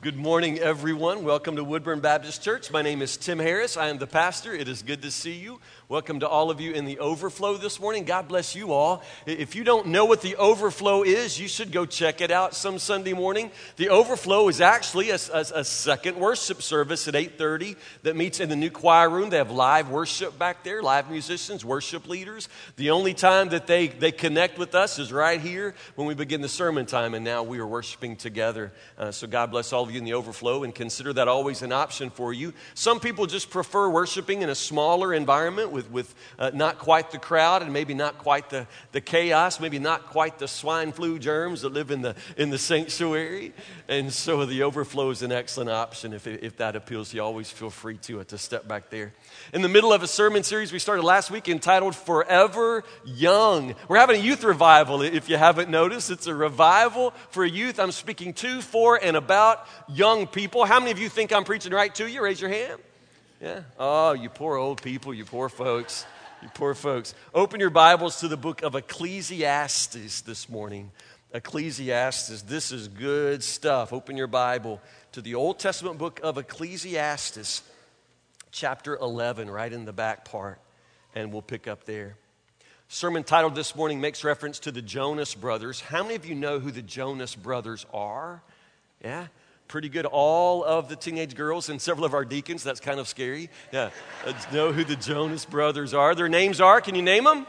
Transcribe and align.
Good 0.00 0.16
morning, 0.16 0.60
everyone. 0.60 1.24
Welcome 1.24 1.56
to 1.56 1.64
Woodburn 1.64 1.98
Baptist 1.98 2.40
Church. 2.40 2.70
My 2.70 2.82
name 2.82 3.02
is 3.02 3.16
Tim 3.16 3.40
Harris. 3.40 3.76
I 3.76 3.88
am 3.88 3.98
the 3.98 4.06
pastor. 4.06 4.54
It 4.54 4.68
is 4.68 4.82
good 4.82 5.02
to 5.02 5.10
see 5.10 5.32
you. 5.32 5.58
Welcome 5.88 6.20
to 6.20 6.28
all 6.28 6.52
of 6.52 6.60
you 6.60 6.70
in 6.72 6.84
the 6.84 7.00
overflow 7.00 7.56
this 7.56 7.80
morning. 7.80 8.04
God 8.04 8.28
bless 8.28 8.54
you 8.54 8.72
all. 8.72 9.02
If 9.26 9.56
you 9.56 9.64
don't 9.64 9.88
know 9.88 10.04
what 10.04 10.22
the 10.22 10.36
overflow 10.36 11.02
is, 11.02 11.40
you 11.40 11.48
should 11.48 11.72
go 11.72 11.84
check 11.84 12.20
it 12.20 12.30
out 12.30 12.54
some 12.54 12.78
Sunday 12.78 13.12
morning. 13.12 13.50
The 13.74 13.88
overflow 13.88 14.46
is 14.48 14.60
actually 14.60 15.10
a, 15.10 15.18
a, 15.32 15.44
a 15.54 15.64
second 15.64 16.16
worship 16.16 16.62
service 16.62 17.08
at 17.08 17.14
8:30 17.14 17.76
that 18.02 18.14
meets 18.14 18.38
in 18.38 18.50
the 18.50 18.56
new 18.56 18.70
choir 18.70 19.10
room. 19.10 19.30
They 19.30 19.38
have 19.38 19.50
live 19.50 19.90
worship 19.90 20.38
back 20.38 20.62
there, 20.62 20.80
live 20.80 21.10
musicians, 21.10 21.64
worship 21.64 22.06
leaders. 22.06 22.48
The 22.76 22.90
only 22.90 23.14
time 23.14 23.48
that 23.48 23.66
they, 23.66 23.88
they 23.88 24.12
connect 24.12 24.58
with 24.58 24.76
us 24.76 25.00
is 25.00 25.12
right 25.12 25.40
here 25.40 25.74
when 25.96 26.06
we 26.06 26.14
begin 26.14 26.40
the 26.40 26.48
sermon 26.48 26.86
time, 26.86 27.14
and 27.14 27.24
now 27.24 27.42
we 27.42 27.58
are 27.58 27.66
worshiping 27.66 28.14
together. 28.14 28.72
Uh, 28.96 29.10
so 29.10 29.26
God 29.26 29.50
bless 29.50 29.72
all 29.72 29.88
of 29.88 29.94
you 29.94 29.97
in 29.98 30.04
the 30.04 30.14
overflow 30.14 30.64
and 30.64 30.74
consider 30.74 31.12
that 31.12 31.28
always 31.28 31.62
an 31.62 31.72
option 31.72 32.08
for 32.08 32.32
you. 32.32 32.54
Some 32.74 33.00
people 33.00 33.26
just 33.26 33.50
prefer 33.50 33.90
worshiping 33.90 34.42
in 34.42 34.48
a 34.48 34.54
smaller 34.54 35.12
environment 35.12 35.70
with, 35.70 35.90
with 35.90 36.14
uh, 36.38 36.50
not 36.54 36.78
quite 36.78 37.10
the 37.10 37.18
crowd 37.18 37.62
and 37.62 37.72
maybe 37.72 37.92
not 37.92 38.18
quite 38.18 38.48
the, 38.48 38.66
the 38.92 39.00
chaos, 39.00 39.60
maybe 39.60 39.78
not 39.78 40.06
quite 40.06 40.38
the 40.38 40.48
swine 40.48 40.92
flu 40.92 41.18
germs 41.18 41.62
that 41.62 41.72
live 41.72 41.90
in 41.90 42.00
the, 42.00 42.14
in 42.36 42.50
the 42.50 42.58
sanctuary. 42.58 43.52
And 43.88 44.12
so 44.12 44.46
the 44.46 44.62
overflow 44.62 45.10
is 45.10 45.22
an 45.22 45.32
excellent 45.32 45.70
option. 45.70 46.12
If, 46.12 46.26
if 46.26 46.56
that 46.58 46.76
appeals 46.76 47.10
to 47.10 47.16
you, 47.16 47.22
always 47.22 47.50
feel 47.50 47.70
free 47.70 47.98
to, 47.98 48.20
uh, 48.20 48.24
to 48.24 48.38
step 48.38 48.66
back 48.66 48.90
there. 48.90 49.12
In 49.52 49.62
the 49.62 49.68
middle 49.68 49.92
of 49.92 50.02
a 50.02 50.08
sermon 50.08 50.42
series 50.42 50.72
we 50.72 50.78
started 50.78 51.02
last 51.02 51.30
week 51.30 51.48
entitled 51.48 51.96
Forever 51.96 52.84
Young. 53.04 53.74
We're 53.88 53.98
having 53.98 54.20
a 54.20 54.24
youth 54.24 54.44
revival, 54.44 55.02
if 55.02 55.28
you 55.28 55.36
haven't 55.36 55.68
noticed. 55.68 56.10
It's 56.10 56.26
a 56.26 56.34
revival 56.34 57.12
for 57.30 57.44
youth. 57.44 57.80
I'm 57.80 57.92
speaking 57.92 58.32
to, 58.34 58.62
for, 58.62 59.02
and 59.02 59.16
about 59.16 59.66
young 59.88 60.26
people. 60.26 60.64
How 60.64 60.78
many 60.78 60.90
of 60.90 60.98
you 60.98 61.08
think 61.08 61.32
I'm 61.32 61.44
preaching 61.44 61.72
right 61.72 61.94
to 61.96 62.06
you? 62.06 62.22
Raise 62.22 62.40
your 62.40 62.50
hand. 62.50 62.80
Yeah? 63.40 63.60
Oh, 63.78 64.12
you 64.12 64.28
poor 64.28 64.56
old 64.56 64.82
people, 64.82 65.14
you 65.14 65.24
poor 65.24 65.48
folks. 65.48 66.04
You 66.42 66.48
poor 66.54 66.74
folks. 66.74 67.14
Open 67.34 67.58
your 67.58 67.70
Bibles 67.70 68.20
to 68.20 68.28
the 68.28 68.36
book 68.36 68.62
of 68.62 68.74
Ecclesiastes 68.74 70.20
this 70.20 70.48
morning. 70.48 70.92
Ecclesiastes. 71.34 72.42
This 72.42 72.70
is 72.70 72.88
good 72.88 73.42
stuff. 73.42 73.92
Open 73.92 74.16
your 74.16 74.28
Bible 74.28 74.80
to 75.12 75.20
the 75.20 75.34
Old 75.34 75.58
Testament 75.58 75.98
book 75.98 76.20
of 76.22 76.38
Ecclesiastes, 76.38 77.62
chapter 78.50 78.96
11, 78.96 79.50
right 79.50 79.72
in 79.72 79.84
the 79.84 79.92
back 79.92 80.24
part, 80.24 80.60
and 81.14 81.32
we'll 81.32 81.42
pick 81.42 81.66
up 81.66 81.84
there. 81.84 82.16
Sermon 82.88 83.24
titled 83.24 83.54
this 83.54 83.76
morning 83.76 84.00
makes 84.00 84.24
reference 84.24 84.58
to 84.60 84.70
the 84.70 84.80
Jonas 84.80 85.34
brothers. 85.34 85.80
How 85.80 86.02
many 86.02 86.14
of 86.14 86.24
you 86.24 86.34
know 86.34 86.58
who 86.58 86.70
the 86.70 86.82
Jonas 86.82 87.34
brothers 87.34 87.84
are? 87.92 88.42
Yeah? 89.02 89.26
Pretty 89.68 89.88
good. 89.88 90.06
All 90.06 90.64
of 90.64 90.88
the 90.88 90.96
teenage 90.96 91.34
girls 91.34 91.68
and 91.68 91.80
several 91.80 92.06
of 92.06 92.14
our 92.14 92.24
deacons, 92.24 92.64
that's 92.64 92.80
kind 92.80 92.98
of 92.98 93.06
scary. 93.06 93.50
Yeah, 93.72 93.90
uh, 94.26 94.32
know 94.52 94.72
who 94.72 94.82
the 94.82 94.96
Jonas 94.96 95.44
brothers 95.44 95.94
are. 95.94 96.14
Their 96.14 96.28
names 96.28 96.60
are, 96.60 96.80
can 96.80 96.94
you 96.94 97.02
name 97.02 97.24
them? 97.24 97.46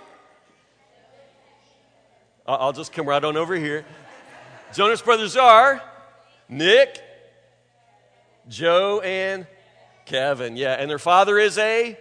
I'll 2.45 2.73
just 2.73 2.93
come 2.93 3.07
right 3.07 3.23
on 3.23 3.37
over 3.37 3.55
here. 3.55 3.85
Jonas 4.73 5.01
brothers 5.01 5.37
are 5.37 5.81
Nick, 6.47 6.99
Joe, 8.47 9.01
and 9.01 9.47
Kevin. 10.05 10.57
Yeah, 10.57 10.73
and 10.73 10.89
their 10.89 10.99
father 10.99 11.37
is 11.37 11.57
a 11.57 11.97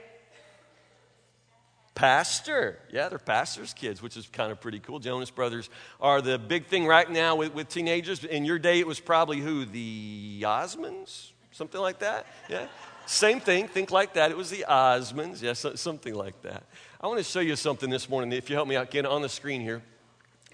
pastor. 1.99 2.79
Yeah, 2.93 3.09
they're 3.09 3.19
pastors' 3.19 3.75
kids, 3.75 4.01
which 4.01 4.17
is 4.17 4.29
kind 4.29 4.53
of 4.53 4.61
pretty 4.61 4.79
cool. 4.79 5.01
Jonas 5.01 5.33
Brothers 5.33 5.69
are 6.01 6.23
the 6.23 6.39
big 6.39 6.67
thing 6.67 6.87
right 6.87 7.11
now 7.11 7.35
with, 7.35 7.53
with 7.55 7.69
teenagers. 7.69 8.23
In 8.23 8.45
your 8.45 8.61
day, 8.61 8.79
it 8.79 8.87
was 8.87 9.01
probably 9.01 9.41
who? 9.41 9.65
The 9.65 10.43
Osmonds? 10.43 11.33
Something 11.51 11.81
like 11.81 11.99
that? 11.99 12.27
Yeah. 12.49 12.69
Same 13.07 13.41
thing, 13.41 13.67
think 13.67 13.91
like 13.91 14.15
that. 14.15 14.31
It 14.31 14.37
was 14.37 14.49
the 14.49 14.65
Osmonds. 14.69 15.43
Yeah, 15.43 15.55
so, 15.55 15.75
something 15.75 16.15
like 16.15 16.41
that. 16.43 16.63
I 17.01 17.09
want 17.09 17.19
to 17.19 17.25
show 17.25 17.41
you 17.41 17.56
something 17.56 17.91
this 17.91 18.09
morning. 18.09 18.31
If 18.31 18.49
you 18.49 18.55
help 18.55 18.69
me 18.69 18.77
out, 18.77 18.93
get 18.93 19.05
on 19.05 19.22
the 19.22 19.28
screen 19.28 19.61
here. 19.61 19.83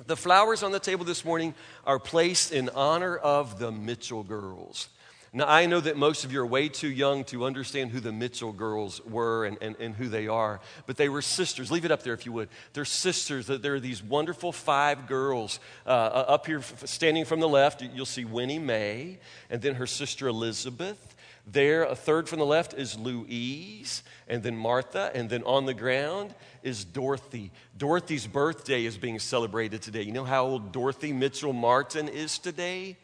The 0.07 0.17
flowers 0.17 0.63
on 0.63 0.73
the 0.73 0.81
table 0.81 1.05
this 1.05 1.27
morning 1.27 1.55
are 1.85 1.99
placed 1.99 2.53
in 2.53 2.71
honor 2.71 3.17
of 3.17 3.59
the 3.59 3.71
Mitchell 3.71 4.23
girls. 4.23 4.89
Now, 5.37 5.47
I 5.49 5.67
know 5.67 5.81
that 5.81 5.97
most 5.97 6.25
of 6.25 6.31
you 6.31 6.41
are 6.43 6.47
way 6.47 6.69
too 6.69 6.89
young 6.89 7.25
to 7.25 7.45
understand 7.45 7.91
who 7.91 7.99
the 7.99 8.13
Mitchell 8.13 8.53
girls 8.53 9.05
were 9.05 9.45
and, 9.47 9.59
and, 9.61 9.75
and 9.81 9.93
who 9.93 10.09
they 10.09 10.29
are, 10.29 10.61
but 10.87 10.97
they 10.97 11.09
were 11.09 11.23
sisters. 11.23 11.73
Leave 11.73 11.85
it 11.85 11.91
up 11.91 12.05
there 12.05 12.15
if 12.15 12.25
you 12.25 12.31
would. 12.31 12.49
They're 12.73 12.85
sisters. 12.85 13.49
There 13.49 13.75
are 13.75 13.81
these 13.81 14.01
wonderful 14.01 14.53
five 14.53 15.09
girls. 15.09 15.59
Uh, 15.85 15.89
uh 15.89 16.25
up 16.29 16.47
here, 16.47 16.63
standing 16.85 17.25
from 17.25 17.41
the 17.41 17.49
left, 17.49 17.83
you'll 17.83 18.07
see 18.07 18.25
Winnie 18.25 18.61
Mae, 18.61 19.19
and 19.51 19.61
then 19.61 19.75
her 19.75 19.89
sister 19.89 20.29
Elizabeth. 20.29 21.17
There, 21.49 21.83
a 21.83 21.97
third 21.97 22.29
from 22.29 22.39
the 22.39 22.47
left 22.47 22.73
is 22.73 22.97
Louise, 22.97 24.05
and 24.29 24.41
then 24.41 24.57
Martha, 24.57 25.11
and 25.15 25.29
then 25.29 25.43
on 25.43 25.67
the 25.67 25.75
ground 25.75 26.33
is 26.63 26.85
Dorothy. 26.85 27.51
Dorothy's 27.77 28.29
birthday 28.29 28.85
is 28.85 28.97
being 28.97 29.19
celebrated 29.19 29.83
today. 29.83 30.03
You 30.03 30.13
know 30.13 30.25
how 30.25 30.47
old 30.47 30.71
Dorothy 30.71 31.13
Mitchell 31.13 31.53
Martin 31.53 32.09
is 32.09 32.39
today? 32.39 32.97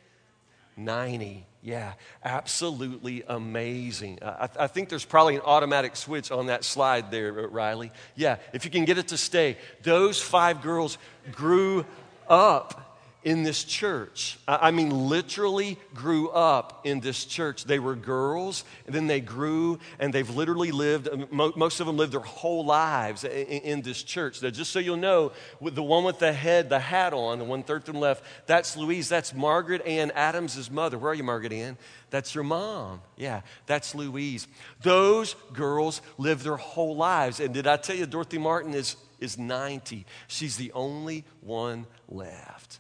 90. 0.77 1.45
Yeah, 1.63 1.93
absolutely 2.25 3.23
amazing. 3.29 4.19
I, 4.23 4.49
I, 4.59 4.67
think 4.67 4.89
there's 4.89 5.05
probably 5.05 5.35
an 5.35 5.43
automatic 5.43 5.95
switch 5.95 6.31
on 6.31 6.47
that 6.47 6.65
slide 6.65 7.11
there, 7.11 7.33
Riley. 7.33 7.93
Yeah, 8.17 8.37
if 8.55 8.65
you 8.65 8.71
can 8.71 8.87
get 8.87 8.97
it 8.97 9.09
to 9.09 9.19
stay. 9.19 9.59
Those 9.83 10.23
five 10.23 10.63
girls 10.63 10.97
grew 11.33 11.85
up 12.29 12.90
in 13.23 13.43
this 13.43 13.65
church. 13.65 14.39
I 14.49 14.71
mean, 14.71 14.91
literally 14.91 15.79
grew 15.95 16.31
up 16.31 16.81
in 16.85 17.01
this 17.01 17.27
church. 17.27 17.65
They 17.65 17.79
were 17.79 17.95
girls, 17.95 18.65
and 18.87 18.95
then 18.95 19.07
they 19.07 19.21
grew, 19.21 19.79
and 19.99 20.13
they've 20.13 20.29
literally 20.29 20.71
lived, 20.71 21.09
uh, 21.09 21.27
most 21.31 21.81
of 21.81 21.87
them 21.87 21.99
lived 21.99 22.13
their 22.13 22.21
whole 22.21 22.65
lives 22.65 23.25
in 23.25 23.83
this 23.83 24.03
church. 24.03 24.43
Now, 24.43 24.51
just 24.51 24.71
so 24.71 24.79
you'll 24.79 24.97
know, 24.97 25.33
the 25.61 25.83
one 25.83 26.05
with 26.05 26.19
the 26.19 26.33
head, 26.33 26.71
the 26.71 26.79
hat 26.79 27.13
on, 27.13 27.39
the 27.39 27.45
one 27.45 27.63
third 27.63 27.85
from 27.85 28.01
left, 28.01 28.25
that's 28.47 28.77
Louise. 28.77 29.09
That's 29.09 29.35
Margaret 29.35 29.85
Ann 29.87 30.11
Adams' 30.13 30.71
mother. 30.71 30.99
Where 30.99 31.13
are 31.13 31.15
you, 31.15 31.25
Margaret 31.25 31.53
Ann? 31.53 31.77
That's 32.09 32.35
your 32.35 32.45
mom. 32.45 33.03
Yeah, 33.17 33.43
that's 33.67 33.95
Louise. 33.95 34.49
Those 34.83 35.35
girls 35.53 36.01
lived 36.17 36.43
their 36.43 36.57
whole 36.57 36.97
lives. 36.97 37.39
And 37.39 37.53
did 37.53 37.67
I 37.67 37.77
tell 37.77 37.97
you, 37.97 38.07
Dorothy 38.07 38.39
Martin 38.39 38.73
is, 38.73 38.97
is 39.21 39.37
90? 39.37 40.07
She's 40.27 40.57
the 40.57 40.73
only 40.73 41.25
one 41.43 41.87
left 42.09 42.80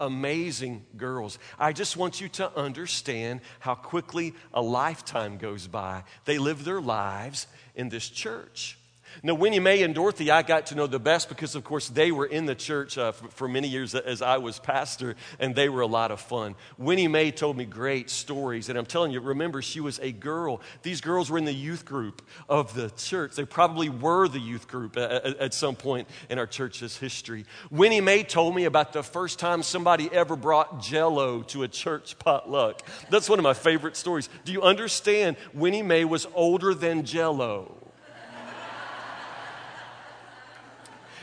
amazing 0.00 0.84
girls. 0.96 1.38
I 1.58 1.72
just 1.72 1.96
want 1.96 2.20
you 2.20 2.28
to 2.30 2.56
understand 2.56 3.40
how 3.60 3.74
quickly 3.74 4.34
a 4.52 4.62
lifetime 4.62 5.38
goes 5.38 5.66
by. 5.66 6.04
They 6.24 6.38
live 6.38 6.64
their 6.64 6.80
lives 6.80 7.46
in 7.74 7.88
this 7.88 8.08
church. 8.08 8.78
Now, 9.22 9.34
Winnie 9.34 9.60
Mae 9.60 9.82
and 9.82 9.94
Dorothy, 9.94 10.30
I 10.30 10.42
got 10.42 10.66
to 10.66 10.74
know 10.74 10.86
the 10.86 10.98
best 10.98 11.28
because, 11.28 11.54
of 11.54 11.64
course, 11.64 11.88
they 11.88 12.12
were 12.12 12.26
in 12.26 12.46
the 12.46 12.54
church 12.54 12.98
uh, 12.98 13.12
for, 13.12 13.28
for, 13.28 13.48
many 13.48 13.68
years 13.68 13.94
as 13.94 14.22
I 14.22 14.38
was 14.38 14.58
pastor, 14.58 15.16
and 15.38 15.54
they 15.54 15.68
were 15.68 15.80
a 15.80 15.86
lot 15.86 16.10
of 16.10 16.20
fun. 16.20 16.54
Winnie 16.78 17.08
Mae 17.08 17.30
told 17.30 17.56
me 17.56 17.64
great 17.64 18.10
stories, 18.10 18.68
and 18.68 18.78
I'm 18.78 18.86
telling 18.86 19.12
you, 19.12 19.20
remember, 19.20 19.62
she 19.62 19.80
was 19.80 19.98
a 20.00 20.12
girl. 20.12 20.60
These 20.82 21.00
girls 21.00 21.30
were 21.30 21.38
in 21.38 21.44
the 21.44 21.52
youth 21.52 21.84
group 21.84 22.22
of 22.48 22.74
the 22.74 22.90
church. 22.90 23.36
They 23.36 23.44
probably 23.44 23.88
were 23.88 24.28
the 24.28 24.40
youth 24.40 24.68
group 24.68 24.96
at, 24.96 25.24
at, 25.24 25.54
some 25.54 25.76
point 25.76 26.08
in 26.28 26.38
our 26.38 26.46
church's 26.46 26.96
history. 26.96 27.46
Winnie 27.70 28.00
Mae 28.00 28.24
told 28.24 28.54
me 28.54 28.64
about 28.64 28.92
the 28.92 29.02
first 29.02 29.38
time 29.38 29.62
somebody 29.62 30.12
ever 30.12 30.36
brought 30.36 30.82
jello 30.82 31.42
to 31.44 31.62
a 31.62 31.68
church 31.68 32.18
potluck. 32.18 32.82
That's 33.10 33.28
one 33.28 33.38
of 33.38 33.42
my 33.44 33.54
favorite 33.54 33.96
stories. 33.96 34.28
Do 34.44 34.52
you 34.52 34.62
understand? 34.62 35.36
Winnie 35.54 35.82
Mae 35.82 36.04
was 36.04 36.26
older 36.34 36.74
than 36.74 37.04
jello. 37.04 37.85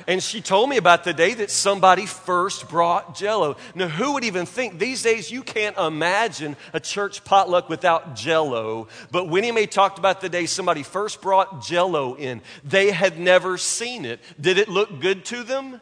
And 0.08 0.22
she 0.22 0.42
told 0.42 0.70
me 0.70 0.78
about 0.78 1.04
the 1.04 1.14
day 1.14 1.34
that 1.36 1.52
somebody 1.52 2.06
first 2.06 2.70
brought 2.70 3.16
jello. 3.16 3.58
Now, 3.76 3.88
who 3.88 4.14
would 4.14 4.24
even 4.24 4.46
think 4.46 4.80
these 4.80 5.02
days 5.02 5.32
you 5.32 5.44
can't 5.44 5.78
imagine 5.78 6.56
a 6.74 6.80
church 6.80 7.24
potluck 7.24 7.70
without 7.70 8.16
jello? 8.16 8.88
But 9.12 9.30
Winnie 9.30 9.52
Mae 9.52 9.66
talked 9.66 10.00
about 10.00 10.22
the 10.22 10.30
day 10.30 10.46
somebody 10.46 10.84
first 10.84 11.22
brought 11.22 11.64
jello 11.64 12.16
in. 12.16 12.42
They 12.64 12.92
had 12.92 13.20
never 13.20 13.58
seen 13.58 14.06
it. 14.06 14.20
Did 14.40 14.58
it 14.58 14.70
look 14.70 15.00
good 15.00 15.26
to 15.26 15.44
them? 15.44 15.82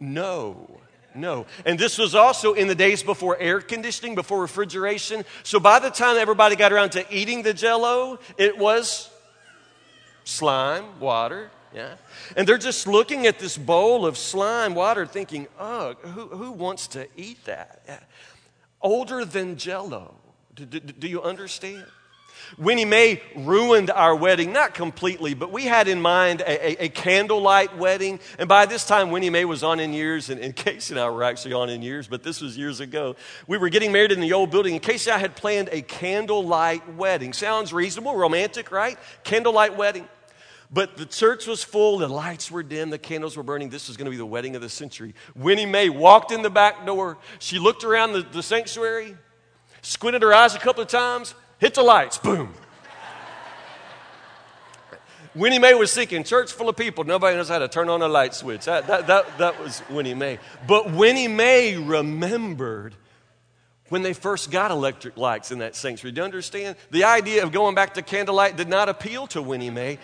No. 0.00 0.80
No. 1.14 1.46
And 1.64 1.78
this 1.78 1.96
was 1.96 2.14
also 2.14 2.54
in 2.54 2.66
the 2.66 2.74
days 2.74 3.02
before 3.02 3.38
air 3.38 3.60
conditioning, 3.60 4.14
before 4.14 4.40
refrigeration. 4.40 5.24
So 5.44 5.60
by 5.60 5.78
the 5.78 5.90
time 5.90 6.16
everybody 6.16 6.56
got 6.56 6.72
around 6.72 6.90
to 6.90 7.14
eating 7.14 7.42
the 7.42 7.54
jello, 7.54 8.18
it 8.36 8.58
was 8.58 9.10
slime, 10.24 10.98
water, 10.98 11.50
yeah? 11.74 11.94
And 12.36 12.46
they're 12.46 12.56
just 12.56 12.86
looking 12.86 13.26
at 13.26 13.38
this 13.38 13.58
bowl 13.58 14.06
of 14.06 14.16
slime 14.16 14.74
water 14.74 15.06
thinking, 15.06 15.48
ugh, 15.58 15.96
who, 16.02 16.28
who 16.28 16.52
wants 16.52 16.86
to 16.88 17.08
eat 17.16 17.44
that? 17.46 17.82
Yeah. 17.86 18.00
Older 18.80 19.24
than 19.24 19.56
jello. 19.56 20.14
Do, 20.54 20.64
do, 20.64 20.78
do 20.78 21.08
you 21.08 21.22
understand? 21.22 21.84
Winnie 22.58 22.84
Mae 22.84 23.20
ruined 23.34 23.90
our 23.90 24.14
wedding, 24.14 24.52
not 24.52 24.74
completely, 24.74 25.34
but 25.34 25.50
we 25.50 25.64
had 25.64 25.88
in 25.88 26.00
mind 26.00 26.40
a, 26.42 26.82
a, 26.82 26.84
a, 26.84 26.88
candlelight 26.88 27.76
wedding. 27.76 28.20
And 28.38 28.48
by 28.48 28.66
this 28.66 28.86
time, 28.86 29.10
Winnie 29.10 29.30
Mae 29.30 29.44
was 29.44 29.62
on 29.62 29.80
in 29.80 29.92
years, 29.92 30.30
and, 30.30 30.40
and 30.40 30.54
Casey 30.54 30.94
and 30.94 31.00
I 31.00 31.08
were 31.10 31.24
actually 31.24 31.54
on 31.54 31.70
in 31.70 31.82
years, 31.82 32.06
but 32.06 32.22
this 32.22 32.40
was 32.40 32.56
years 32.56 32.80
ago. 32.80 33.16
We 33.46 33.58
were 33.58 33.68
getting 33.68 33.92
married 33.92 34.12
in 34.12 34.20
the 34.20 34.32
old 34.32 34.50
building, 34.50 34.74
and 34.74 34.82
Casey 34.82 35.10
and 35.10 35.16
I 35.16 35.20
had 35.20 35.36
planned 35.36 35.70
a 35.72 35.82
candlelight 35.82 36.94
wedding. 36.94 37.32
Sounds 37.32 37.72
reasonable, 37.72 38.14
romantic, 38.14 38.70
right? 38.70 38.98
Candlelight 39.24 39.76
wedding. 39.76 40.08
But 40.74 40.96
the 40.96 41.06
church 41.06 41.46
was 41.46 41.62
full, 41.62 41.98
the 41.98 42.08
lights 42.08 42.50
were 42.50 42.64
dim, 42.64 42.90
the 42.90 42.98
candles 42.98 43.36
were 43.36 43.44
burning. 43.44 43.70
This 43.70 43.86
was 43.86 43.96
going 43.96 44.06
to 44.06 44.10
be 44.10 44.16
the 44.16 44.26
wedding 44.26 44.56
of 44.56 44.60
the 44.60 44.68
century. 44.68 45.14
Winnie 45.36 45.66
Mae 45.66 45.88
walked 45.88 46.32
in 46.32 46.42
the 46.42 46.50
back 46.50 46.84
door. 46.84 47.16
She 47.38 47.60
looked 47.60 47.84
around 47.84 48.12
the, 48.12 48.22
the 48.22 48.42
sanctuary, 48.42 49.16
squinted 49.82 50.22
her 50.22 50.34
eyes 50.34 50.56
a 50.56 50.58
couple 50.58 50.82
of 50.82 50.88
times, 50.88 51.36
hit 51.60 51.74
the 51.74 51.84
lights, 51.84 52.18
boom. 52.18 52.52
Winnie 55.36 55.60
Mae 55.60 55.74
was 55.74 55.94
thinking, 55.94 56.24
church 56.24 56.52
full 56.52 56.68
of 56.68 56.76
people, 56.76 57.04
nobody 57.04 57.36
knows 57.36 57.48
how 57.48 57.60
to 57.60 57.68
turn 57.68 57.88
on 57.88 58.02
a 58.02 58.08
light 58.08 58.34
switch. 58.34 58.64
That, 58.64 58.88
that, 58.88 59.06
that, 59.06 59.38
that 59.38 59.62
was 59.62 59.80
Winnie 59.88 60.14
Mae. 60.14 60.40
But 60.66 60.90
Winnie 60.90 61.28
Mae 61.28 61.76
remembered 61.76 62.96
when 63.90 64.02
they 64.02 64.12
first 64.12 64.50
got 64.50 64.72
electric 64.72 65.16
lights 65.16 65.52
in 65.52 65.60
that 65.60 65.76
sanctuary. 65.76 66.10
Do 66.10 66.22
you 66.22 66.24
understand? 66.24 66.74
The 66.90 67.04
idea 67.04 67.44
of 67.44 67.52
going 67.52 67.76
back 67.76 67.94
to 67.94 68.02
candlelight 68.02 68.56
did 68.56 68.68
not 68.68 68.88
appeal 68.88 69.28
to 69.28 69.40
Winnie 69.40 69.70
Mae. 69.70 70.00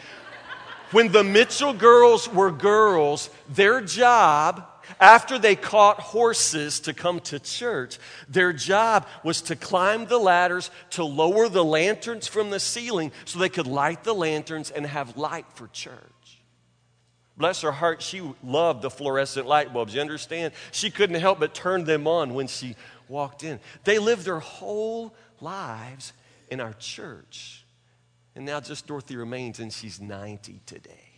When 0.92 1.12
the 1.12 1.22
Mitchell 1.22 1.72
girls 1.72 2.28
were 2.28 2.50
girls, 2.50 3.31
their 3.48 3.81
job 3.81 4.66
after 4.98 5.38
they 5.38 5.54
caught 5.54 6.00
horses 6.00 6.81
to 6.81 6.94
come 6.94 7.20
to 7.20 7.38
church, 7.38 7.98
their 8.28 8.52
job 8.52 9.06
was 9.22 9.42
to 9.42 9.56
climb 9.56 10.06
the 10.06 10.19
ladders 10.19 10.70
to 10.90 11.04
lower 11.04 11.48
the 11.48 11.64
lanterns 11.64 12.26
from 12.26 12.50
the 12.50 12.58
ceiling 12.58 13.12
so 13.25 13.38
they 13.38 13.48
could 13.48 13.69
light 13.69 14.02
the 14.02 14.14
lanterns 14.14 14.70
and 14.70 14.84
have 14.87 15.16
light 15.16 15.46
for 15.54 15.69
church. 15.69 15.94
Bless 17.37 17.62
her 17.62 17.72
heart, 17.72 18.02
she 18.02 18.20
loved 18.42 18.82
the 18.82 18.90
fluorescent 18.90 19.46
light 19.46 19.72
bulbs. 19.72 19.94
You 19.94 20.00
understand? 20.00 20.52
She 20.72 20.90
couldn't 20.90 21.20
help 21.20 21.40
but 21.40 21.54
turn 21.54 21.84
them 21.84 22.06
on 22.06 22.34
when 22.34 22.48
she 22.48 22.75
walked 23.08 23.44
in. 23.44 23.60
They 23.84 23.98
lived 23.98 24.25
their 24.25 24.40
whole 24.40 25.14
lives 25.40 26.12
in 26.50 26.60
our 26.60 26.75
church. 26.75 27.59
And 28.34 28.44
now 28.44 28.60
just 28.60 28.86
Dorothy 28.86 29.16
remains, 29.16 29.58
and 29.58 29.72
she's 29.72 30.00
90 30.00 30.60
today. 30.66 31.10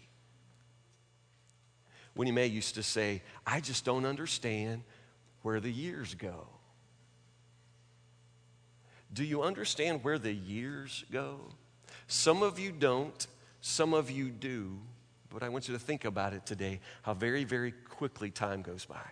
Winnie 2.14 2.32
Mae 2.32 2.46
used 2.46 2.74
to 2.74 2.82
say, 2.82 3.22
I 3.46 3.60
just 3.60 3.84
don't 3.84 4.04
understand 4.04 4.82
where 5.42 5.60
the 5.60 5.70
years 5.70 6.14
go. 6.14 6.46
Do 9.12 9.24
you 9.24 9.42
understand 9.42 10.04
where 10.04 10.18
the 10.18 10.32
years 10.32 11.04
go? 11.10 11.40
Some 12.06 12.42
of 12.42 12.58
you 12.58 12.72
don't, 12.72 13.26
some 13.60 13.94
of 13.94 14.10
you 14.10 14.30
do, 14.30 14.78
but 15.30 15.42
I 15.42 15.48
want 15.48 15.68
you 15.68 15.74
to 15.74 15.80
think 15.80 16.04
about 16.04 16.32
it 16.32 16.46
today 16.46 16.80
how 17.02 17.14
very, 17.14 17.44
very 17.44 17.72
quickly 17.72 18.30
time 18.30 18.62
goes 18.62 18.84
by. 18.84 19.02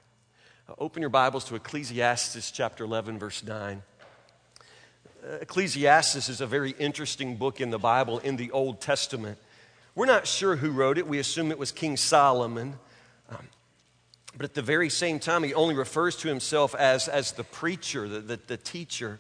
Open 0.78 1.02
your 1.02 1.10
Bibles 1.10 1.44
to 1.46 1.54
Ecclesiastes 1.56 2.50
chapter 2.50 2.84
11, 2.84 3.18
verse 3.18 3.42
9. 3.42 3.82
Ecclesiastes 5.40 6.28
is 6.28 6.40
a 6.40 6.46
very 6.46 6.70
interesting 6.72 7.36
book 7.36 7.60
in 7.60 7.70
the 7.70 7.78
Bible 7.78 8.18
in 8.18 8.36
the 8.36 8.50
Old 8.50 8.80
Testament. 8.80 9.38
We're 9.94 10.06
not 10.06 10.26
sure 10.26 10.56
who 10.56 10.70
wrote 10.70 10.98
it. 10.98 11.06
We 11.06 11.18
assume 11.18 11.50
it 11.50 11.58
was 11.58 11.72
King 11.72 11.96
Solomon. 11.96 12.78
Um, 13.28 13.48
but 14.36 14.44
at 14.44 14.54
the 14.54 14.62
very 14.62 14.88
same 14.88 15.18
time, 15.18 15.42
he 15.42 15.52
only 15.52 15.74
refers 15.74 16.16
to 16.16 16.28
himself 16.28 16.74
as, 16.74 17.08
as 17.08 17.32
the 17.32 17.44
preacher, 17.44 18.08
the, 18.08 18.20
the, 18.20 18.40
the 18.46 18.56
teacher. 18.56 19.18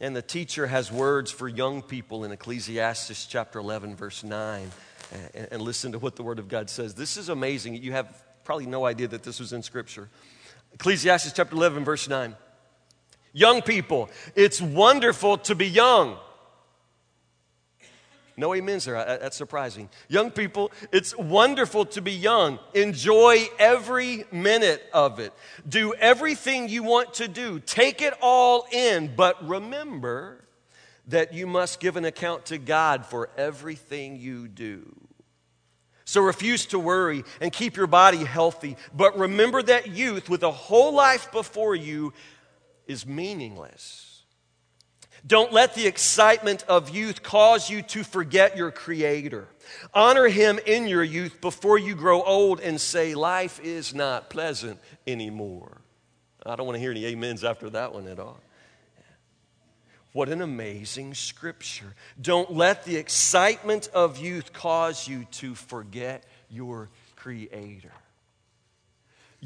And 0.00 0.16
the 0.16 0.22
teacher 0.22 0.66
has 0.66 0.90
words 0.90 1.30
for 1.30 1.46
young 1.46 1.82
people 1.82 2.24
in 2.24 2.32
Ecclesiastes 2.32 3.26
chapter 3.26 3.58
11, 3.58 3.94
verse 3.94 4.24
9. 4.24 4.70
And, 5.12 5.48
and 5.52 5.62
listen 5.62 5.92
to 5.92 5.98
what 5.98 6.16
the 6.16 6.22
Word 6.22 6.38
of 6.38 6.48
God 6.48 6.68
says. 6.70 6.94
This 6.94 7.16
is 7.16 7.28
amazing. 7.28 7.76
You 7.76 7.92
have 7.92 8.24
probably 8.42 8.66
no 8.66 8.84
idea 8.86 9.06
that 9.08 9.22
this 9.22 9.38
was 9.38 9.52
in 9.52 9.62
Scripture. 9.62 10.08
Ecclesiastes 10.72 11.32
chapter 11.32 11.54
11, 11.54 11.84
verse 11.84 12.08
9. 12.08 12.34
Young 13.34 13.62
people, 13.62 14.08
it's 14.36 14.62
wonderful 14.62 15.38
to 15.38 15.56
be 15.56 15.66
young. 15.66 16.16
No 18.36 18.54
amens 18.54 18.84
there. 18.84 18.96
Uh, 18.96 19.02
uh, 19.04 19.16
that's 19.18 19.36
surprising. 19.36 19.88
Young 20.08 20.30
people, 20.30 20.72
it's 20.92 21.16
wonderful 21.16 21.84
to 21.86 22.00
be 22.00 22.12
young. 22.12 22.58
Enjoy 22.74 23.46
every 23.58 24.24
minute 24.32 24.82
of 24.92 25.18
it. 25.20 25.32
Do 25.68 25.94
everything 25.94 26.68
you 26.68 26.84
want 26.84 27.14
to 27.14 27.28
do. 27.28 27.60
Take 27.60 28.02
it 28.02 28.14
all 28.22 28.66
in. 28.72 29.12
But 29.14 29.46
remember 29.48 30.44
that 31.08 31.34
you 31.34 31.46
must 31.46 31.80
give 31.80 31.96
an 31.96 32.04
account 32.04 32.46
to 32.46 32.58
God 32.58 33.04
for 33.04 33.30
everything 33.36 34.16
you 34.16 34.48
do. 34.48 34.94
So 36.06 36.20
refuse 36.20 36.66
to 36.66 36.78
worry 36.78 37.24
and 37.40 37.52
keep 37.52 37.76
your 37.76 37.86
body 37.86 38.24
healthy. 38.24 38.76
But 38.94 39.18
remember 39.18 39.62
that 39.62 39.88
youth 39.88 40.28
with 40.28 40.42
a 40.42 40.50
whole 40.50 40.92
life 40.92 41.32
before 41.32 41.74
you 41.74 42.12
is 42.86 43.06
meaningless. 43.06 44.22
Don't 45.26 45.52
let 45.52 45.74
the 45.74 45.86
excitement 45.86 46.64
of 46.68 46.90
youth 46.90 47.22
cause 47.22 47.70
you 47.70 47.80
to 47.82 48.04
forget 48.04 48.56
your 48.58 48.70
Creator. 48.70 49.48
Honor 49.94 50.28
Him 50.28 50.58
in 50.66 50.86
your 50.86 51.02
youth 51.02 51.40
before 51.40 51.78
you 51.78 51.94
grow 51.94 52.22
old 52.22 52.60
and 52.60 52.78
say, 52.78 53.14
Life 53.14 53.58
is 53.60 53.94
not 53.94 54.28
pleasant 54.28 54.78
anymore. 55.06 55.80
I 56.44 56.56
don't 56.56 56.66
want 56.66 56.76
to 56.76 56.80
hear 56.80 56.90
any 56.90 57.10
amens 57.10 57.42
after 57.42 57.70
that 57.70 57.94
one 57.94 58.06
at 58.06 58.18
all. 58.18 58.38
What 60.12 60.28
an 60.28 60.42
amazing 60.42 61.14
scripture. 61.14 61.94
Don't 62.20 62.52
let 62.52 62.84
the 62.84 62.96
excitement 62.96 63.88
of 63.94 64.18
youth 64.18 64.52
cause 64.52 65.08
you 65.08 65.24
to 65.32 65.54
forget 65.54 66.24
your 66.50 66.90
Creator. 67.16 67.92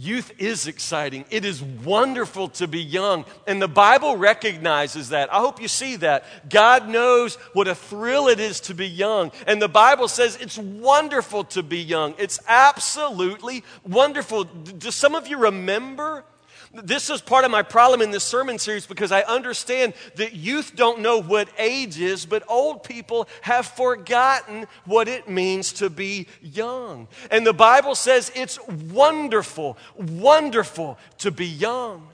Youth 0.01 0.31
is 0.39 0.69
exciting. 0.69 1.25
It 1.29 1.45
is 1.45 1.61
wonderful 1.61 2.51
to 2.51 2.69
be 2.69 2.81
young. 2.81 3.25
And 3.49 3.61
the 3.61 3.67
Bible 3.67 4.17
recognizes 4.17 5.09
that. 5.09 5.33
I 5.35 5.41
hope 5.41 5.61
you 5.61 5.67
see 5.67 5.97
that. 5.97 6.25
God 6.49 6.89
knows 6.89 7.35
what 7.53 7.67
a 7.67 7.75
thrill 7.75 8.29
it 8.29 8.39
is 8.39 8.61
to 8.61 8.75
be 8.75 8.87
young. 8.87 9.33
And 9.49 9.61
the 9.61 9.69
Bible 9.69 10.07
says 10.07 10.37
it's 10.37 10.57
wonderful 10.57 11.43
to 11.45 11.65
be 11.65 11.79
young. 11.79 12.15
It's 12.17 12.39
absolutely 12.47 13.65
wonderful. 13.83 14.45
Do 14.45 14.93
some 14.93 15.17
of 15.17 15.27
you 15.27 15.37
remember 15.37 16.25
this 16.73 17.09
is 17.09 17.21
part 17.21 17.45
of 17.45 17.51
my 17.51 17.63
problem 17.63 18.03
in 18.03 18.11
this 18.11 18.25
sermon 18.25 18.59
series 18.59 18.87
because 18.87 19.11
I 19.11 19.23
understand 19.23 19.95
that 20.17 20.35
youth 20.35 20.77
don't 20.77 21.01
know 21.01 21.21
what 21.21 21.49
age 21.59 21.99
is, 21.99 22.27
but 22.27 22.43
old 22.49 22.83
people 22.83 23.29
have 23.43 23.67
forgotten 23.67 24.67
what 24.85 25.09
it 25.09 25.29
means 25.29 25.73
to 25.75 25.89
be 25.89 26.27
young. 26.43 27.09
And 27.31 27.47
the 27.47 27.55
Bible 27.55 27.95
says 27.95 28.31
it's 28.35 28.59
wonderful, 28.67 29.79
wonderful 29.97 30.99
to 31.19 31.31
be 31.31 31.47
young. 31.47 32.09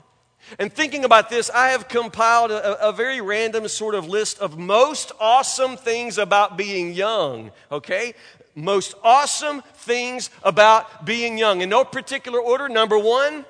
And 0.59 0.71
thinking 0.71 1.05
about 1.05 1.29
this, 1.29 1.49
I 1.49 1.69
have 1.69 1.87
compiled 1.87 2.51
a, 2.51 2.87
a, 2.87 2.93
very 2.93 3.19
random 3.19 3.67
sort 3.67 3.95
of 3.95 4.07
list 4.07 4.37
of 4.39 4.59
most 4.59 5.11
awesome 5.19 5.75
things 5.75 6.19
about 6.19 6.55
being 6.55 6.93
young, 6.93 7.49
okay? 7.71 8.13
Most 8.53 8.93
awesome 9.03 9.63
things 9.73 10.29
about 10.43 11.03
being 11.03 11.39
young. 11.39 11.61
In 11.61 11.69
no 11.69 11.83
particular 11.83 12.39
order, 12.39 12.69
number 12.69 12.97
one, 12.97 13.43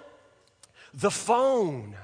the 0.95 1.11
phone. 1.11 1.95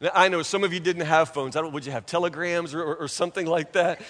Now, 0.00 0.10
I 0.12 0.28
know 0.28 0.42
some 0.42 0.64
of 0.64 0.72
you 0.72 0.80
didn't 0.80 1.06
have 1.06 1.30
phones. 1.30 1.56
I 1.56 1.60
don't 1.60 1.72
would 1.72 1.86
you 1.86 1.92
have 1.92 2.04
telegrams 2.04 2.74
or, 2.74 2.82
or, 2.82 2.96
or, 2.96 3.08
something 3.08 3.46
like 3.46 3.72
that? 3.72 4.02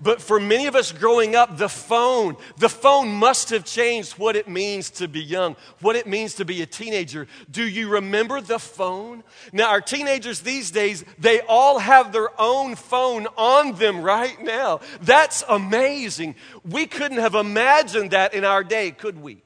But 0.00 0.20
for 0.20 0.40
many 0.40 0.66
of 0.66 0.74
us 0.74 0.90
growing 0.90 1.36
up, 1.36 1.56
the 1.56 1.68
phone, 1.68 2.36
the 2.58 2.68
phone 2.68 3.08
must 3.08 3.50
have 3.50 3.64
changed 3.64 4.18
what 4.18 4.36
it 4.36 4.48
means 4.48 4.90
to 4.90 5.06
be 5.06 5.20
young, 5.20 5.56
what 5.80 5.96
it 5.96 6.06
means 6.06 6.34
to 6.34 6.44
be 6.44 6.60
a 6.60 6.66
teenager. 6.66 7.28
Do 7.50 7.66
you 7.66 7.88
remember 7.88 8.40
the 8.40 8.58
phone? 8.58 9.22
Now, 9.52 9.70
our 9.70 9.80
teenagers 9.80 10.40
these 10.40 10.70
days, 10.70 11.04
they 11.18 11.40
all 11.40 11.78
have 11.78 12.12
their 12.12 12.28
own 12.38 12.74
phone 12.74 13.26
on 13.36 13.72
them 13.76 14.02
right 14.02 14.42
now. 14.42 14.80
That's 15.00 15.44
amazing. 15.48 16.34
We 16.68 16.86
couldn't 16.86 17.18
have 17.18 17.34
imagined 17.34 18.10
that 18.10 18.34
in 18.34 18.44
our 18.44 18.64
day, 18.64 18.90
could 18.90 19.22
we? 19.22 19.42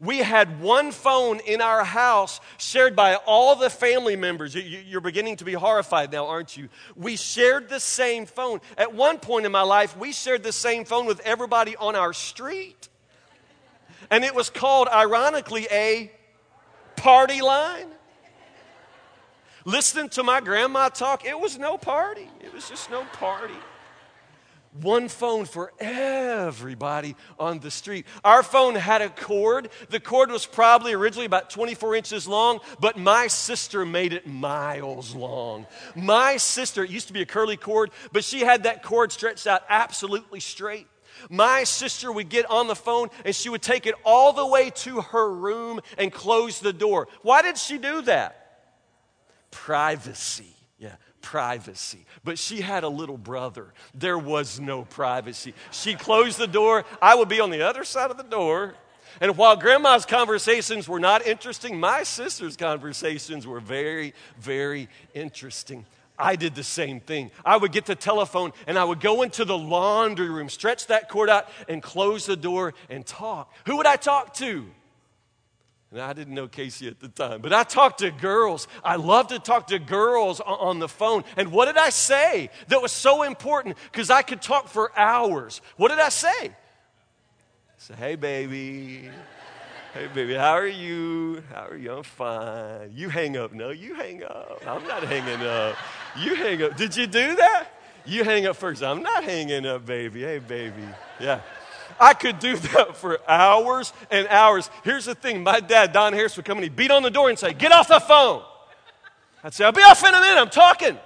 We 0.00 0.18
had 0.18 0.60
one 0.60 0.92
phone 0.92 1.40
in 1.40 1.60
our 1.60 1.84
house 1.84 2.40
shared 2.58 2.94
by 2.94 3.14
all 3.14 3.56
the 3.56 3.70
family 3.70 4.16
members. 4.16 4.54
You're 4.54 5.00
beginning 5.00 5.36
to 5.36 5.44
be 5.44 5.54
horrified 5.54 6.12
now, 6.12 6.26
aren't 6.26 6.56
you? 6.56 6.68
We 6.94 7.16
shared 7.16 7.68
the 7.68 7.80
same 7.80 8.26
phone. 8.26 8.60
At 8.76 8.94
one 8.94 9.18
point 9.18 9.46
in 9.46 9.52
my 9.52 9.62
life, 9.62 9.96
we 9.96 10.12
shared 10.12 10.42
the 10.42 10.52
same 10.52 10.84
phone 10.84 11.06
with 11.06 11.20
everybody 11.20 11.76
on 11.76 11.96
our 11.96 12.12
street. 12.12 12.88
And 14.10 14.24
it 14.24 14.34
was 14.34 14.50
called, 14.50 14.88
ironically, 14.88 15.66
a 15.70 16.12
party 16.96 17.40
line. 17.40 17.88
Listening 19.64 20.08
to 20.10 20.22
my 20.22 20.40
grandma 20.40 20.88
talk, 20.88 21.24
it 21.24 21.38
was 21.38 21.58
no 21.58 21.76
party. 21.76 22.30
It 22.40 22.54
was 22.54 22.68
just 22.68 22.90
no 22.90 23.04
party. 23.14 23.54
One 24.80 25.08
phone 25.08 25.44
for 25.44 25.72
everybody 25.78 27.16
on 27.38 27.58
the 27.60 27.70
street. 27.70 28.06
Our 28.24 28.42
phone 28.42 28.74
had 28.74 29.02
a 29.02 29.08
cord. 29.08 29.68
The 29.90 30.00
cord 30.00 30.30
was 30.30 30.46
probably 30.46 30.92
originally 30.92 31.26
about 31.26 31.50
24 31.50 31.96
inches 31.96 32.28
long, 32.28 32.60
but 32.80 32.96
my 32.96 33.26
sister 33.26 33.84
made 33.84 34.12
it 34.12 34.26
miles 34.26 35.14
long. 35.14 35.66
My 35.94 36.36
sister, 36.36 36.84
it 36.84 36.90
used 36.90 37.08
to 37.08 37.12
be 37.12 37.22
a 37.22 37.26
curly 37.26 37.56
cord, 37.56 37.90
but 38.12 38.24
she 38.24 38.40
had 38.40 38.64
that 38.64 38.82
cord 38.82 39.12
stretched 39.12 39.46
out 39.46 39.62
absolutely 39.68 40.40
straight. 40.40 40.86
My 41.30 41.64
sister 41.64 42.12
would 42.12 42.28
get 42.28 42.48
on 42.50 42.66
the 42.66 42.76
phone 42.76 43.08
and 43.24 43.34
she 43.34 43.48
would 43.48 43.62
take 43.62 43.86
it 43.86 43.94
all 44.04 44.32
the 44.32 44.46
way 44.46 44.70
to 44.70 45.00
her 45.00 45.32
room 45.32 45.80
and 45.96 46.12
close 46.12 46.60
the 46.60 46.72
door. 46.72 47.08
Why 47.22 47.42
did 47.42 47.56
she 47.56 47.78
do 47.78 48.02
that? 48.02 48.42
Privacy. 49.50 50.55
Privacy. 51.26 52.06
But 52.22 52.38
she 52.38 52.60
had 52.60 52.84
a 52.84 52.88
little 52.88 53.18
brother. 53.18 53.74
There 53.92 54.16
was 54.16 54.60
no 54.60 54.84
privacy. 54.84 55.54
She 55.72 55.96
closed 55.96 56.38
the 56.38 56.46
door. 56.46 56.84
I 57.02 57.16
would 57.16 57.28
be 57.28 57.40
on 57.40 57.50
the 57.50 57.62
other 57.62 57.82
side 57.82 58.12
of 58.12 58.16
the 58.16 58.22
door. 58.22 58.74
And 59.20 59.36
while 59.36 59.56
grandma's 59.56 60.06
conversations 60.06 60.88
were 60.88 61.00
not 61.00 61.26
interesting, 61.26 61.80
my 61.80 62.04
sister's 62.04 62.56
conversations 62.56 63.44
were 63.44 63.58
very, 63.58 64.14
very 64.38 64.88
interesting. 65.14 65.84
I 66.16 66.36
did 66.36 66.54
the 66.54 66.62
same 66.62 67.00
thing. 67.00 67.32
I 67.44 67.56
would 67.56 67.72
get 67.72 67.86
the 67.86 67.96
telephone 67.96 68.52
and 68.68 68.78
I 68.78 68.84
would 68.84 69.00
go 69.00 69.22
into 69.22 69.44
the 69.44 69.58
laundry 69.58 70.30
room, 70.30 70.48
stretch 70.48 70.86
that 70.86 71.08
cord 71.08 71.28
out, 71.28 71.48
and 71.68 71.82
close 71.82 72.24
the 72.26 72.36
door 72.36 72.72
and 72.88 73.04
talk. 73.04 73.52
Who 73.66 73.78
would 73.78 73.86
I 73.86 73.96
talk 73.96 74.32
to? 74.34 74.64
And 75.96 76.04
I 76.04 76.12
didn't 76.12 76.34
know 76.34 76.46
Casey 76.46 76.88
at 76.88 77.00
the 77.00 77.08
time, 77.08 77.40
but 77.40 77.54
I 77.54 77.62
talked 77.64 78.00
to 78.00 78.10
girls. 78.10 78.68
I 78.84 78.96
love 78.96 79.28
to 79.28 79.38
talk 79.38 79.68
to 79.68 79.78
girls 79.78 80.42
on 80.42 80.78
the 80.78 80.88
phone. 80.88 81.24
And 81.38 81.50
what 81.50 81.64
did 81.64 81.78
I 81.78 81.88
say 81.88 82.50
that 82.68 82.82
was 82.82 82.92
so 82.92 83.22
important? 83.22 83.78
Because 83.90 84.10
I 84.10 84.20
could 84.20 84.42
talk 84.42 84.68
for 84.68 84.92
hours. 84.94 85.62
What 85.78 85.88
did 85.88 85.98
I 85.98 86.10
say? 86.10 86.28
I 86.28 86.52
said, 87.78 87.96
hey, 87.96 88.14
baby. 88.14 89.08
Hey, 89.94 90.06
baby, 90.14 90.34
how 90.34 90.52
are 90.52 90.66
you? 90.66 91.42
How 91.50 91.66
are 91.68 91.78
you? 91.78 91.94
I'm 91.94 92.02
fine. 92.02 92.92
You 92.94 93.08
hang 93.08 93.38
up. 93.38 93.54
No, 93.54 93.70
you 93.70 93.94
hang 93.94 94.22
up. 94.22 94.62
I'm 94.66 94.86
not 94.86 95.02
hanging 95.02 95.46
up. 95.46 95.76
You 96.18 96.34
hang 96.34 96.62
up. 96.62 96.76
Did 96.76 96.94
you 96.94 97.06
do 97.06 97.36
that? 97.36 97.68
You 98.04 98.22
hang 98.22 98.44
up 98.44 98.56
first. 98.56 98.82
I'm 98.82 99.02
not 99.02 99.24
hanging 99.24 99.64
up, 99.64 99.86
baby. 99.86 100.20
Hey, 100.20 100.40
baby. 100.40 100.74
Yeah. 101.18 101.40
I 101.98 102.14
could 102.14 102.38
do 102.38 102.56
that 102.56 102.96
for 102.96 103.20
hours 103.28 103.92
and 104.10 104.28
hours. 104.28 104.70
Here's 104.84 105.06
the 105.06 105.14
thing 105.14 105.42
my 105.42 105.60
dad, 105.60 105.92
Don 105.92 106.12
Harris, 106.12 106.36
would 106.36 106.44
come 106.44 106.58
and 106.58 106.64
he'd 106.64 106.76
beat 106.76 106.90
on 106.90 107.02
the 107.02 107.10
door 107.10 107.28
and 107.28 107.38
say, 107.38 107.52
Get 107.52 107.72
off 107.72 107.88
the 107.88 108.00
phone. 108.00 108.42
I'd 109.42 109.54
say, 109.54 109.64
I'll 109.64 109.72
be 109.72 109.82
off 109.82 110.02
in 110.04 110.12
a 110.12 110.20
minute. 110.20 110.40
I'm 110.40 110.50
talking. 110.50 110.98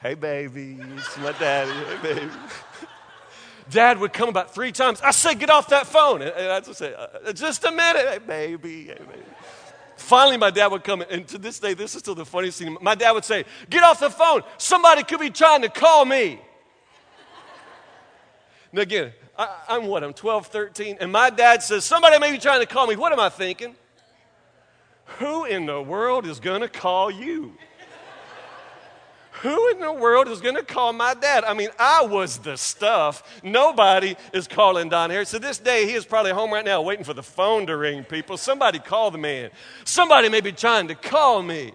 Hey, 0.00 0.14
baby. 0.14 0.78
It's 0.96 1.18
my 1.18 1.32
daddy. 1.32 1.70
Hey, 1.70 2.14
baby. 2.14 2.30
Dad 3.70 4.00
would 4.00 4.12
come 4.12 4.28
about 4.28 4.52
three 4.52 4.72
times. 4.72 5.00
I 5.00 5.12
said, 5.12 5.38
Get 5.38 5.50
off 5.50 5.68
that 5.68 5.86
phone. 5.86 6.22
And 6.22 6.32
I'd 6.32 6.64
just 6.64 6.78
say, 6.78 6.92
uh, 6.92 7.32
Just 7.32 7.64
a 7.64 7.70
minute. 7.70 8.08
Hey, 8.08 8.18
baby. 8.18 8.84
Hey, 8.86 8.98
baby. 8.98 9.22
Finally, 9.96 10.36
my 10.36 10.50
dad 10.50 10.66
would 10.72 10.82
come, 10.82 11.04
and 11.08 11.28
to 11.28 11.38
this 11.38 11.60
day, 11.60 11.74
this 11.74 11.94
is 11.94 12.00
still 12.00 12.16
the 12.16 12.24
funniest 12.24 12.58
thing. 12.58 12.76
My 12.80 12.96
dad 12.96 13.12
would 13.12 13.24
say, 13.24 13.44
Get 13.70 13.84
off 13.84 14.00
the 14.00 14.10
phone. 14.10 14.42
Somebody 14.58 15.04
could 15.04 15.20
be 15.20 15.30
trying 15.30 15.62
to 15.62 15.68
call 15.68 16.04
me. 16.04 16.40
Again, 18.74 19.12
I, 19.38 19.48
am 19.68 19.86
what? 19.86 20.02
I'm 20.02 20.14
12, 20.14 20.46
13. 20.46 20.98
And 21.00 21.12
my 21.12 21.30
dad 21.30 21.62
says, 21.62 21.84
Somebody 21.84 22.18
may 22.18 22.32
be 22.32 22.38
trying 22.38 22.60
to 22.60 22.66
call 22.66 22.86
me. 22.86 22.96
What 22.96 23.12
am 23.12 23.20
I 23.20 23.28
thinking? 23.28 23.74
Who 25.18 25.44
in 25.44 25.66
the 25.66 25.80
world 25.80 26.26
is 26.26 26.40
going 26.40 26.62
to 26.62 26.68
call 26.68 27.10
you? 27.10 27.52
Who 29.42 29.70
in 29.70 29.80
the 29.80 29.92
world 29.92 30.28
is 30.28 30.40
going 30.40 30.54
to 30.54 30.62
call 30.62 30.92
my 30.92 31.14
dad? 31.14 31.42
I 31.42 31.52
mean, 31.54 31.70
I 31.76 32.04
was 32.04 32.38
the 32.38 32.56
stuff. 32.56 33.40
Nobody 33.42 34.14
is 34.32 34.46
calling 34.46 34.88
Don 34.88 35.10
Harris. 35.10 35.30
So 35.30 35.38
this 35.40 35.58
day, 35.58 35.86
he 35.86 35.94
is 35.94 36.04
probably 36.04 36.30
home 36.30 36.52
right 36.52 36.64
now 36.64 36.80
waiting 36.80 37.04
for 37.04 37.14
the 37.14 37.24
phone 37.24 37.66
to 37.66 37.76
ring, 37.76 38.04
people. 38.04 38.36
Somebody 38.36 38.78
call 38.78 39.10
the 39.10 39.18
man. 39.18 39.50
Somebody 39.84 40.28
may 40.28 40.40
be 40.40 40.52
trying 40.52 40.86
to 40.88 40.94
call 40.94 41.42
me. 41.42 41.72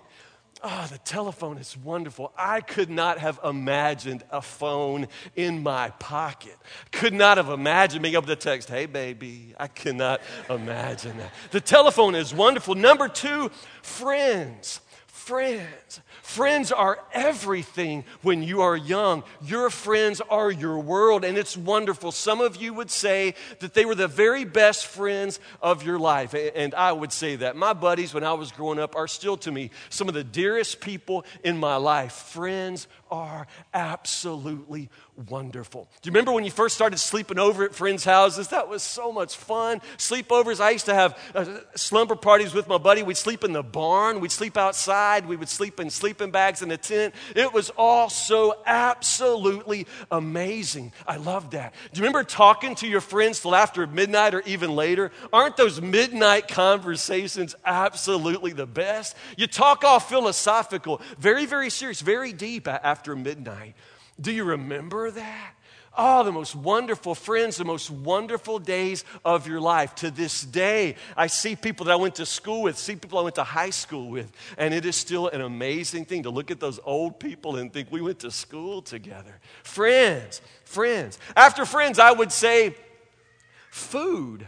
Oh, 0.64 0.88
the 0.92 0.98
telephone 0.98 1.58
is 1.58 1.78
wonderful. 1.78 2.34
I 2.38 2.62
could 2.62 2.90
not 2.90 3.20
have 3.20 3.40
imagined 3.44 4.24
a 4.32 4.42
phone 4.42 5.08
in 5.36 5.62
my 5.62 5.92
pocket. 5.92 6.58
Could 6.92 7.14
not 7.14 7.38
have 7.38 7.50
imagined 7.50 8.02
being 8.02 8.16
able 8.16 8.28
to 8.28 8.36
text, 8.36 8.70
hey, 8.70 8.88
baby. 8.88 9.54
I 9.60 9.68
cannot 9.68 10.22
imagine 10.50 11.18
that. 11.18 11.32
The 11.52 11.62
telephone 11.62 12.16
is 12.16 12.34
wonderful. 12.34 12.74
Number 12.76 13.08
two, 13.08 13.52
friends. 13.84 14.82
Friends. 15.06 16.02
Friends 16.28 16.74
are 16.74 17.00
everything 17.14 18.04
when 18.22 18.44
you 18.44 18.60
are 18.60 18.76
young. 18.76 19.24
Your 19.42 19.70
friends 19.70 20.20
are 20.30 20.52
your 20.52 20.78
world, 20.78 21.24
and 21.24 21.38
it's 21.38 21.56
wonderful. 21.56 22.12
Some 22.12 22.42
of 22.42 22.58
you 22.58 22.74
would 22.74 22.92
say 22.92 23.34
that 23.62 23.74
they 23.74 23.86
were 23.86 23.96
the 23.96 24.10
very 24.10 24.44
best 24.44 24.88
friends 24.88 25.40
of 25.62 25.84
your 25.84 25.98
life, 25.98 26.36
and 26.36 26.76
I 26.76 26.92
would 26.92 27.14
say 27.14 27.38
that. 27.38 27.56
My 27.56 27.72
buddies, 27.72 28.14
when 28.14 28.26
I 28.26 28.34
was 28.34 28.52
growing 28.52 28.78
up, 28.78 28.94
are 28.98 29.08
still 29.08 29.38
to 29.38 29.52
me 29.54 29.72
some 29.90 30.10
of 30.10 30.16
the 30.16 30.24
dearest 30.24 30.82
people 30.82 31.26
in 31.46 31.58
my 31.58 31.78
life. 31.78 32.12
Friends 32.12 32.90
are 33.10 33.48
absolutely 33.74 34.90
wonderful. 35.30 35.90
Do 36.02 36.08
you 36.08 36.12
remember 36.12 36.32
when 36.32 36.46
you 36.46 36.52
first 36.52 36.76
started 36.76 36.98
sleeping 36.98 37.40
over 37.40 37.64
at 37.64 37.74
friends' 37.74 38.06
houses? 38.06 38.50
That 38.50 38.70
was 38.70 38.84
so 38.84 39.12
much 39.12 39.36
fun. 39.36 39.82
Sleepovers. 39.98 40.60
I 40.60 40.72
used 40.72 40.86
to 40.86 40.94
have 40.94 41.18
uh, 41.34 41.46
slumber 41.76 42.16
parties 42.16 42.54
with 42.54 42.68
my 42.68 42.78
buddy. 42.78 43.02
We'd 43.02 43.18
sleep 43.18 43.44
in 43.44 43.52
the 43.52 43.64
barn, 43.64 44.20
we'd 44.20 44.32
sleep 44.32 44.58
outside, 44.58 45.26
we 45.26 45.36
would 45.36 45.50
sleep 45.50 45.80
in 45.80 45.90
sleeping 45.90 46.32
bags 46.32 46.62
in 46.62 46.72
a 46.72 46.78
tent. 46.78 47.16
It 47.36 47.52
was 47.52 47.72
all 47.78 48.10
so 48.10 48.58
absolutely 48.66 49.88
amazing. 50.12 50.94
I 51.08 51.18
loved 51.18 51.52
that. 51.52 51.74
Do 51.92 52.00
you 52.00 52.04
remember 52.04 52.24
talking 52.24 52.76
to 52.76 52.88
your 52.88 53.02
friends 53.02 53.42
till 53.42 53.56
after 53.56 53.88
midnight 53.88 54.34
or 54.36 54.42
even 54.42 54.76
later? 54.76 55.12
Aren't 55.34 55.58
those 55.58 55.82
midnight 55.82 56.48
conversations 56.48 57.56
absolutely 57.66 58.54
the 58.54 58.68
best? 58.68 59.16
You 59.36 59.48
talk 59.48 59.84
all 59.84 60.00
philosophical, 60.00 61.02
very, 61.18 61.46
very 61.46 61.70
serious, 61.70 62.02
very 62.02 62.34
deep 62.34 62.68
after 62.68 63.16
midnight. 63.16 63.76
Do 64.20 64.32
you 64.32 64.44
remember 64.44 65.12
that? 65.12 65.54
Oh, 66.00 66.24
the 66.24 66.32
most 66.32 66.56
wonderful 66.56 67.16
friends, 67.16 67.58
the 67.58 67.66
most 67.66 67.90
wonderful 67.90 68.60
days 68.60 69.04
of 69.26 69.48
your 69.48 69.60
life. 69.60 69.96
To 69.96 70.12
this 70.12 70.42
day, 70.42 70.96
I 71.16 71.26
see 71.26 71.56
people 71.56 71.88
that 71.88 71.94
I 71.94 71.96
went 71.96 72.16
to 72.16 72.26
school 72.26 72.62
with, 72.62 72.78
see 72.78 72.96
people 72.96 73.18
I 73.18 73.24
went 73.24 73.36
to 73.36 73.44
high 73.44 73.72
school 73.72 74.10
with, 74.10 74.32
and 74.60 74.76
it 74.76 74.86
is 74.86 74.96
still 74.96 75.28
an 75.30 75.42
amazing 75.42 76.06
thing 76.06 76.22
to 76.24 76.30
look 76.30 76.52
at 76.52 76.60
those 76.60 76.80
old 76.84 77.20
people 77.20 77.56
and 77.56 77.74
think 77.74 77.92
we 77.92 78.02
went 78.02 78.20
to 78.20 78.30
school 78.30 78.84
together. 78.84 79.40
Friends, 79.64 80.42
friends. 80.66 81.18
After 81.36 81.66
friends, 81.66 81.98
I 81.98 82.12
would 82.12 82.32
say 82.32 82.76
food. 83.72 84.48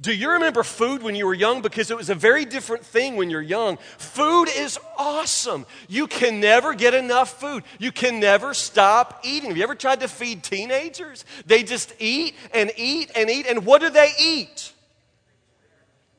Do 0.00 0.14
you 0.14 0.32
remember 0.32 0.62
food 0.62 1.02
when 1.02 1.14
you 1.14 1.26
were 1.26 1.34
young? 1.34 1.62
Because 1.62 1.90
it 1.90 1.96
was 1.96 2.10
a 2.10 2.14
very 2.14 2.44
different 2.44 2.84
thing 2.84 3.16
when 3.16 3.30
you're 3.30 3.40
young. 3.40 3.78
Food 3.96 4.48
is 4.54 4.78
awesome. 4.98 5.64
You 5.88 6.06
can 6.06 6.38
never 6.38 6.74
get 6.74 6.92
enough 6.92 7.40
food. 7.40 7.64
You 7.78 7.90
can 7.92 8.20
never 8.20 8.52
stop 8.52 9.20
eating. 9.24 9.48
Have 9.48 9.56
you 9.56 9.62
ever 9.62 9.74
tried 9.74 10.00
to 10.00 10.08
feed 10.08 10.42
teenagers? 10.42 11.24
They 11.46 11.62
just 11.62 11.94
eat 11.98 12.34
and 12.52 12.70
eat 12.76 13.10
and 13.16 13.30
eat. 13.30 13.46
And 13.46 13.64
what 13.64 13.80
do 13.80 13.88
they 13.88 14.10
eat? 14.20 14.72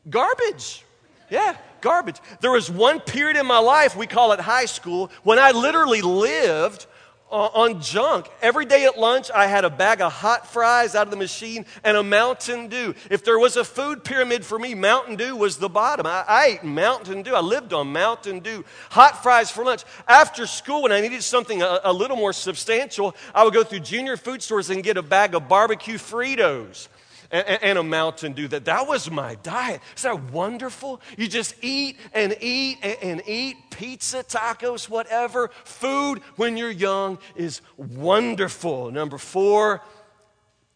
Garbage. 0.09 0.83
Yeah, 1.29 1.55
garbage. 1.81 2.17
There 2.41 2.51
was 2.51 2.71
one 2.71 2.99
period 2.99 3.37
in 3.37 3.45
my 3.45 3.59
life, 3.59 3.95
we 3.95 4.07
call 4.07 4.31
it 4.31 4.39
high 4.39 4.65
school, 4.65 5.11
when 5.23 5.37
I 5.37 5.51
literally 5.51 6.01
lived 6.01 6.87
on 7.29 7.81
junk. 7.81 8.29
Every 8.41 8.65
day 8.65 8.85
at 8.85 8.97
lunch, 8.97 9.29
I 9.33 9.47
had 9.47 9.65
a 9.65 9.69
bag 9.69 10.01
of 10.01 10.11
hot 10.11 10.47
fries 10.47 10.95
out 10.95 11.07
of 11.07 11.11
the 11.11 11.17
machine 11.17 11.65
and 11.83 11.97
a 11.97 12.03
Mountain 12.03 12.69
Dew. 12.69 12.95
If 13.09 13.25
there 13.25 13.37
was 13.37 13.57
a 13.57 13.63
food 13.63 14.03
pyramid 14.03 14.45
for 14.45 14.57
me, 14.57 14.75
Mountain 14.75 15.17
Dew 15.17 15.35
was 15.35 15.57
the 15.57 15.69
bottom. 15.69 16.05
I, 16.05 16.23
I, 16.27 16.45
ate 16.45 16.63
Mountain 16.63 17.23
Dew. 17.23 17.35
I 17.35 17.41
lived 17.41 17.73
on 17.73 17.91
Mountain 17.91 18.39
Dew. 18.39 18.63
Hot 18.91 19.21
fries 19.21 19.51
for 19.51 19.65
lunch. 19.65 19.83
After 20.07 20.45
school, 20.45 20.83
when 20.83 20.91
I 20.91 21.01
needed 21.01 21.23
something 21.23 21.61
a, 21.61 21.81
a 21.83 21.93
little 21.93 22.17
more 22.17 22.33
substantial, 22.33 23.15
I 23.35 23.43
would 23.43 23.53
go 23.53 23.63
through 23.63 23.79
junior 23.81 24.17
food 24.17 24.41
stores 24.41 24.69
and 24.69 24.83
get 24.83 24.97
a 24.97 25.03
bag 25.03 25.35
of 25.35 25.49
barbecue 25.49 25.97
Fritos 25.97 26.87
and, 27.31 27.59
and 27.61 27.77
a 27.77 27.83
Mountain 27.83 28.33
Dew. 28.33 28.47
That, 28.47 28.65
that 28.65 28.87
was 28.87 29.09
my 29.09 29.35
diet. 29.35 29.81
Is 29.95 30.03
that 30.03 30.31
wonderful? 30.31 31.01
You 31.17 31.27
just 31.27 31.55
eat 31.61 31.97
and 32.13 32.35
eat 32.41 32.79
and, 32.81 32.97
and 33.01 33.23
eat 33.27 33.57
pizza, 33.71 34.23
tacos, 34.23 34.89
whatever. 34.89 35.49
Food 35.63 36.19
when 36.35 36.57
you're 36.57 36.71
young 36.71 37.19
is 37.35 37.61
wonderful. 37.77 38.91
Number 38.91 39.17
four, 39.17 39.81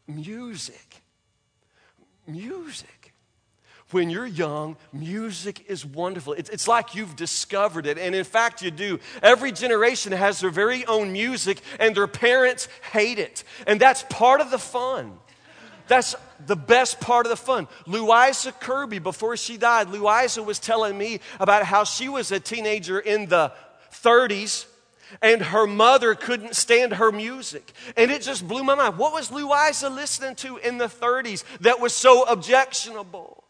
music. 0.07 1.01
Music 2.27 3.01
when 3.93 4.09
you're 4.09 4.25
young, 4.25 4.77
music 4.93 5.65
is 5.67 5.85
wonderful. 5.85 6.33
It's, 6.33 6.49
it's, 6.49 6.67
like 6.67 6.95
you've 6.95 7.15
discovered 7.15 7.85
it. 7.85 7.97
And 7.97 8.15
in 8.15 8.23
fact, 8.23 8.61
you 8.61 8.71
do. 8.71 8.99
Every 9.21 9.51
generation 9.51 10.11
has 10.11 10.39
their 10.39 10.49
very 10.49 10.85
own 10.85 11.11
music, 11.11 11.61
and 11.79 11.95
their 11.95 12.07
parents 12.07 12.67
hate 12.91 13.19
it. 13.19 13.43
And 13.67 13.79
that's 13.79 14.03
part 14.09 14.41
of 14.41 14.51
the 14.51 14.59
fun. 14.59 15.17
That's 15.91 16.15
the 16.47 16.55
best 16.55 17.01
part 17.01 17.25
of 17.25 17.31
the 17.31 17.35
fun. 17.35 17.67
Louisa 17.85 18.53
Kirby, 18.53 18.99
before 18.99 19.35
she 19.35 19.57
died, 19.57 19.89
Louisa 19.89 20.41
was 20.41 20.57
telling 20.57 20.97
me 20.97 21.19
about 21.37 21.65
how 21.65 21.83
she 21.83 22.07
was 22.07 22.31
a 22.31 22.39
teenager 22.39 22.97
in 22.97 23.25
the 23.25 23.51
30s 23.91 24.67
and 25.21 25.41
her 25.41 25.67
mother 25.67 26.15
couldn't 26.15 26.55
stand 26.55 26.93
her 26.93 27.11
music. 27.11 27.73
And 27.97 28.09
it 28.09 28.21
just 28.21 28.47
blew 28.47 28.63
my 28.63 28.75
mind. 28.75 28.97
What 28.97 29.11
was 29.11 29.33
Louisa 29.33 29.89
listening 29.89 30.35
to 30.35 30.55
in 30.59 30.77
the 30.77 30.85
30s 30.85 31.43
that 31.59 31.81
was 31.81 31.93
so 31.93 32.23
objectionable? 32.23 33.43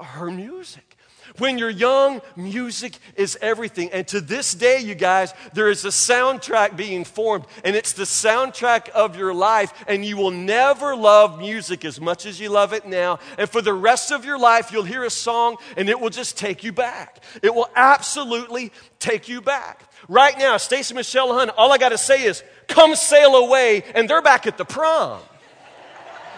Her 0.00 0.32
music. 0.32 0.95
When 1.38 1.58
you're 1.58 1.70
young, 1.70 2.22
music 2.36 2.98
is 3.14 3.38
everything. 3.40 3.90
And 3.92 4.06
to 4.08 4.20
this 4.20 4.54
day, 4.54 4.80
you 4.80 4.94
guys, 4.94 5.34
there 5.52 5.68
is 5.68 5.84
a 5.84 5.88
soundtrack 5.88 6.76
being 6.76 7.04
formed, 7.04 7.44
and 7.64 7.76
it's 7.76 7.92
the 7.92 8.04
soundtrack 8.04 8.88
of 8.90 9.16
your 9.16 9.34
life. 9.34 9.72
And 9.86 10.04
you 10.04 10.16
will 10.16 10.30
never 10.30 10.96
love 10.96 11.38
music 11.38 11.84
as 11.84 12.00
much 12.00 12.26
as 12.26 12.40
you 12.40 12.48
love 12.48 12.72
it 12.72 12.86
now. 12.86 13.18
And 13.38 13.48
for 13.48 13.60
the 13.60 13.74
rest 13.74 14.12
of 14.12 14.24
your 14.24 14.38
life, 14.38 14.72
you'll 14.72 14.84
hear 14.84 15.04
a 15.04 15.10
song, 15.10 15.56
and 15.76 15.88
it 15.88 16.00
will 16.00 16.10
just 16.10 16.38
take 16.38 16.64
you 16.64 16.72
back. 16.72 17.22
It 17.42 17.54
will 17.54 17.68
absolutely 17.74 18.72
take 18.98 19.28
you 19.28 19.40
back. 19.40 19.90
Right 20.08 20.38
now, 20.38 20.56
Stacy 20.56 20.94
Michelle 20.94 21.32
Hunt, 21.34 21.50
all 21.56 21.72
I 21.72 21.78
got 21.78 21.90
to 21.90 21.98
say 21.98 22.22
is, 22.24 22.42
come 22.68 22.94
sail 22.94 23.36
away, 23.36 23.84
and 23.94 24.08
they're 24.08 24.22
back 24.22 24.46
at 24.46 24.56
the 24.58 24.64
prom. 24.64 25.20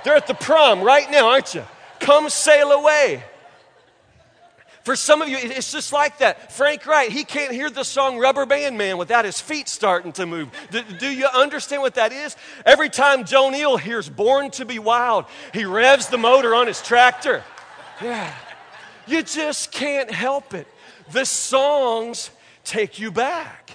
They're 0.04 0.16
at 0.16 0.26
the 0.26 0.35
prom 0.35 0.83
right 0.83 1.11
now, 1.11 1.28
aren't 1.28 1.54
you? 1.54 1.64
Come 2.00 2.30
sail 2.30 2.73
away. 2.73 3.23
For 4.88 4.97
some 4.97 5.21
of 5.21 5.28
you, 5.28 5.37
it's 5.38 5.71
just 5.71 5.92
like 5.92 6.16
that. 6.21 6.50
Frank 6.50 6.87
Wright, 6.87 7.12
he 7.12 7.23
can't 7.23 7.52
hear 7.52 7.68
the 7.68 7.85
song 7.85 8.16
Rubber 8.16 8.47
Band 8.47 8.78
Man 8.78 8.97
without 8.97 9.26
his 9.26 9.38
feet 9.38 9.68
starting 9.68 10.12
to 10.12 10.25
move. 10.25 10.49
Do, 10.71 10.83
do, 10.99 11.11
you 11.11 11.26
understand 11.26 11.83
what 11.83 11.97
that 11.97 12.11
is? 12.11 12.35
Every 12.64 12.88
time 12.88 13.26
Joe 13.26 13.50
Neal 13.50 13.76
hears 13.76 14.09
Born 14.09 14.50
to 14.52 14.64
Be 14.64 14.78
Wild, 14.78 15.26
he 15.52 15.66
revs 15.66 16.07
the 16.07 16.16
motor 16.16 16.54
on 16.54 16.68
his 16.68 16.80
tractor. 16.80 17.45
Yeah. 18.00 18.35
You 19.07 19.23
just 19.23 19.73
can't 19.73 20.11
help 20.11 20.54
it. 20.54 20.66
The 21.12 21.26
songs 21.26 22.30
take 22.64 22.99
you 22.99 23.12
back. 23.12 23.68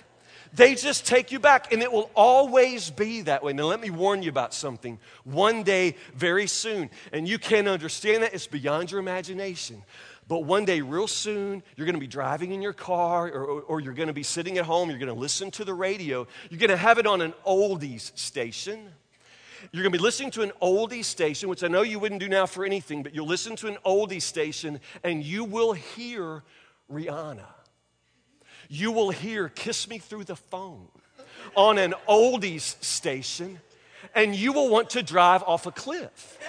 They 0.55 0.75
just 0.75 1.07
take 1.07 1.31
you 1.31 1.39
back, 1.39 1.73
and 1.73 1.81
it 1.81 1.91
will 1.91 2.11
always 2.15 2.91
be 2.91 3.21
that 3.21 3.43
way. 3.43 3.53
Now, 3.53 3.63
let 3.63 3.81
me 3.81 3.89
warn 3.89 4.21
you 4.21 4.29
about 4.29 4.53
something. 4.53 4.99
One 5.23 5.63
day, 5.63 5.95
very 6.13 6.45
soon, 6.45 6.91
and 7.11 7.27
you 7.27 7.39
can't 7.39 7.67
understand 7.67 8.21
that, 8.21 8.35
it's 8.35 8.45
beyond 8.45 8.91
your 8.91 8.99
imagination. 8.99 9.83
But 10.27 10.45
one 10.45 10.65
day, 10.65 10.81
real 10.81 11.07
soon, 11.07 11.63
you're 11.75 11.85
going 11.85 11.95
to 11.95 11.99
be 11.99 12.07
driving 12.07 12.51
in 12.51 12.61
your 12.61 12.73
car 12.73 13.27
or, 13.27 13.45
or, 13.45 13.61
or 13.61 13.79
you're 13.81 13.93
going 13.93 14.07
to 14.07 14.13
be 14.13 14.23
sitting 14.23 14.57
at 14.57 14.65
home. 14.65 14.89
You're 14.89 14.99
going 14.99 15.13
to 15.13 15.19
listen 15.19 15.51
to 15.51 15.65
the 15.65 15.73
radio. 15.73 16.27
You're 16.49 16.59
going 16.59 16.69
to 16.69 16.77
have 16.77 16.97
it 16.97 17.07
on 17.07 17.21
an 17.21 17.33
oldies 17.45 18.17
station. 18.17 18.89
You're 19.71 19.83
going 19.83 19.91
to 19.91 19.97
be 19.97 20.03
listening 20.03 20.31
to 20.31 20.41
an 20.43 20.51
oldies 20.61 21.05
station, 21.05 21.49
which 21.49 21.63
I 21.63 21.67
know 21.67 21.81
you 21.81 21.99
wouldn't 21.99 22.21
do 22.21 22.29
now 22.29 22.45
for 22.45 22.63
anything, 22.63 23.01
but 23.01 23.15
you'll 23.15 23.27
listen 23.27 23.55
to 23.57 23.67
an 23.67 23.77
oldies 23.85 24.21
station 24.21 24.79
and 25.03 25.23
you 25.23 25.45
will 25.45 25.73
hear 25.73 26.43
Rihanna. 26.91 27.45
You 28.73 28.91
will 28.91 29.11
hear 29.11 29.49
Kiss 29.49 29.87
Me 29.87 29.99
Through 29.99 30.23
the 30.23 30.35
Phone 30.35 30.87
on 31.55 31.77
an 31.77 31.93
oldies 32.09 32.83
station, 32.83 33.59
and 34.15 34.35
you 34.35 34.51
will 34.51 34.67
want 34.67 34.89
to 34.91 35.03
drive 35.03 35.43
off 35.43 35.67
a 35.67 35.71
cliff. 35.71 36.39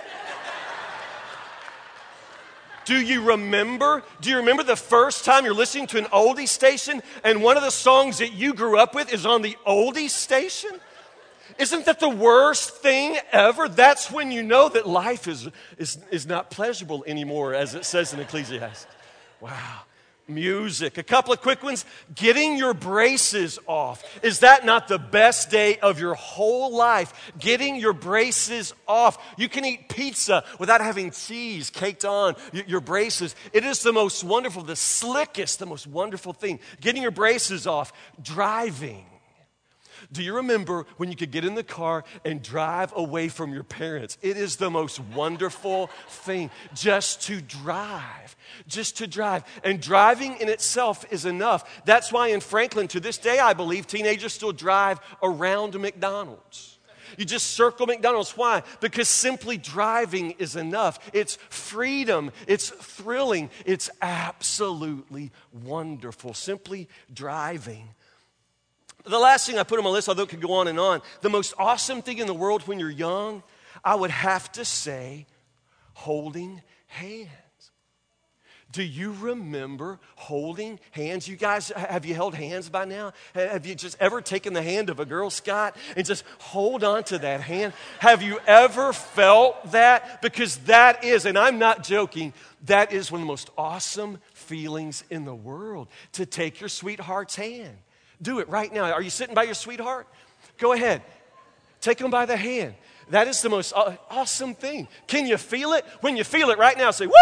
Do 2.87 2.99
you 2.99 3.21
remember? 3.21 4.02
Do 4.23 4.31
you 4.31 4.38
remember 4.38 4.62
the 4.62 4.75
first 4.75 5.26
time 5.26 5.45
you're 5.45 5.52
listening 5.52 5.87
to 5.88 5.99
an 5.99 6.07
oldie 6.07 6.49
station 6.49 7.02
and 7.25 7.43
one 7.43 7.59
of 7.59 7.62
the 7.62 7.69
songs 7.69 8.16
that 8.16 8.33
you 8.33 8.54
grew 8.54 8.78
up 8.78 8.95
with 8.95 9.12
is 9.12 9.26
on 9.26 9.43
the 9.43 9.59
oldie 9.66 10.09
station? 10.09 10.71
Isn't 11.59 11.85
that 11.85 12.00
the 12.00 12.09
worst 12.09 12.71
thing 12.78 13.19
ever? 13.33 13.69
That's 13.69 14.11
when 14.11 14.31
you 14.31 14.43
know 14.43 14.71
that 14.71 14.88
life 14.88 15.28
is, 15.28 15.50
is, 15.76 15.99
is 16.11 16.26
not 16.26 16.50
pleasurable 16.50 17.04
anymore, 17.07 17.52
as 17.52 17.75
it 17.75 17.85
says 17.85 18.14
in 18.14 18.21
Ecclesiastes. 18.21 18.87
Wow 19.43 19.83
music. 20.28 20.99
A 20.99 21.02
couple 21.02 21.33
of 21.33 21.40
quick 21.40 21.62
ones. 21.62 21.85
Getting 22.14 22.57
your 22.57 22.75
braces 22.75 23.59
off. 23.66 24.04
Is 24.23 24.40
that 24.40 24.64
not 24.64 24.88
the 24.88 24.99
best 24.99 25.50
day 25.50 25.78
of 25.78 26.00
your 26.00 26.14
whole 26.14 26.75
life? 26.75 27.33
Getting 27.38 27.76
your 27.76 27.93
braces 27.93 28.75
off. 28.87 29.19
You 29.37 29.49
can 29.49 29.64
eat 29.64 29.88
pizza 29.88 30.45
without 30.59 30.81
having 30.81 31.11
cheese 31.11 31.71
caked 31.71 32.04
on 32.04 32.37
your 32.52 32.81
braces. 32.81 33.35
It 33.52 33.64
is 33.64 33.83
the 33.83 33.93
most 33.93 34.25
wonderful, 34.25 34.62
the 34.62 34.76
slickest, 34.76 35.59
the 35.59 35.66
most 35.66 35.87
wonderful 35.87 36.33
thing. 36.33 36.61
Getting 36.81 37.02
your 37.02 37.11
braces 37.11 37.66
off. 37.66 37.93
Driving. 38.23 39.07
Do 40.14 40.23
you 40.23 40.37
remember 40.37 40.87
when 40.97 41.11
you 41.11 41.16
could 41.16 41.33
get 41.33 41.44
in 41.44 41.56
the 41.56 41.64
car 41.64 42.04
and 42.25 42.40
drive 42.40 42.92
away 42.94 43.28
from 43.28 43.52
your 43.52 43.64
parents? 43.64 44.16
It 44.23 44.37
is 44.37 44.56
the 44.56 44.71
most 44.71 45.00
wonderful 45.00 45.88
thing 46.09 46.50
just 46.73 47.23
to 47.23 47.40
drive, 47.40 48.37
just 48.68 48.99
to 48.99 49.09
drive. 49.09 49.42
And 49.64 49.83
driving 49.83 50.37
in 50.37 50.49
itself 50.49 51.04
is 51.11 51.25
enough. 51.25 51.83
That's 51.85 52.12
why 52.12 52.28
in 52.28 52.38
Franklin, 52.38 52.87
to 52.88 53.00
this 53.00 53.18
day, 53.18 53.40
I 53.40 53.54
believe 53.54 53.88
teenagers 53.88 54.33
still 54.33 54.52
drive 54.52 55.00
around 55.21 55.78
McDonald's. 55.80 56.78
You 57.18 57.25
just 57.25 57.49
circle 57.49 57.87
McDonald's. 57.87 58.36
Why? 58.36 58.62
Because 58.80 59.08
simply 59.08 59.56
driving 59.56 60.32
is 60.39 60.54
enough. 60.54 61.10
It's 61.12 61.39
freedom, 61.49 62.30
it's 62.47 62.71
thrilling, 62.71 63.50
it's 63.67 63.91
absolutely 64.00 65.32
wonderful. 65.52 66.34
Simply 66.34 66.89
driving 67.12 67.89
the 69.04 69.19
last 69.19 69.47
thing 69.47 69.58
I 69.58 69.62
put 69.62 69.78
on 69.78 69.84
my 69.84 69.90
list, 69.90 70.08
although 70.08 70.23
it 70.23 70.28
could 70.28 70.40
go 70.40 70.52
on 70.54 70.69
and 70.69 70.80
on, 70.80 71.02
the 71.21 71.30
most 71.30 71.54
awesome 71.58 72.02
thing 72.02 72.19
in 72.19 72.26
the 72.26 72.34
world 72.34 72.62
when 72.62 72.78
you're 72.78 72.90
young, 72.90 73.43
I 73.84 73.95
would 73.95 74.10
have 74.10 74.50
to 74.52 74.64
say 74.64 75.26
holding 75.93 76.62
hands. 76.86 77.28
Do 78.75 78.82
you 78.82 79.12
remember 79.12 80.00
holding 80.17 80.80
hands? 80.90 81.28
You 81.28 81.36
guys, 81.36 81.69
have 81.69 82.04
you 82.04 82.12
held 82.14 82.34
hands 82.34 82.69
by 82.69 82.84
now? 82.84 83.12
Have 83.32 83.67
you 83.67 83.76
just 83.76 83.97
ever 84.00 84.21
taken 84.21 84.52
the 84.52 84.62
hand 84.62 84.90
of 84.90 84.99
a 84.99 85.04
Girl 85.04 85.30
Scout 85.30 85.76
and 85.97 86.04
just 86.04 86.25
hold 86.40 86.82
on 86.82 87.04
to 87.04 87.19
that 87.19 87.40
hand? 87.40 87.73
Have 88.00 88.21
you 88.21 88.40
ever 88.49 88.93
felt 88.93 89.71
that? 89.71 90.21
Because 90.23 90.56
that 90.64 91.04
is, 91.04 91.25
and 91.25 91.38
I'm 91.38 91.60
not 91.60 91.84
joking, 91.84 92.32
that 92.64 92.93
is 92.93 93.12
one 93.12 93.21
of 93.21 93.26
the 93.26 93.30
most 93.30 93.49
awesome 93.56 94.19
feelings 94.32 95.04
in 95.08 95.25
the 95.25 95.34
world 95.34 95.86
to 96.14 96.26
take 96.26 96.58
your 96.58 96.69
sweetheart's 96.69 97.36
hand. 97.36 97.76
Do 98.21 98.39
it 98.39 98.49
right 98.49 98.73
now. 98.73 98.85
Are 98.93 99.03
you 99.03 99.11
sitting 99.11 99.35
by 99.35 99.45
your 99.45 99.55
sweetheart? 99.55 100.07
Go 100.59 100.73
ahead. 100.73 101.03
Take 101.81 101.99
them 101.99 102.11
by 102.11 102.27
the 102.27 102.37
hand. 102.37 102.75
That 103.11 103.29
is 103.29 103.43
the 103.43 103.50
most 103.50 103.73
uh, 103.75 103.97
awesome 104.11 104.55
thing. 104.55 104.89
Can 105.07 105.27
you 105.27 105.37
feel 105.37 105.73
it? 105.75 105.85
When 106.00 106.17
you 106.17 106.25
feel 106.25 106.50
it 106.50 106.59
right 106.59 106.77
now, 106.79 106.91
say, 106.91 107.07
Woo! 107.07 107.13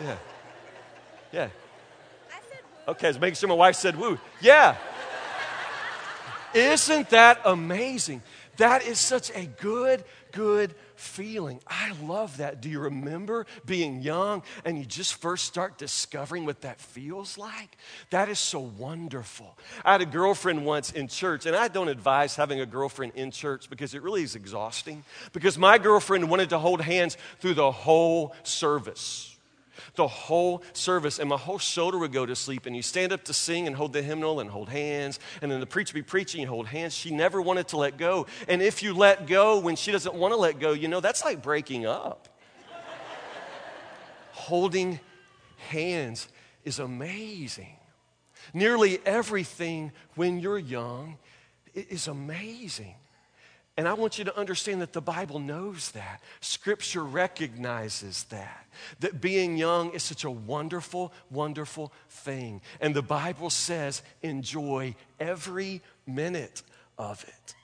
Yeah. 0.00 0.16
Yeah. 1.32 1.48
Okay, 2.88 3.12
so 3.12 3.18
making 3.18 3.34
sure 3.34 3.48
my 3.48 3.54
wife 3.54 3.76
said 3.76 3.98
woo. 3.98 4.18
Yeah. 4.40 4.76
Isn't 6.54 7.10
that 7.10 7.40
amazing? 7.44 8.22
That 8.56 8.86
is 8.86 8.98
such 8.98 9.30
a 9.34 9.46
good, 9.46 10.04
good 10.32 10.74
feeling. 10.94 11.60
I 11.66 11.92
love 12.02 12.38
that. 12.38 12.60
Do 12.60 12.68
you 12.68 12.80
remember 12.80 13.46
being 13.64 14.00
young 14.00 14.42
and 14.64 14.78
you 14.78 14.84
just 14.84 15.14
first 15.14 15.44
start 15.44 15.78
discovering 15.78 16.46
what 16.46 16.62
that 16.62 16.80
feels 16.80 17.36
like? 17.38 17.76
That 18.10 18.28
is 18.28 18.38
so 18.38 18.60
wonderful. 18.60 19.56
I 19.84 19.92
had 19.92 20.00
a 20.00 20.06
girlfriend 20.06 20.64
once 20.64 20.92
in 20.92 21.08
church, 21.08 21.46
and 21.46 21.54
I 21.54 21.68
don't 21.68 21.88
advise 21.88 22.36
having 22.36 22.60
a 22.60 22.66
girlfriend 22.66 23.12
in 23.14 23.30
church 23.30 23.68
because 23.68 23.94
it 23.94 24.02
really 24.02 24.22
is 24.22 24.34
exhausting. 24.34 25.04
Because 25.32 25.58
my 25.58 25.78
girlfriend 25.78 26.30
wanted 26.30 26.50
to 26.50 26.58
hold 26.58 26.80
hands 26.80 27.16
through 27.40 27.54
the 27.54 27.70
whole 27.70 28.34
service 28.42 29.35
the 29.94 30.06
whole 30.06 30.62
service, 30.72 31.18
and 31.18 31.28
my 31.28 31.36
whole 31.36 31.58
shoulder 31.58 31.98
would 31.98 32.12
go 32.12 32.26
to 32.26 32.36
sleep. 32.36 32.66
And 32.66 32.76
you 32.76 32.82
stand 32.82 33.12
up 33.12 33.24
to 33.24 33.32
sing 33.32 33.66
and 33.66 33.76
hold 33.76 33.92
the 33.92 34.02
hymnal 34.02 34.40
and 34.40 34.50
hold 34.50 34.68
hands, 34.68 35.18
and 35.42 35.50
then 35.50 35.60
the 35.60 35.66
preacher 35.66 35.94
be 35.94 36.02
preaching, 36.02 36.40
and 36.40 36.48
hold 36.48 36.66
hands. 36.66 36.94
She 36.94 37.10
never 37.10 37.40
wanted 37.40 37.68
to 37.68 37.76
let 37.76 37.96
go. 37.96 38.26
And 38.48 38.62
if 38.62 38.82
you 38.82 38.94
let 38.94 39.26
go 39.26 39.58
when 39.58 39.76
she 39.76 39.92
doesn't 39.92 40.14
want 40.14 40.32
to 40.32 40.38
let 40.38 40.58
go, 40.58 40.72
you 40.72 40.88
know, 40.88 41.00
that's 41.00 41.24
like 41.24 41.42
breaking 41.42 41.86
up. 41.86 42.28
Holding 44.32 45.00
hands 45.68 46.28
is 46.64 46.78
amazing. 46.78 47.76
Nearly 48.52 49.00
everything 49.04 49.92
when 50.14 50.38
you're 50.40 50.58
young 50.58 51.18
is 51.74 52.06
amazing. 52.06 52.94
And 53.76 53.86
I 53.86 53.92
want 53.92 54.18
you 54.18 54.24
to 54.24 54.38
understand 54.38 54.80
that 54.80 54.94
the 54.94 55.02
Bible 55.02 55.38
knows 55.38 55.90
that. 55.90 56.22
Scripture 56.40 57.04
recognizes 57.04 58.24
that. 58.24 58.66
That 59.00 59.20
being 59.20 59.58
young 59.58 59.90
is 59.90 60.02
such 60.02 60.24
a 60.24 60.30
wonderful, 60.30 61.12
wonderful 61.30 61.92
thing. 62.08 62.62
And 62.80 62.94
the 62.94 63.02
Bible 63.02 63.50
says, 63.50 64.02
enjoy 64.22 64.94
every 65.20 65.82
minute 66.06 66.62
of 66.96 67.22
it. 67.24 67.54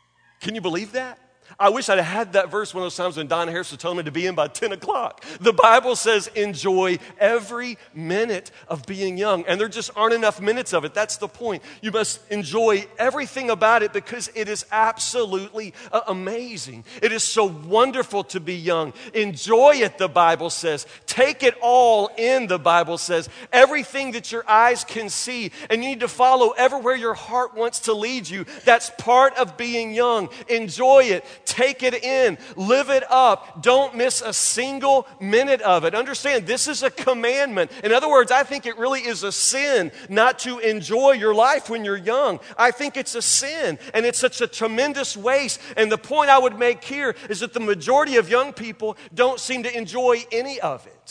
Can 0.41 0.55
you 0.55 0.61
believe 0.61 0.93
that? 0.93 1.19
I 1.59 1.71
wish 1.71 1.89
I'd 1.89 1.99
had 1.99 2.35
that 2.35 2.51
verse 2.51 2.75
one 2.75 2.83
of 2.83 2.87
those 2.87 2.97
times 2.97 3.17
when 3.17 3.27
Don 3.27 3.49
Harris 3.49 3.71
was 3.71 3.81
telling 3.81 3.99
me 3.99 4.05
to 4.05 4.11
be 4.11 4.27
in 4.27 4.35
by 4.35 4.49
10 4.49 4.73
o'clock. 4.73 5.25
The 5.41 5.53
Bible 5.53 5.97
says 5.97 6.29
enjoy 6.29 6.99
every 7.19 7.79
minute 7.95 8.51
of 8.69 8.87
being 8.87 9.17
young. 9.19 9.45
And 9.47 9.61
there 9.61 9.69
just 9.69 9.91
aren't 9.97 10.15
enough 10.15 10.41
minutes 10.41 10.73
of 10.73 10.85
it. 10.85 10.95
That's 10.95 11.17
the 11.17 11.29
point. 11.29 11.63
You 11.81 11.91
must 11.91 12.21
enjoy 12.31 12.87
everything 12.99 13.51
about 13.51 13.83
it 13.83 13.93
because 13.93 14.31
it 14.35 14.49
is 14.49 14.65
absolutely 14.71 15.75
uh, 15.91 16.01
amazing. 16.09 16.85
It 17.03 17.13
is 17.13 17.23
so 17.23 17.45
wonderful 17.45 18.25
to 18.25 18.41
be 18.41 18.55
young. 18.55 18.93
Enjoy 19.15 19.77
it, 19.77 19.99
the 19.99 20.09
Bible 20.09 20.51
says. 20.51 20.87
Take 21.07 21.43
it 21.43 21.55
all 21.61 22.11
in, 22.17 22.47
the 22.47 22.59
Bible 22.59 22.99
says. 22.99 23.29
Everything 23.53 24.13
that 24.13 24.33
your 24.33 24.45
eyes 24.49 24.85
can 24.85 25.09
see. 25.09 25.53
And 25.71 25.83
you 25.83 25.91
need 25.91 26.01
to 26.01 26.09
follow 26.09 26.51
everywhere 26.51 26.97
your 26.97 27.15
heart 27.15 27.55
wants 27.55 27.81
to 27.81 27.93
lead 27.93 28.29
you. 28.29 28.47
That's 28.65 28.91
part 28.99 29.37
of 29.37 29.57
being 29.57 29.95
young. 29.95 30.29
Enjoy 30.49 31.05
it. 31.05 31.25
Take 31.45 31.83
it 31.83 32.03
in. 32.03 32.39
Live 32.57 32.91
it 32.91 33.05
up. 33.11 33.63
Don't 33.63 33.95
miss 33.97 34.21
a 34.21 34.33
single 34.33 35.07
minute 35.21 35.61
of 35.63 35.85
it. 35.85 35.95
Understand, 35.95 36.47
this 36.47 36.69
is 36.69 36.83
a 36.83 36.91
commandment. 36.91 37.71
In 37.85 37.93
other 37.93 38.09
words, 38.09 38.31
I 38.31 38.43
think 38.43 38.67
it 38.67 38.79
really 38.79 39.01
is 39.01 39.23
a 39.23 39.33
sin 39.33 39.93
not 40.09 40.39
to 40.41 40.59
enjoy 40.59 41.13
your 41.13 41.35
life 41.35 41.69
when 41.69 41.85
you're 41.85 41.97
young. 41.97 42.41
I 42.57 42.71
think 42.71 42.97
it's 42.97 43.15
a 43.15 43.23
sin, 43.23 43.79
and 43.95 44.07
it's 44.07 44.19
such 44.19 44.41
a 44.41 44.47
tremendous 44.47 45.17
waste. 45.17 45.61
And 45.77 45.91
the 45.91 45.99
point 45.99 46.31
I 46.31 46.39
would 46.39 46.59
make 46.59 46.85
here 46.85 47.15
is 47.29 47.41
that 47.41 47.53
the 47.53 47.61
majority 47.61 48.17
of 48.17 48.29
young 48.29 48.53
people 48.53 48.97
don't 49.15 49.41
seem 49.41 49.63
to 49.65 49.77
enjoy 49.77 50.25
any 50.31 50.61
of 50.61 50.87
it. 50.87 51.02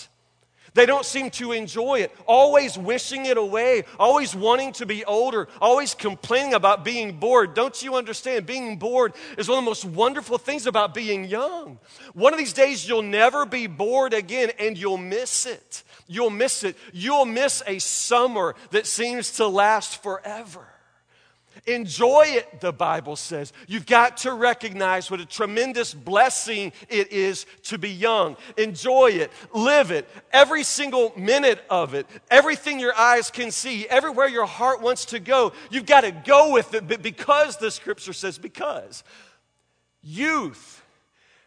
They 0.73 0.85
don't 0.85 1.05
seem 1.05 1.31
to 1.31 1.51
enjoy 1.51 1.99
it, 1.99 2.15
always 2.25 2.77
wishing 2.77 3.25
it 3.25 3.37
away, 3.37 3.83
always 3.99 4.33
wanting 4.33 4.71
to 4.73 4.85
be 4.85 5.03
older, 5.03 5.49
always 5.59 5.93
complaining 5.93 6.53
about 6.53 6.85
being 6.85 7.19
bored. 7.19 7.53
Don't 7.53 7.81
you 7.83 7.95
understand? 7.95 8.45
Being 8.45 8.77
bored 8.77 9.13
is 9.37 9.49
one 9.49 9.57
of 9.57 9.65
the 9.65 9.69
most 9.69 9.83
wonderful 9.83 10.37
things 10.37 10.67
about 10.67 10.93
being 10.93 11.25
young. 11.25 11.77
One 12.13 12.31
of 12.31 12.39
these 12.39 12.53
days, 12.53 12.87
you'll 12.87 13.01
never 13.01 13.45
be 13.45 13.67
bored 13.67 14.13
again 14.13 14.51
and 14.59 14.77
you'll 14.77 14.97
miss 14.97 15.45
it. 15.45 15.83
You'll 16.07 16.29
miss 16.29 16.63
it. 16.63 16.77
You'll 16.93 17.25
miss 17.25 17.61
a 17.67 17.79
summer 17.79 18.55
that 18.69 18.87
seems 18.87 19.33
to 19.33 19.47
last 19.47 20.01
forever. 20.01 20.70
Enjoy 21.67 22.23
it, 22.25 22.59
the 22.59 22.73
Bible 22.73 23.15
says. 23.15 23.53
You've 23.67 23.85
got 23.85 24.17
to 24.17 24.33
recognize 24.33 25.11
what 25.11 25.19
a 25.19 25.25
tremendous 25.25 25.93
blessing 25.93 26.73
it 26.89 27.11
is 27.11 27.45
to 27.63 27.77
be 27.77 27.89
young. 27.89 28.35
Enjoy 28.57 29.11
it, 29.11 29.31
live 29.53 29.91
it, 29.91 30.09
every 30.33 30.63
single 30.63 31.13
minute 31.15 31.63
of 31.69 31.93
it, 31.93 32.07
everything 32.31 32.79
your 32.79 32.97
eyes 32.97 33.29
can 33.29 33.51
see, 33.51 33.87
everywhere 33.87 34.27
your 34.27 34.47
heart 34.47 34.81
wants 34.81 35.05
to 35.05 35.19
go. 35.19 35.53
You've 35.69 35.85
got 35.85 36.01
to 36.01 36.11
go 36.11 36.51
with 36.51 36.73
it 36.73 37.01
because 37.01 37.57
the 37.57 37.69
scripture 37.69 38.13
says, 38.13 38.39
because 38.39 39.03
youth 40.01 40.83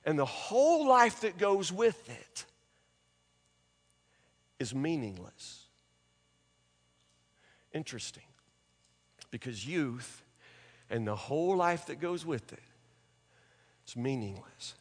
and 0.04 0.16
the 0.16 0.24
whole 0.24 0.86
life 0.86 1.22
that 1.22 1.38
goes 1.38 1.72
with 1.72 2.08
it 2.08 2.44
is 4.60 4.72
meaningless. 4.72 5.64
Interesting 7.72 8.22
because 9.40 9.66
youth 9.66 10.22
and 10.88 11.06
the 11.06 11.16
whole 11.16 11.56
life 11.56 11.86
that 11.86 12.00
goes 12.00 12.24
with 12.24 12.52
it 12.52 12.62
it's 13.82 13.96
meaningless 13.96 14.74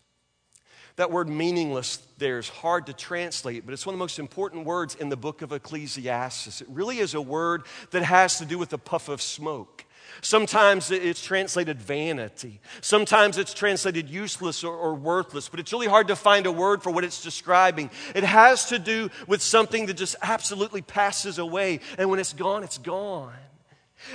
that 0.96 1.10
word 1.10 1.28
meaningless 1.28 2.06
there 2.20 2.38
is 2.38 2.48
hard 2.48 2.86
to 2.86 2.94
translate, 2.94 3.66
but 3.66 3.74
it's 3.74 3.86
one 3.86 3.96
of 3.96 3.98
the 3.98 4.04
most 4.04 4.20
important 4.20 4.66
words 4.66 4.94
in 4.94 5.10
the 5.10 5.18
book 5.18 5.42
of 5.42 5.52
Ecclesiastes. 5.52 6.62
It 6.62 6.68
really 6.70 7.00
is 7.00 7.16
a 7.16 7.22
word 7.22 7.64
that 7.90 8.04
has 8.04 8.38
to 8.38 8.46
do 8.46 8.60
with 8.60 8.74
a 8.74 8.78
puff 8.78 9.10
of 9.10 9.20
smoke. 9.20 9.86
Sometimes 10.22 10.92
it's 10.92 11.24
translated 11.24 11.82
vanity. 11.82 12.60
Sometimes 12.82 13.40
it's 13.40 13.56
translated 13.56 14.08
useless 14.08 14.64
or, 14.64 14.76
or, 14.76 14.94
worthless, 14.94 15.50
but 15.50 15.60
it's 15.60 15.74
really 15.74 15.88
hard 15.88 16.10
to 16.10 16.16
find 16.16 16.46
a 16.46 16.52
word 16.52 16.84
for 16.84 16.92
what 16.92 17.04
it's 17.04 17.24
describing. 17.24 17.90
It 18.14 18.24
has 18.24 18.68
to 18.68 18.78
do 18.78 19.10
with 19.26 19.42
something 19.42 19.88
that 19.88 19.96
just 19.96 20.16
absolutely 20.22 20.84
passes 20.84 21.40
away, 21.40 21.80
and 21.98 22.12
when 22.12 22.20
it's 22.20 22.34
gone, 22.34 22.64
it's 22.64 22.78
gone. 22.78 23.34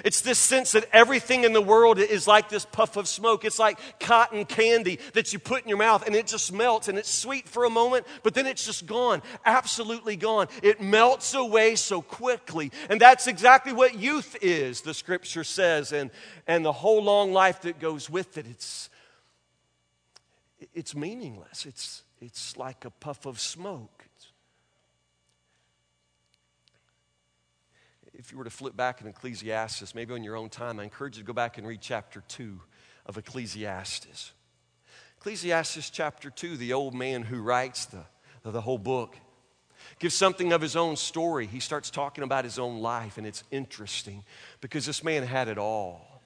It's 0.05 0.21
this 0.21 0.39
sense 0.39 0.73
that 0.73 0.89
everything 0.93 1.45
in 1.45 1.53
the 1.53 1.61
world 1.61 1.99
is 1.99 2.27
like 2.27 2.49
this 2.49 2.65
puff 2.65 2.97
of 2.97 3.09
smoke. 3.09 3.45
It's 3.45 3.59
like 3.59 3.79
cotton 4.01 4.45
candy 4.45 4.99
that 5.15 5.33
you 5.33 5.39
put 5.39 5.63
in 5.63 5.69
your 5.69 5.79
mouth 5.79 6.07
and 6.07 6.15
it 6.15 6.27
just 6.27 6.53
melts 6.53 6.89
and 6.89 6.99
it's 6.99 7.11
sweet 7.11 7.49
for 7.49 7.65
a 7.65 7.71
moment, 7.71 8.07
but 8.23 8.35
then 8.35 8.47
it's 8.47 8.65
just 8.65 8.87
gone, 8.87 9.23
absolutely 9.45 10.17
gone. 10.17 10.49
It 10.63 10.81
melts 10.81 11.35
away 11.35 11.77
so 11.77 12.03
quickly. 12.03 12.73
And 12.89 13.01
that's 13.01 13.27
exactly 13.27 13.73
what 13.73 13.99
youth 13.99 14.37
is, 14.41 14.83
the 14.83 14.95
scripture 14.95 15.45
says, 15.45 15.93
and, 15.93 16.11
and 16.47 16.65
the 16.65 16.73
whole 16.73 17.03
long 17.03 17.33
life 17.33 17.63
that 17.63 17.79
goes 17.79 18.09
with 18.09 18.39
it. 18.39 18.47
It's, 18.49 18.91
it's 20.75 20.95
meaningless. 20.95 21.67
It's, 21.67 22.03
it's 22.21 22.57
like 22.57 22.85
a 22.85 22.91
puff 22.91 23.27
of 23.27 23.41
smoke. 23.41 24.05
If 28.19 28.33
you 28.33 28.39
were 28.39 28.45
to 28.45 28.51
flip 28.51 28.77
back 28.77 29.01
in 29.01 29.07
Ecclesiastes, 29.07 29.95
maybe 29.95 30.13
on 30.13 30.25
your 30.25 30.37
own 30.37 30.49
time, 30.49 30.81
I 30.81 30.83
encourage 30.83 31.17
you 31.17 31.23
to 31.23 31.27
go 31.27 31.33
back 31.33 31.57
and 31.57 31.67
read 31.67 31.81
chapter 31.81 32.23
2 32.27 32.61
of 33.07 33.17
Ecclesiastes. 33.17 34.33
Ecclesiastes 35.19 35.89
chapter 35.91 36.29
2, 36.29 36.57
the 36.57 36.73
old 36.73 36.95
man 36.95 37.23
who 37.23 37.41
writes 37.41 37.87
the, 37.87 38.05
the 38.43 38.61
whole 38.61 38.77
book, 38.77 39.17
gives 40.01 40.17
something 40.17 40.53
of 40.53 40.61
his 40.61 40.75
own 40.75 40.97
story. 40.97 41.47
He 41.47 41.61
starts 41.61 41.91
talking 41.91 42.25
about 42.25 42.45
his 42.45 42.59
own 42.59 42.81
life, 42.81 43.19
and 43.19 43.27
it's 43.27 43.45
interesting 43.53 44.25
because 44.61 44.85
this 44.85 45.05
man 45.05 45.23
had 45.23 45.47
it 45.47 45.57
all. 45.57 46.21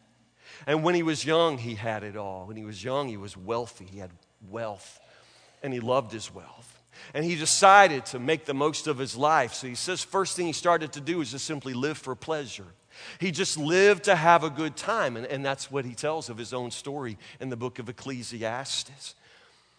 And 0.66 0.82
when 0.82 0.94
he 0.94 1.02
was 1.02 1.26
young, 1.26 1.58
he 1.58 1.74
had 1.74 2.04
it 2.04 2.16
all. 2.16 2.46
When 2.46 2.56
he 2.56 2.64
was 2.64 2.82
young, 2.82 3.08
he 3.08 3.18
was 3.18 3.36
wealthy, 3.36 3.84
he 3.84 3.98
had 3.98 4.10
wealth, 4.48 4.98
and 5.62 5.74
he 5.74 5.80
loved 5.80 6.10
his 6.10 6.34
wealth. 6.34 6.81
And 7.14 7.24
he 7.24 7.36
decided 7.36 8.06
to 8.06 8.18
make 8.18 8.44
the 8.44 8.54
most 8.54 8.86
of 8.86 8.98
his 8.98 9.16
life. 9.16 9.54
So 9.54 9.66
he 9.66 9.74
says, 9.74 10.02
first 10.02 10.36
thing 10.36 10.46
he 10.46 10.52
started 10.52 10.92
to 10.92 11.00
do 11.00 11.20
is 11.20 11.32
just 11.32 11.44
simply 11.44 11.74
live 11.74 11.98
for 11.98 12.14
pleasure. 12.14 12.66
He 13.18 13.30
just 13.30 13.56
lived 13.56 14.04
to 14.04 14.14
have 14.14 14.44
a 14.44 14.50
good 14.50 14.76
time. 14.76 15.16
And, 15.16 15.26
and 15.26 15.44
that's 15.44 15.70
what 15.70 15.84
he 15.84 15.94
tells 15.94 16.28
of 16.28 16.38
his 16.38 16.52
own 16.52 16.70
story 16.70 17.18
in 17.40 17.48
the 17.48 17.56
book 17.56 17.78
of 17.78 17.88
Ecclesiastes. 17.88 19.14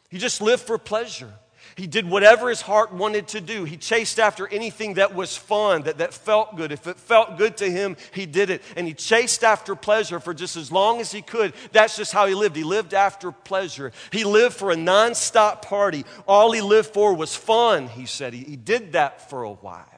He 0.10 0.18
just 0.18 0.42
lived 0.42 0.64
for 0.64 0.78
pleasure. 0.78 1.34
He 1.76 1.88
did 1.88 2.10
whatever 2.10 2.50
his 2.50 2.62
heart 2.62 2.94
wanted 2.94 3.28
to 3.30 3.42
do. 3.42 3.64
He 3.64 3.78
chased 3.78 4.20
after 4.20 4.48
anything 4.48 4.96
that 4.96 5.16
was 5.16 5.36
fun, 5.36 5.84
that, 5.84 5.98
that 5.98 6.14
felt 6.14 6.56
good. 6.56 6.72
If 6.72 6.88
it 6.88 7.00
felt 7.00 7.38
good 7.38 7.58
to 7.58 7.70
him, 7.70 7.98
he 8.14 8.26
did 8.26 8.50
it. 8.50 8.62
And 8.76 8.86
he 8.86 8.94
chased 8.94 9.44
after 9.44 9.76
pleasure 9.76 10.20
for 10.20 10.34
just 10.34 10.56
as 10.56 10.72
long 10.72 11.02
as 11.02 11.12
he 11.12 11.22
could. 11.22 11.54
That's 11.72 11.98
just 11.98 12.12
how 12.12 12.28
he 12.28 12.36
lived. 12.36 12.56
He 12.56 12.64
lived 12.64 12.94
after 12.94 13.32
pleasure. 13.32 13.92
He 14.12 14.24
lived 14.24 14.56
for 14.56 14.72
a 14.72 14.76
nonstop 14.76 15.64
party. 15.64 16.06
All 16.28 16.52
he 16.52 16.62
lived 16.62 16.94
for 16.94 17.14
was 17.14 17.36
fun, 17.36 17.88
he 17.88 18.06
said. 18.06 18.34
He, 18.34 18.44
he 18.44 18.56
did 18.56 18.94
that 18.94 19.30
for 19.30 19.44
a 19.44 19.52
while. 19.52 19.93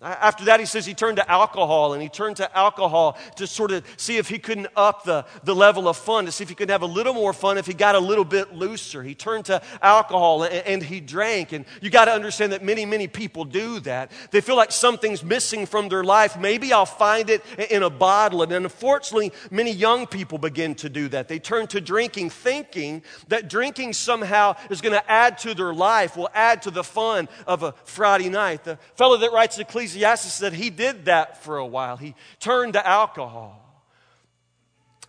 After 0.00 0.44
that, 0.44 0.60
he 0.60 0.66
says 0.66 0.86
he 0.86 0.94
turned 0.94 1.16
to 1.16 1.28
alcohol, 1.28 1.92
and 1.92 2.00
he 2.00 2.08
turned 2.08 2.36
to 2.36 2.56
alcohol 2.56 3.18
to 3.34 3.48
sort 3.48 3.72
of 3.72 3.84
see 3.96 4.16
if 4.16 4.28
he 4.28 4.38
couldn't 4.38 4.68
up 4.76 5.02
the, 5.02 5.26
the 5.42 5.56
level 5.56 5.88
of 5.88 5.96
fun, 5.96 6.26
to 6.26 6.30
see 6.30 6.44
if 6.44 6.48
he 6.48 6.54
could 6.54 6.70
have 6.70 6.82
a 6.82 6.86
little 6.86 7.14
more 7.14 7.32
fun 7.32 7.58
if 7.58 7.66
he 7.66 7.74
got 7.74 7.96
a 7.96 7.98
little 7.98 8.24
bit 8.24 8.54
looser. 8.54 9.02
He 9.02 9.16
turned 9.16 9.46
to 9.46 9.60
alcohol 9.82 10.44
and, 10.44 10.54
and 10.54 10.82
he 10.84 11.00
drank. 11.00 11.50
And 11.50 11.64
you 11.82 11.90
got 11.90 12.04
to 12.04 12.12
understand 12.12 12.52
that 12.52 12.62
many, 12.62 12.86
many 12.86 13.08
people 13.08 13.44
do 13.44 13.80
that. 13.80 14.12
They 14.30 14.40
feel 14.40 14.54
like 14.54 14.70
something's 14.70 15.24
missing 15.24 15.66
from 15.66 15.88
their 15.88 16.04
life. 16.04 16.38
Maybe 16.38 16.72
I'll 16.72 16.86
find 16.86 17.28
it 17.28 17.44
in 17.68 17.82
a 17.82 17.90
bottle. 17.90 18.44
And 18.44 18.52
unfortunately, 18.52 19.32
many 19.50 19.72
young 19.72 20.06
people 20.06 20.38
begin 20.38 20.76
to 20.76 20.88
do 20.88 21.08
that. 21.08 21.26
They 21.26 21.40
turn 21.40 21.66
to 21.68 21.80
drinking, 21.80 22.30
thinking 22.30 23.02
that 23.28 23.48
drinking 23.50 23.94
somehow 23.94 24.54
is 24.70 24.80
going 24.80 24.94
to 24.94 25.10
add 25.10 25.38
to 25.38 25.54
their 25.54 25.74
life, 25.74 26.16
will 26.16 26.30
add 26.34 26.62
to 26.62 26.70
the 26.70 26.84
fun 26.84 27.28
of 27.48 27.64
a 27.64 27.74
Friday 27.82 28.28
night. 28.28 28.62
The 28.62 28.78
fellow 28.94 29.16
that 29.16 29.32
writes 29.32 29.58
Ecclesiastes 29.58 29.87
Ecclesiastes 29.88 30.34
said 30.34 30.52
he 30.52 30.70
did 30.70 31.06
that 31.06 31.42
for 31.42 31.56
a 31.56 31.66
while. 31.66 31.96
He 31.96 32.14
turned 32.40 32.74
to 32.74 32.86
alcohol. 32.86 33.64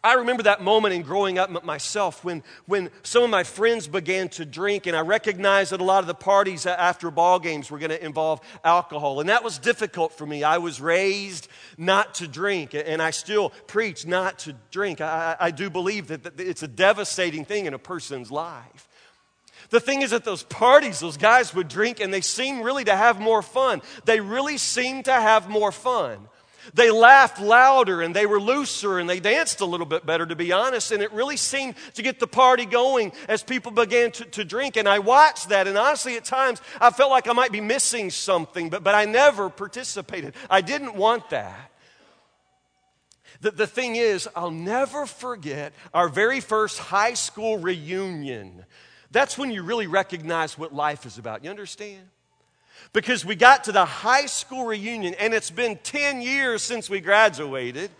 I 0.01 0.13
remember 0.13 0.43
that 0.43 0.61
moment 0.61 0.93
in 0.93 1.01
growing 1.01 1.37
up 1.37 1.65
myself 1.65 2.23
when, 2.23 2.41
when 2.65 2.89
some 3.03 3.23
of 3.23 3.29
my 3.29 3.43
friends 3.43 3.85
began 3.85 4.29
to 4.29 4.45
drink, 4.45 4.87
and 4.87 4.95
I 4.95 5.01
recognized 5.01 5.73
that 5.73 5.81
a 5.81 5.83
lot 5.83 5.99
of 5.99 6.07
the 6.07 6.13
parties 6.13 6.65
after 6.65 7.11
ball 7.11 7.39
games 7.39 7.69
were 7.69 7.79
going 7.79 7.89
to 7.89 8.03
involve 8.03 8.39
alcohol. 8.63 9.19
And 9.19 9.27
that 9.27 9.43
was 9.43 9.57
difficult 9.57 10.13
for 10.13 10.25
me. 10.25 10.41
I 10.41 10.59
was 10.59 10.79
raised 10.79 11.49
not 11.77 12.15
to 12.15 12.29
drink, 12.29 12.73
and 12.73 13.01
I 13.01 13.11
still 13.11 13.49
preach 13.67 14.07
not 14.07 14.39
to 14.39 14.55
drink. 14.71 15.01
I, 15.01 15.35
I 15.37 15.51
do 15.51 15.69
believe 15.69 16.07
that 16.07 16.39
it's 16.39 16.63
a 16.63 16.69
devastating 16.69 17.43
thing 17.43 17.65
in 17.65 17.73
a 17.73 17.79
person's 17.79 18.31
life. 18.31 18.88
The 19.69 19.79
thing 19.79 20.01
is, 20.01 20.13
at 20.13 20.23
those 20.23 20.43
parties, 20.43 20.99
those 20.99 21.17
guys 21.17 21.53
would 21.53 21.67
drink 21.67 21.99
and 21.99 22.13
they 22.13 22.21
seemed 22.21 22.65
really 22.65 22.86
to 22.86 22.95
have 22.95 23.19
more 23.19 23.41
fun. 23.41 23.82
They 24.05 24.19
really 24.19 24.58
seemed 24.58 25.05
to 25.05 25.13
have 25.13 25.47
more 25.49 25.71
fun. 25.71 26.27
They 26.73 26.91
laughed 26.91 27.39
louder 27.39 28.01
and 28.01 28.15
they 28.15 28.25
were 28.25 28.39
looser 28.39 28.99
and 28.99 29.10
they 29.10 29.19
danced 29.19 29.62
a 29.62 29.65
little 29.65 29.86
bit 29.86 30.05
better, 30.05 30.25
to 30.25 30.36
be 30.36 30.51
honest. 30.51 30.91
And 30.91 31.01
it 31.01 31.12
really 31.12 31.38
seemed 31.38 31.75
to 31.95 32.01
get 32.01 32.19
the 32.19 32.27
party 32.27 32.65
going 32.65 33.12
as 33.27 33.43
people 33.43 33.71
began 33.71 34.12
to, 34.13 34.25
to 34.25 34.45
drink. 34.45 34.75
And 34.77 34.88
I 34.88 34.99
watched 34.99 35.49
that. 35.49 35.67
And 35.67 35.77
honestly, 35.77 36.15
at 36.17 36.25
times, 36.25 36.62
I 36.82 36.89
felt 36.91 37.12
like 37.12 37.27
I 37.27 37.34
might 37.34 37.51
be 37.51 37.62
missing 37.62 38.10
something, 38.10 38.69
but, 38.69 38.84
but 38.84 38.95
I 38.95 39.05
never 39.05 39.49
participated. 39.49 40.34
I 40.49 40.62
didn't 40.62 40.95
want 40.95 41.29
that. 41.29 41.71
The, 43.41 43.51
the 43.51 43.67
thing 43.67 43.95
is, 43.95 44.27
I'll 44.36 44.51
never 44.51 45.05
forget 45.05 45.73
our 45.93 46.10
very 46.10 46.41
first 46.41 46.77
high 46.77 47.13
school 47.13 47.58
reunion. 47.58 48.65
That's 49.12 49.38
when 49.38 49.52
you 49.52 49.63
really 49.63 49.88
recognize 49.88 50.58
what 50.58 50.74
life 50.74 51.06
is 51.06 51.17
about. 51.17 51.43
You 51.43 51.50
understand? 51.50 52.02
Because 52.93 53.26
we 53.26 53.36
got 53.36 53.65
to 53.65 53.72
the 53.72 53.86
high 53.86 54.28
school 54.28 54.65
reunion, 54.65 55.15
and 55.15 55.34
it's 55.34 55.52
been 55.52 55.78
10 55.84 56.22
years 56.22 56.62
since 56.62 56.89
we 56.89 57.00
graduated. 57.00 57.91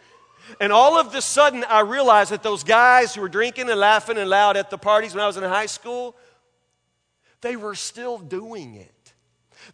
And 0.60 0.72
all 0.72 1.00
of 1.00 1.14
a 1.14 1.22
sudden, 1.22 1.64
I 1.68 1.82
realized 1.82 2.32
that 2.32 2.44
those 2.44 2.64
guys 2.64 3.14
who 3.14 3.22
were 3.22 3.30
drinking 3.30 3.70
and 3.70 3.80
laughing 3.80 4.18
and 4.18 4.30
loud 4.30 4.58
at 4.58 4.70
the 4.70 4.78
parties 4.78 5.14
when 5.14 5.24
I 5.24 5.28
was 5.28 5.38
in 5.38 5.44
high 5.44 5.68
school, 5.68 6.16
they 7.42 7.56
were 7.56 7.76
still 7.76 8.18
doing 8.18 8.76
it. 8.76 9.14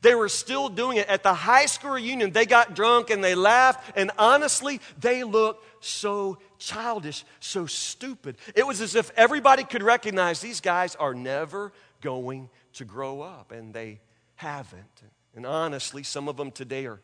They 0.02 0.16
were 0.16 0.30
still 0.30 0.70
doing 0.70 0.98
it. 0.98 1.08
At 1.08 1.24
the 1.24 1.34
high 1.34 1.68
school 1.68 1.92
reunion, 1.92 2.32
they 2.32 2.46
got 2.46 2.76
drunk 2.76 3.10
and 3.10 3.24
they 3.24 3.36
laughed, 3.36 3.94
and 3.96 4.12
honestly, 4.18 4.82
they 5.00 5.24
looked 5.24 5.75
so 5.86 6.38
childish, 6.58 7.24
so 7.40 7.66
stupid. 7.66 8.38
It 8.56 8.66
was 8.66 8.82
as 8.82 8.96
if 8.96 9.12
everybody 9.16 9.64
could 9.64 9.84
recognize 9.84 10.42
these 10.42 10.62
guys 10.62 10.96
are 10.96 11.14
never 11.14 11.72
going 12.02 12.50
to 12.74 12.86
grow 12.86 13.22
up, 13.22 13.52
and 13.52 13.74
they 13.74 14.00
haven't. 14.36 15.04
And 15.36 15.46
honestly, 15.46 16.04
some 16.04 16.28
of 16.28 16.38
them 16.38 16.52
today 16.52 16.86
are 16.86 17.00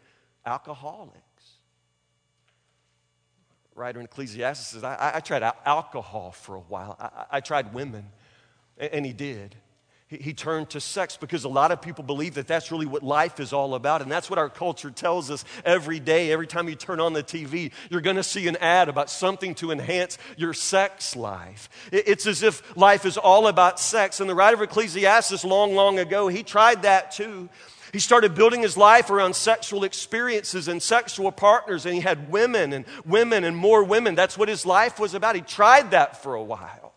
alcoholics. 0.46 1.18
Writer 3.76 4.00
in 4.00 4.06
Ecclesiastes 4.06 4.68
says, 4.68 4.84
I, 4.84 5.14
I 5.16 5.20
tried 5.22 5.44
alcohol 5.66 6.32
for 6.32 6.56
a 6.56 6.60
while, 6.60 6.98
I, 7.00 7.38
I 7.38 7.40
tried 7.40 7.74
women, 7.74 8.06
and 8.78 9.06
he 9.06 9.14
did 9.14 9.56
he 10.20 10.34
turned 10.34 10.70
to 10.72 10.82
sex 10.82 11.16
because 11.16 11.46
a 11.46 11.50
lot 11.50 11.72
of 11.72 11.82
people 11.82 12.04
believe 12.04 12.34
that 12.34 12.46
that's 12.46 12.70
really 12.70 12.86
what 12.86 13.02
life 13.02 13.40
is 13.40 13.54
all 13.54 13.76
about. 13.76 14.02
And 14.02 14.12
that's 14.12 14.30
what 14.30 14.38
our 14.38 14.50
culture 14.50 14.92
tells 14.92 15.32
us 15.32 15.46
every 15.64 16.00
day. 16.02 16.34
Every 16.34 16.48
time 16.48 16.68
you 16.68 16.76
turn 16.76 17.00
on 17.00 17.14
the 17.14 17.24
TV, 17.24 17.72
you're 17.90 18.02
going 18.02 18.18
to 18.18 18.24
see 18.24 18.48
an 18.50 18.58
ad 18.58 18.90
about 18.90 19.10
something 19.10 19.56
to 19.56 19.72
enhance 19.72 20.18
your 20.36 20.54
sex 20.54 21.16
life. 21.16 21.70
It's 21.94 22.28
as 22.28 22.44
if 22.44 22.76
life 22.76 23.06
is 23.06 23.18
all 23.18 23.48
about 23.48 23.80
sex. 23.80 24.20
And 24.20 24.30
the 24.30 24.36
writer 24.36 24.58
of 24.58 24.62
Ecclesiastes, 24.62 25.46
long, 25.46 25.76
long 25.76 25.98
ago, 25.98 26.28
he 26.28 26.44
tried 26.44 26.82
that 26.82 27.12
too. 27.12 27.48
He 27.94 28.00
started 28.00 28.36
building 28.36 28.62
his 28.62 28.76
life 28.78 29.10
around 29.10 29.36
sexual 29.36 29.84
experiences 29.84 30.68
and 30.68 30.82
sexual 30.82 31.32
partners, 31.32 31.86
and 31.86 31.94
he 31.94 32.02
had 32.02 32.30
women 32.30 32.74
and 32.74 32.86
women 33.06 33.44
and 33.44 33.56
more 33.56 33.84
women. 33.84 34.16
That's 34.16 34.38
what 34.38 34.50
his 34.50 34.66
life 34.66 35.00
was 35.00 35.14
about. 35.14 35.36
He 35.36 35.42
tried 35.42 35.92
that 35.92 36.22
for 36.22 36.36
a 36.36 36.44
while. 36.44 36.91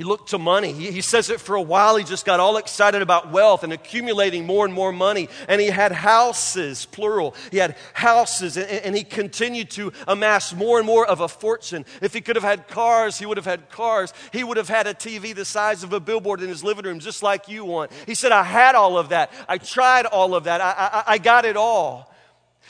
He 0.00 0.04
looked 0.04 0.30
to 0.30 0.38
money. 0.38 0.72
He, 0.72 0.92
he, 0.92 1.00
says 1.02 1.28
it 1.28 1.42
for 1.42 1.56
a 1.56 1.60
while. 1.60 1.96
He 1.96 2.04
just 2.04 2.24
got 2.24 2.40
all 2.40 2.56
excited 2.56 3.02
about 3.02 3.30
wealth 3.30 3.64
and 3.64 3.70
accumulating 3.70 4.46
more 4.46 4.64
and 4.64 4.72
more 4.72 4.94
money. 4.94 5.28
And 5.46 5.60
he 5.60 5.66
had 5.66 5.92
houses, 5.92 6.86
plural. 6.86 7.34
He 7.50 7.58
had 7.58 7.76
houses, 7.92 8.56
and, 8.56 8.66
and 8.66 8.96
he 8.96 9.04
continued 9.04 9.68
to 9.72 9.92
amass 10.08 10.54
more 10.54 10.78
and 10.78 10.86
more 10.86 11.06
of 11.06 11.20
a 11.20 11.28
fortune. 11.28 11.84
If 12.00 12.14
he 12.14 12.22
could 12.22 12.36
have 12.36 12.42
had 12.42 12.66
cars, 12.66 13.18
he 13.18 13.26
would 13.26 13.36
have 13.36 13.44
had 13.44 13.68
cars. 13.68 14.14
He 14.32 14.42
would 14.42 14.56
have 14.56 14.70
had 14.70 14.86
a 14.86 14.94
TV 14.94 15.34
the 15.34 15.44
size 15.44 15.84
of 15.84 15.92
a 15.92 16.00
billboard 16.00 16.40
in 16.40 16.48
his 16.48 16.64
living 16.64 16.86
room, 16.86 16.98
just 16.98 17.22
like 17.22 17.50
you 17.50 17.66
want. 17.66 17.92
He 18.06 18.14
said, 18.14 18.32
I 18.32 18.42
had 18.42 18.76
all 18.76 18.96
of 18.96 19.10
that. 19.10 19.30
I 19.50 19.58
tried 19.58 20.06
all 20.06 20.34
of 20.34 20.44
that. 20.44 20.62
I, 20.62 20.70
I, 20.70 21.12
I 21.12 21.18
got 21.18 21.44
it 21.44 21.58
all. 21.58 22.10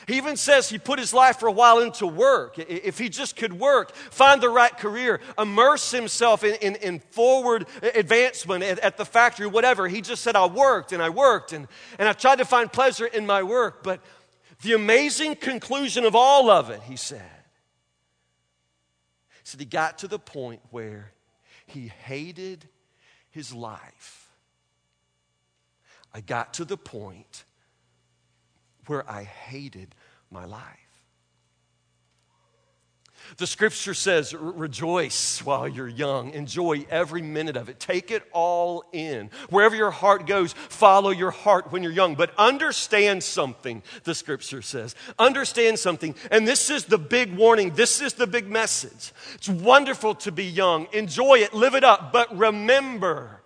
He 0.07 0.17
even 0.17 0.35
says 0.35 0.69
he 0.69 0.77
put 0.77 0.99
his 0.99 1.13
life 1.13 1.39
for 1.39 1.47
a 1.47 1.51
while 1.51 1.79
into 1.79 2.07
work. 2.07 2.57
If 2.57 2.97
he 2.97 3.09
just 3.09 3.35
could 3.35 3.53
work, 3.53 3.93
find 3.93 4.41
the 4.41 4.49
right 4.49 4.75
career, 4.75 5.19
immerse 5.37 5.91
himself 5.91 6.43
in, 6.43 6.55
in, 6.55 6.75
in 6.77 6.99
forward 6.99 7.67
advancement 7.81 8.63
at, 8.63 8.79
at, 8.79 8.97
the 8.97 9.05
factory, 9.05 9.47
whatever. 9.47 9.87
He 9.87 10.01
just 10.01 10.23
said, 10.23 10.35
I 10.35 10.45
worked 10.45 10.91
and 10.91 11.03
I 11.03 11.09
worked 11.09 11.53
and, 11.53 11.67
and 11.99 12.09
I 12.09 12.13
tried 12.13 12.37
to 12.37 12.45
find 12.45 12.71
pleasure 12.71 13.05
in 13.05 13.25
my 13.25 13.43
work. 13.43 13.83
But 13.83 14.01
the 14.61 14.73
amazing 14.73 15.35
conclusion 15.35 16.05
of 16.05 16.15
all 16.15 16.49
of 16.49 16.69
it, 16.69 16.81
he 16.83 16.95
said, 16.95 17.21
he 19.29 19.41
said 19.43 19.59
he 19.59 19.65
got 19.65 19.99
to 19.99 20.07
the 20.07 20.19
point 20.19 20.61
where 20.71 21.11
he 21.65 21.87
hated 21.87 22.67
his 23.29 23.53
life. 23.53 24.29
I 26.13 26.21
got 26.21 26.55
to 26.55 26.65
the 26.65 26.77
point 26.77 27.45
where 28.87 29.09
I 29.09 29.23
hated 29.23 29.95
my 30.29 30.45
life. 30.45 30.77
The 33.37 33.47
scripture 33.47 33.93
says, 33.93 34.33
rejoice 34.33 35.43
while 35.45 35.67
you're 35.67 35.87
young. 35.87 36.31
Enjoy 36.31 36.85
every 36.89 37.21
minute 37.21 37.55
of 37.55 37.69
it. 37.69 37.79
Take 37.79 38.11
it 38.11 38.23
all 38.33 38.83
in. 38.91 39.29
Wherever 39.49 39.75
your 39.75 39.91
heart 39.91 40.27
goes, 40.27 40.53
follow 40.53 41.11
your 41.11 41.31
heart 41.31 41.71
when 41.71 41.83
you're 41.83 41.91
young. 41.91 42.15
But 42.15 42.33
understand 42.37 43.23
something, 43.23 43.83
the 44.03 44.15
scripture 44.15 44.61
says. 44.61 44.95
Understand 45.17 45.79
something. 45.79 46.15
And 46.29 46.47
this 46.47 46.69
is 46.69 46.85
the 46.85 46.97
big 46.97 47.35
warning. 47.35 47.71
This 47.71 48.01
is 48.01 48.13
the 48.13 48.27
big 48.27 48.49
message. 48.49 49.13
It's 49.35 49.49
wonderful 49.49 50.15
to 50.15 50.31
be 50.31 50.45
young. 50.45 50.87
Enjoy 50.91 51.35
it. 51.35 51.53
Live 51.53 51.75
it 51.75 51.83
up. 51.83 52.11
But 52.11 52.35
remember 52.37 53.41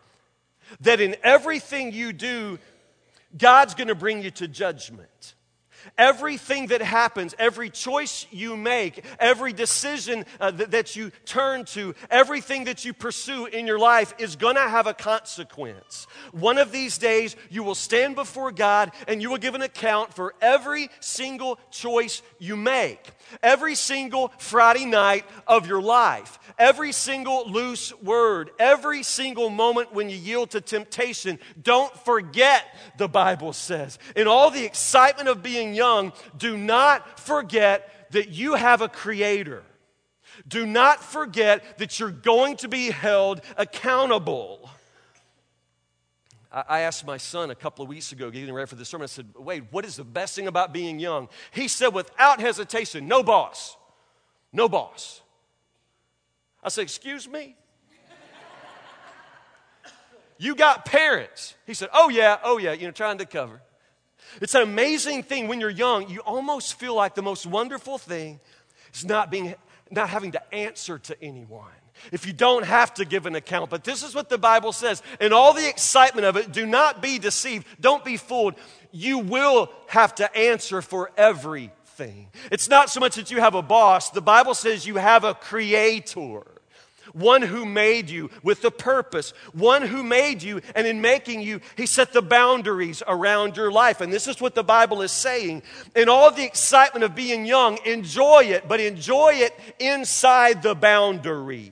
that 0.82 1.00
in 1.00 1.16
everything 1.24 1.92
you 1.92 2.12
do, 2.12 2.60
God's 3.38 3.74
going 3.76 3.90
to 3.90 3.96
bring 3.96 4.24
you 4.24 4.32
to 4.32 4.48
judgment. 4.48 5.36
Everything 5.98 6.68
that 6.68 6.82
happens, 6.82 7.36
every 7.40 7.70
choice 7.70 8.26
you 8.32 8.58
make, 8.58 9.04
every 9.20 9.54
decision 9.54 10.26
uh, 10.40 10.52
th- 10.52 10.70
that 10.70 10.96
you 10.96 11.12
turn 11.26 11.66
to, 11.66 11.96
everything 12.10 12.66
that 12.66 12.86
you 12.86 12.94
pursue 12.94 13.46
in 13.46 13.68
your 13.68 13.80
life 13.80 14.14
is 14.20 14.36
going 14.36 14.56
to 14.56 14.62
have 14.62 14.88
a 14.88 14.94
consequence. 14.94 16.08
One 16.32 16.58
of 16.58 16.72
these 16.72 16.98
days, 16.98 17.36
you 17.50 17.64
will 17.64 17.76
stand 17.76 18.16
before 18.16 18.52
God 18.52 18.92
and 19.08 19.22
you 19.22 19.30
will 19.30 19.38
give 19.38 19.56
an 19.56 19.62
account 19.62 20.14
for 20.14 20.34
every 20.42 20.90
single 21.00 21.60
choice 21.72 22.22
you 22.40 22.56
make, 22.56 23.00
every 23.44 23.76
single 23.76 24.32
Friday 24.38 24.86
night 24.86 25.26
of 25.48 25.68
your 25.68 25.82
life 25.82 26.40
every 26.58 26.92
single 26.92 27.50
loose 27.50 27.94
word, 28.02 28.52
every 28.60 29.04
single 29.04 29.50
moment 29.50 29.94
when 29.94 30.10
you 30.10 30.18
yield 30.18 30.52
to 30.52 30.62
temptation. 30.62 31.40
Don't 31.62 31.94
forget, 32.06 32.64
the 32.98 33.08
Bible 33.08 33.54
says. 33.54 34.00
In 34.16 34.28
all 34.28 34.52
the 34.52 34.66
excitement 34.66 35.30
of 35.30 35.44
being 35.44 35.74
young, 35.76 36.14
do 36.38 36.58
not 36.58 37.20
forget 37.20 38.12
that 38.12 38.30
you 38.30 38.56
have 38.56 38.82
a 38.82 38.90
creator. 38.90 39.64
Do 40.48 40.66
not 40.66 41.04
forget 41.04 41.78
that 41.78 42.00
you're 42.00 42.12
going 42.12 42.58
to 42.58 42.68
be 42.68 42.92
held 42.92 43.42
accountable. 43.58 44.70
I 46.52 46.82
asked 46.82 47.06
my 47.06 47.18
son 47.18 47.52
a 47.52 47.56
couple 47.56 47.84
of 47.84 47.90
weeks 47.90 48.14
ago, 48.14 48.32
getting 48.32 48.54
ready 48.54 48.68
for 48.68 48.76
the 48.76 48.86
sermon, 48.86 49.04
I 49.04 49.08
said, 49.08 49.28
Wade, 49.36 49.68
what 49.72 49.84
is 49.84 49.98
the 49.98 50.06
best 50.06 50.36
thing 50.36 50.48
about 50.48 50.72
being 50.72 51.00
young? 51.00 51.28
He 51.52 51.68
said, 51.68 51.90
without 51.90 52.40
hesitation, 52.40 53.10
no 53.10 53.24
boss. 53.24 53.76
No 54.54 54.70
boss. 54.70 55.22
I 56.64 56.70
said, 56.70 56.84
Excuse 56.84 57.28
me? 57.28 57.58
you 60.38 60.56
got 60.56 60.86
parents. 60.86 61.56
He 61.68 61.74
said, 61.74 61.90
Oh, 61.94 62.08
yeah, 62.08 62.38
oh, 62.42 62.58
yeah, 62.58 62.72
you 62.72 62.86
know, 62.86 62.92
trying 62.92 63.18
to 63.18 63.26
cover. 63.26 63.62
It's 64.42 64.56
an 64.56 64.62
amazing 64.62 65.24
thing 65.24 65.48
when 65.48 65.60
you're 65.60 65.70
young, 65.70 66.10
you 66.10 66.20
almost 66.22 66.80
feel 66.80 66.96
like 66.96 67.16
the 67.16 67.22
most 67.22 67.46
wonderful 67.46 67.98
thing 67.98 68.40
is 68.94 69.06
not 69.06 69.32
being 69.32 69.56
not 69.92 70.10
having 70.10 70.32
to 70.32 70.54
answer 70.54 70.98
to 71.00 71.24
anyone. 71.24 71.72
If 72.12 72.28
you 72.28 72.34
don't 72.34 72.66
have 72.66 72.94
to 72.96 73.06
give 73.06 73.26
an 73.26 73.36
account. 73.36 73.70
But 73.70 73.84
this 73.84 74.04
is 74.04 74.14
what 74.14 74.30
the 74.30 74.38
Bible 74.38 74.74
says. 74.74 75.02
In 75.20 75.32
all 75.32 75.54
the 75.54 75.68
excitement 75.68 76.26
of 76.26 76.36
it, 76.36 76.52
do 76.52 76.66
not 76.66 77.02
be 77.02 77.20
deceived. 77.20 77.66
Don't 77.80 78.04
be 78.04 78.18
fooled. 78.18 78.56
You 78.92 79.20
will 79.20 79.72
have 79.88 80.16
to 80.16 80.36
answer 80.36 80.82
for 80.82 81.12
everything. 81.18 82.28
It's 82.52 82.70
not 82.70 82.90
so 82.90 83.00
much 83.00 83.16
that 83.16 83.32
you 83.32 83.40
have 83.40 83.56
a 83.56 83.62
boss, 83.62 84.10
the 84.10 84.22
Bible 84.22 84.54
says 84.54 84.86
you 84.86 84.98
have 84.98 85.24
a 85.24 85.34
creator 85.34 86.44
one 87.16 87.42
who 87.42 87.66
made 87.66 88.10
you 88.10 88.30
with 88.44 88.64
a 88.66 88.72
purpose, 88.72 89.32
one 89.54 89.82
who 89.82 90.04
made 90.04 90.44
you, 90.44 90.62
and 90.76 90.86
in 90.86 91.00
making 91.02 91.42
you, 91.42 91.62
he 91.78 91.86
set 91.86 92.12
the 92.12 92.22
boundaries 92.22 93.02
around 93.08 93.56
your 93.56 93.72
life. 93.72 94.02
And 94.02 94.12
this 94.12 94.28
is 94.28 94.42
what 94.42 94.54
the 94.54 94.64
Bible 94.64 95.02
is 95.02 95.12
saying. 95.12 95.64
In 95.96 96.10
all 96.10 96.30
the 96.30 96.44
excitement 96.44 97.06
of 97.06 97.16
being 97.16 97.46
young, 97.46 97.80
enjoy 97.86 98.46
it, 98.46 98.68
but 98.68 98.80
enjoy 98.80 99.36
it 99.36 99.58
inside 99.80 100.62
the 100.62 100.76
boundaries. 100.76 101.72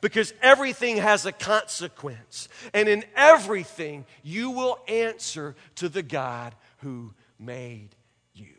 Because 0.00 0.32
everything 0.40 0.98
has 0.98 1.26
a 1.26 1.32
consequence. 1.32 2.48
And 2.72 2.88
in 2.88 3.04
everything, 3.16 4.04
you 4.22 4.50
will 4.50 4.78
answer 4.88 5.56
to 5.76 5.88
the 5.88 6.02
God 6.02 6.54
who 6.78 7.12
made 7.38 7.90
you. 8.34 8.54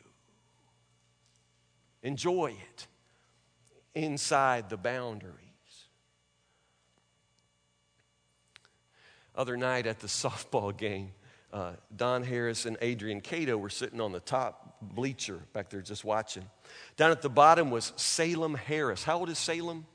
Enjoy 2.04 2.48
it 2.48 2.88
inside 3.94 4.70
the 4.70 4.78
boundaries. 4.78 5.41
Other 9.42 9.58
night 9.58 9.88
at 9.88 10.00
the 10.00 10.08
softball 10.24 10.76
game, 10.76 11.12
uh, 11.52 11.74
Don 11.94 12.24
Harris 12.24 12.66
and 12.66 12.78
Adrian 12.82 13.20
Cato 13.20 13.58
were 13.58 13.70
sitting 13.70 14.00
on 14.00 14.14
the 14.14 14.22
top 14.22 14.78
bleacher 14.82 15.42
back 15.52 15.70
there 15.70 15.82
just 15.82 16.06
watching. 16.06 16.46
Down 16.96 17.12
at 17.12 17.22
the 17.22 17.30
bottom 17.30 17.72
was 17.72 17.92
Salem 17.98 18.56
Harris. 18.56 19.04
How 19.04 19.20
old 19.20 19.30
is 19.30 19.38
Salem? 19.38 19.86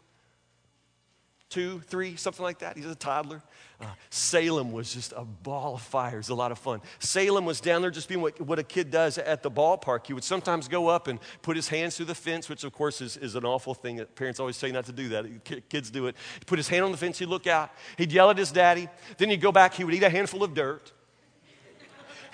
Two, 1.57 1.81
three, 1.87 2.17
something 2.17 2.43
like 2.43 2.59
that. 2.59 2.77
He's 2.77 2.85
a 2.85 2.95
toddler. 2.95 3.43
Uh, 3.81 3.87
Salem 4.11 4.73
was 4.73 4.93
just 4.93 5.15
a 5.17 5.25
ball 5.25 5.77
of 5.77 5.81
fire. 5.81 6.17
It 6.17 6.19
was 6.19 6.29
a 6.29 6.35
lot 6.35 6.53
of 6.53 6.59
fun. 6.59 6.83
Salem 6.99 7.47
was 7.47 7.63
down 7.63 7.81
there 7.81 7.91
just 7.91 8.11
being 8.11 8.21
what, 8.21 8.39
what 8.43 8.59
a 8.59 8.63
kid 8.63 8.91
does 8.91 9.17
at 9.17 9.43
the 9.43 9.51
ballpark. 9.51 10.07
He 10.07 10.13
would 10.13 10.23
sometimes 10.23 10.69
go 10.69 10.89
up 10.89 11.09
and 11.09 11.19
put 11.41 11.57
his 11.57 11.67
hands 11.67 11.97
through 11.97 12.07
the 12.07 12.15
fence, 12.15 12.51
which 12.51 12.63
of 12.63 12.75
course 12.75 13.01
is, 13.01 13.17
is 13.17 13.37
an 13.37 13.47
awful 13.47 13.73
thing. 13.73 14.05
Parents 14.17 14.39
always 14.39 14.59
say 14.59 14.71
not 14.71 14.85
to 14.85 14.93
do 14.93 15.09
that. 15.09 15.45
Kids 15.71 15.91
do 15.91 16.09
it. 16.09 16.17
He'd 16.35 16.47
put 16.47 16.59
his 16.59 16.69
hand 16.69 16.85
on 16.85 16.93
the 16.93 16.99
fence, 16.99 17.19
he'd 17.21 17.25
look 17.25 17.47
out, 17.47 17.71
he'd 17.97 18.13
yell 18.13 18.29
at 18.29 18.37
his 18.37 18.53
daddy. 18.53 18.91
Then 19.17 19.31
he'd 19.31 19.41
go 19.41 19.51
back, 19.51 19.73
he 19.73 19.85
would 19.85 19.95
eat 19.95 20.03
a 20.03 20.11
handful 20.11 20.43
of 20.43 20.53
dirt. 20.53 20.93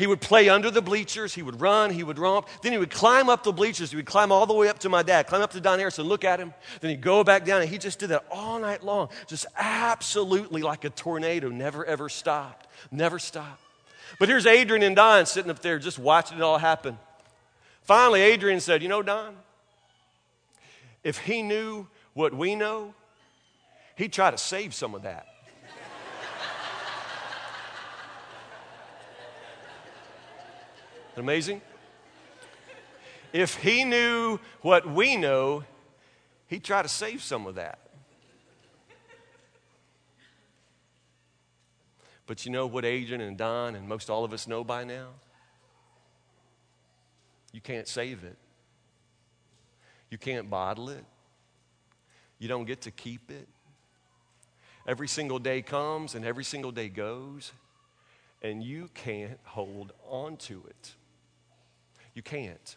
He 0.02 0.08
would 0.08 0.20
play 0.20 0.48
under 0.48 0.68
the 0.68 0.82
bleachers. 0.82 1.32
He 1.32 1.42
would 1.42 1.60
run. 1.60 1.90
He 1.90 2.02
would 2.02 2.18
romp. 2.18 2.48
Then 2.60 2.72
he 2.72 2.78
would 2.78 2.90
climb 2.90 3.28
up 3.28 3.44
the 3.44 3.52
bleachers. 3.52 3.90
He 3.90 3.96
would 3.96 4.04
climb 4.04 4.32
all 4.32 4.46
the 4.46 4.52
way 4.52 4.66
up 4.66 4.80
to 4.80 4.88
my 4.88 5.04
dad, 5.04 5.28
climb 5.28 5.42
up 5.42 5.52
to 5.52 5.60
Don 5.60 5.78
Harrison, 5.78 6.06
look 6.06 6.24
at 6.24 6.40
him. 6.40 6.52
Then 6.80 6.90
he'd 6.90 7.00
go 7.00 7.22
back 7.22 7.44
down. 7.44 7.60
And 7.60 7.70
he 7.70 7.78
just 7.78 8.00
did 8.00 8.08
that 8.08 8.24
all 8.28 8.58
night 8.58 8.82
long. 8.82 9.10
Just 9.28 9.46
absolutely 9.56 10.60
like 10.60 10.82
a 10.82 10.90
tornado. 10.90 11.50
Never, 11.50 11.84
ever 11.84 12.08
stopped. 12.08 12.66
Never 12.90 13.20
stopped. 13.20 13.62
But 14.18 14.28
here's 14.28 14.44
Adrian 14.44 14.82
and 14.82 14.96
Don 14.96 15.24
sitting 15.24 15.52
up 15.52 15.62
there 15.62 15.78
just 15.78 16.00
watching 16.00 16.38
it 16.38 16.42
all 16.42 16.58
happen. 16.58 16.98
Finally, 17.82 18.22
Adrian 18.22 18.58
said, 18.58 18.82
You 18.82 18.88
know, 18.88 19.02
Don, 19.02 19.36
if 21.04 21.18
he 21.18 21.42
knew 21.42 21.86
what 22.14 22.34
we 22.34 22.56
know, 22.56 22.92
he'd 23.94 24.12
try 24.12 24.32
to 24.32 24.38
save 24.38 24.74
some 24.74 24.96
of 24.96 25.02
that. 25.02 25.31
Amazing? 31.16 31.60
If 33.32 33.56
he 33.56 33.84
knew 33.84 34.38
what 34.60 34.86
we 34.88 35.16
know, 35.16 35.64
he'd 36.46 36.64
try 36.64 36.82
to 36.82 36.88
save 36.88 37.22
some 37.22 37.46
of 37.46 37.54
that. 37.56 37.78
But 42.26 42.46
you 42.46 42.52
know 42.52 42.66
what 42.66 42.84
Adrian 42.84 43.20
and 43.20 43.36
Don 43.36 43.74
and 43.74 43.88
most 43.88 44.08
all 44.08 44.24
of 44.24 44.32
us 44.32 44.46
know 44.46 44.64
by 44.64 44.84
now? 44.84 45.08
You 47.52 47.60
can't 47.60 47.86
save 47.86 48.24
it. 48.24 48.38
You 50.10 50.18
can't 50.18 50.48
bottle 50.48 50.88
it. 50.88 51.04
You 52.38 52.48
don't 52.48 52.64
get 52.64 52.82
to 52.82 52.90
keep 52.90 53.30
it. 53.30 53.48
Every 54.86 55.08
single 55.08 55.38
day 55.38 55.62
comes 55.62 56.14
and 56.14 56.24
every 56.24 56.44
single 56.44 56.72
day 56.72 56.88
goes, 56.88 57.52
and 58.42 58.62
you 58.62 58.90
can't 58.94 59.38
hold 59.44 59.92
on 60.08 60.36
to 60.38 60.64
it. 60.68 60.94
You 62.14 62.22
can't. 62.22 62.76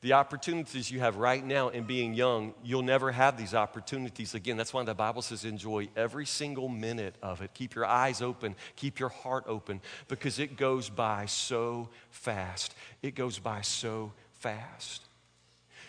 The 0.00 0.12
opportunities 0.12 0.90
you 0.90 1.00
have 1.00 1.16
right 1.16 1.42
now 1.42 1.70
in 1.70 1.84
being 1.84 2.12
young, 2.12 2.52
you'll 2.62 2.82
never 2.82 3.10
have 3.10 3.38
these 3.38 3.54
opportunities 3.54 4.34
again. 4.34 4.58
That's 4.58 4.74
why 4.74 4.82
the 4.82 4.92
Bible 4.92 5.22
says 5.22 5.46
enjoy 5.46 5.88
every 5.96 6.26
single 6.26 6.68
minute 6.68 7.14
of 7.22 7.40
it. 7.40 7.54
Keep 7.54 7.74
your 7.74 7.86
eyes 7.86 8.20
open, 8.20 8.54
keep 8.76 8.98
your 8.98 9.08
heart 9.08 9.44
open, 9.46 9.80
because 10.08 10.38
it 10.38 10.58
goes 10.58 10.90
by 10.90 11.24
so 11.24 11.88
fast. 12.10 12.74
It 13.00 13.14
goes 13.14 13.38
by 13.38 13.62
so 13.62 14.12
fast. 14.40 15.00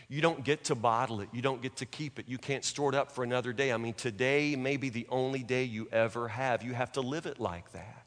You 0.08 0.22
don't 0.22 0.46
get 0.46 0.64
to 0.66 0.76
bottle 0.76 1.20
it. 1.20 1.28
You 1.34 1.42
don't 1.42 1.62
get 1.62 1.76
to 1.78 1.86
keep 1.86 2.18
it. 2.18 2.30
You 2.30 2.38
can't 2.38 2.64
store 2.64 2.88
it 2.90 2.96
up 2.96 3.12
for 3.12 3.26
another 3.26 3.52
day. 3.52 3.74
I 3.74 3.78
mean, 3.78 3.96
today 3.96 4.56
may 4.56 4.78
be 4.78 4.88
the 4.88 5.08
only 5.10 5.44
day 5.44 5.66
you 5.66 5.90
ever 5.92 6.30
have. 6.30 6.64
You 6.64 6.74
have 6.74 6.94
to 6.94 7.02
live 7.02 7.26
it 7.26 7.38
like 7.38 7.70
that, 7.74 8.06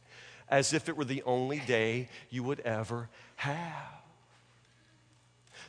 as 0.49 0.73
if 0.73 0.89
it 0.89 0.97
were 0.97 1.05
the 1.05 1.23
only 1.25 1.59
day 1.59 2.09
you 2.31 2.45
would 2.45 2.61
ever 2.61 3.11
have. 3.37 3.98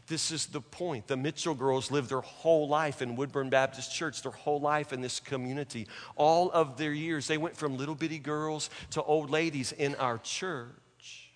This 0.10 0.32
is 0.32 0.48
the 0.48 0.60
point. 0.60 1.06
The 1.06 1.16
Mitchell 1.16 1.54
girls 1.54 1.92
lived 1.92 2.10
their 2.10 2.22
whole 2.22 2.68
life 2.68 3.04
in 3.04 3.16
Woodburn 3.16 3.52
Baptist 3.52 3.94
Church, 3.94 4.24
their 4.24 4.32
whole 4.32 4.60
life 4.60 4.92
in 4.92 5.02
this 5.02 5.20
community. 5.20 5.88
All 6.16 6.50
of 6.50 6.78
their 6.78 6.92
years, 6.92 7.28
they 7.28 7.38
went 7.38 7.56
from 7.56 7.78
little 7.78 7.94
bitty 7.94 8.18
girls 8.18 8.72
to 8.92 9.04
old 9.04 9.30
ladies 9.30 9.72
in 9.72 9.94
our 9.96 10.18
church. 10.18 11.30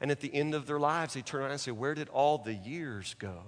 And 0.00 0.10
at 0.10 0.20
the 0.20 0.34
end 0.34 0.54
of 0.54 0.66
their 0.66 0.80
lives, 0.80 1.12
they 1.12 1.20
turn 1.20 1.42
around 1.42 1.50
and 1.50 1.60
say, 1.60 1.70
Where 1.70 1.94
did 1.94 2.08
all 2.08 2.38
the 2.38 2.54
years 2.54 3.14
go? 3.18 3.42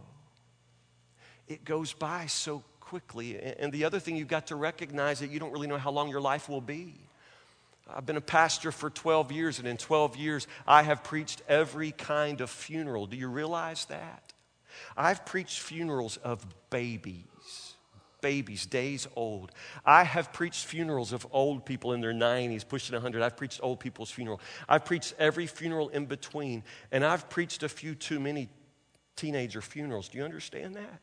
It 1.49 1.65
goes 1.65 1.95
by 1.95 2.27
so 2.27 2.63
quickly. 2.81 3.41
And 3.41 3.73
the 3.73 3.85
other 3.85 3.99
thing 3.99 4.15
you've 4.15 4.29
got 4.29 4.49
to 4.49 4.57
recognize 4.57 5.21
that 5.21 5.31
you 5.31 5.41
don't 5.41 5.53
really 5.53 5.69
know 5.69 5.79
how 5.79 5.91
long 5.91 6.11
your 6.11 6.21
life 6.21 6.51
will 6.51 6.61
be. 6.61 6.97
I've 7.89 8.07
been 8.07 8.17
a 8.17 8.23
pastor 8.23 8.73
for 8.73 8.89
12 8.89 9.31
years, 9.31 9.59
and 9.59 9.69
in 9.69 9.77
12 9.77 10.17
years, 10.17 10.47
I 10.67 10.83
have 10.83 11.05
preached 11.05 11.43
every 11.49 11.93
kind 11.93 12.41
of 12.41 12.51
funeral. 12.51 13.07
Do 13.07 13.17
you 13.17 13.29
realize 13.29 13.85
that? 13.87 14.33
I've 14.97 15.27
preached 15.27 15.61
funerals 15.61 16.17
of 16.19 16.45
babies, 16.71 17.75
babies, 18.21 18.65
days 18.67 19.07
old. 19.15 19.53
I 19.85 20.05
have 20.05 20.33
preached 20.33 20.65
funerals 20.65 21.13
of 21.13 21.27
old 21.31 21.67
people 21.67 21.93
in 21.93 22.01
their 22.01 22.15
90s, 22.15 22.67
pushing 22.67 22.95
100. 22.95 23.23
I've 23.23 23.37
preached 23.37 23.61
old 23.63 23.81
people's 23.81 24.11
funeral. 24.11 24.41
I've 24.69 24.85
preached 24.85 25.15
every 25.19 25.47
funeral 25.47 25.91
in 25.91 26.07
between, 26.07 26.65
and 26.91 27.05
I've 27.05 27.29
preached 27.29 27.63
a 27.63 27.69
few 27.69 27.95
too 27.95 28.19
many 28.19 28.49
teenager 29.15 29.61
funerals. 29.61 30.09
Do 30.09 30.19
you 30.19 30.25
understand 30.25 30.75
that? 30.77 31.01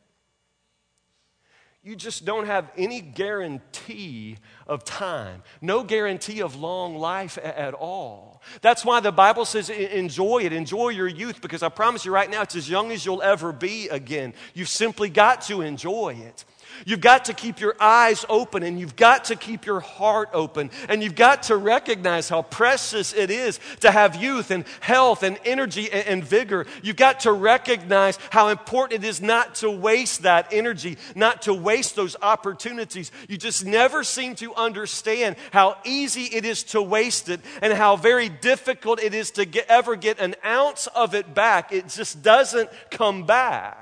You 1.84 1.96
just 1.96 2.24
don't 2.24 2.46
have 2.46 2.70
any 2.76 3.00
guarantee 3.00 4.36
of 4.68 4.84
time, 4.84 5.42
no 5.60 5.82
guarantee 5.82 6.40
of 6.40 6.54
long 6.54 6.96
life 6.96 7.38
at 7.42 7.74
all. 7.74 8.40
That's 8.60 8.84
why 8.84 9.00
the 9.00 9.10
Bible 9.10 9.44
says 9.44 9.68
enjoy 9.68 10.44
it, 10.44 10.52
enjoy 10.52 10.90
your 10.90 11.08
youth, 11.08 11.40
because 11.40 11.62
I 11.62 11.70
promise 11.70 12.04
you 12.04 12.12
right 12.12 12.30
now, 12.30 12.42
it's 12.42 12.54
as 12.54 12.70
young 12.70 12.92
as 12.92 13.04
you'll 13.04 13.22
ever 13.22 13.52
be 13.52 13.88
again. 13.88 14.32
You've 14.54 14.68
simply 14.68 15.08
got 15.08 15.42
to 15.42 15.60
enjoy 15.60 16.14
it. 16.14 16.44
You've 16.84 17.00
got 17.00 17.26
to 17.26 17.34
keep 17.34 17.60
your 17.60 17.76
eyes 17.80 18.24
open 18.28 18.62
and 18.62 18.78
you've 18.78 18.96
got 18.96 19.24
to 19.26 19.36
keep 19.36 19.66
your 19.66 19.80
heart 19.80 20.30
open. 20.32 20.70
And 20.88 21.02
you've 21.02 21.14
got 21.14 21.44
to 21.44 21.56
recognize 21.56 22.28
how 22.28 22.42
precious 22.42 23.12
it 23.12 23.30
is 23.30 23.60
to 23.80 23.90
have 23.90 24.16
youth 24.16 24.50
and 24.50 24.64
health 24.80 25.22
and 25.22 25.38
energy 25.44 25.90
and, 25.90 26.22
vigor. 26.22 26.66
You've 26.82 26.96
got 26.96 27.20
to 27.20 27.32
recognize 27.32 28.18
how 28.30 28.48
important 28.48 29.04
it 29.04 29.08
is 29.08 29.20
not 29.20 29.56
to 29.56 29.70
waste 29.70 30.22
that 30.22 30.52
energy, 30.52 30.98
not 31.14 31.42
to 31.42 31.54
waste 31.54 31.96
those 31.96 32.16
opportunities. 32.22 33.10
You 33.28 33.36
just 33.36 33.64
never 33.64 34.04
seem 34.04 34.34
to 34.36 34.54
understand 34.54 35.36
how 35.52 35.78
easy 35.84 36.24
it 36.24 36.44
is 36.44 36.62
to 36.64 36.80
waste 36.80 37.28
it 37.28 37.40
and 37.60 37.72
how 37.72 37.96
very 37.96 38.28
difficult 38.28 39.02
it 39.02 39.14
is 39.14 39.32
to 39.32 39.44
get, 39.44 39.66
ever 39.68 39.96
get 39.96 40.20
an 40.20 40.36
ounce 40.44 40.86
of 40.88 41.14
it 41.14 41.34
back. 41.34 41.72
It 41.72 41.88
just 41.88 42.22
doesn't 42.22 42.70
come 42.90 43.24
back. 43.24 43.81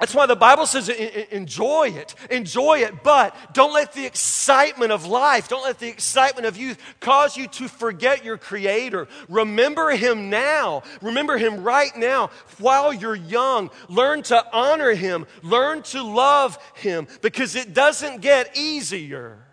That's 0.00 0.14
why 0.14 0.24
the 0.24 0.34
Bible 0.34 0.64
says 0.64 0.88
enjoy 0.88 1.90
it, 1.94 2.14
enjoy 2.30 2.78
it, 2.78 3.02
but 3.02 3.36
don't 3.52 3.74
let 3.74 3.92
the 3.92 4.06
excitement 4.06 4.92
of 4.92 5.04
life, 5.04 5.46
don't 5.48 5.62
let 5.62 5.78
the 5.78 5.88
excitement 5.88 6.46
of 6.46 6.56
youth 6.56 6.78
cause 7.00 7.36
you 7.36 7.46
to 7.48 7.68
forget 7.68 8.24
your 8.24 8.38
Creator. 8.38 9.08
Remember 9.28 9.90
Him 9.90 10.30
now. 10.30 10.82
Remember 11.02 11.36
Him 11.36 11.62
right 11.62 11.94
now 11.96 12.30
while 12.58 12.94
you're 12.94 13.14
young. 13.14 13.70
Learn 13.90 14.22
to 14.24 14.42
honor 14.54 14.94
Him, 14.94 15.26
learn 15.42 15.82
to 15.82 16.02
love 16.02 16.58
Him 16.76 17.06
because 17.20 17.54
it 17.54 17.74
doesn't 17.74 18.22
get 18.22 18.56
easier. 18.56 19.44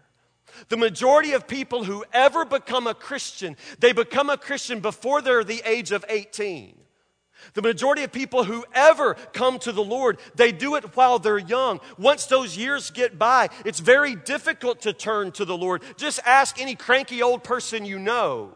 The 0.69 0.77
majority 0.77 1.33
of 1.33 1.45
people 1.45 1.83
who 1.83 2.05
ever 2.13 2.45
become 2.45 2.87
a 2.87 2.93
Christian, 2.93 3.57
they 3.79 3.91
become 3.91 4.29
a 4.29 4.37
Christian 4.37 4.79
before 4.79 5.21
they're 5.21 5.43
the 5.43 5.61
age 5.65 5.91
of 5.91 6.05
18. 6.07 6.86
The 7.53 7.61
majority 7.61 8.03
of 8.03 8.11
people 8.11 8.43
who 8.43 8.65
ever 8.73 9.15
come 9.33 9.59
to 9.59 9.71
the 9.71 9.83
Lord, 9.83 10.19
they 10.35 10.51
do 10.51 10.75
it 10.75 10.95
while 10.95 11.19
they're 11.19 11.37
young. 11.37 11.79
Once 11.97 12.25
those 12.25 12.57
years 12.57 12.91
get 12.91 13.17
by, 13.17 13.49
it's 13.65 13.79
very 13.79 14.15
difficult 14.15 14.81
to 14.81 14.93
turn 14.93 15.31
to 15.33 15.45
the 15.45 15.57
Lord. 15.57 15.81
Just 15.97 16.19
ask 16.25 16.59
any 16.61 16.75
cranky 16.75 17.21
old 17.21 17.43
person 17.43 17.85
you 17.85 17.99
know. 17.99 18.53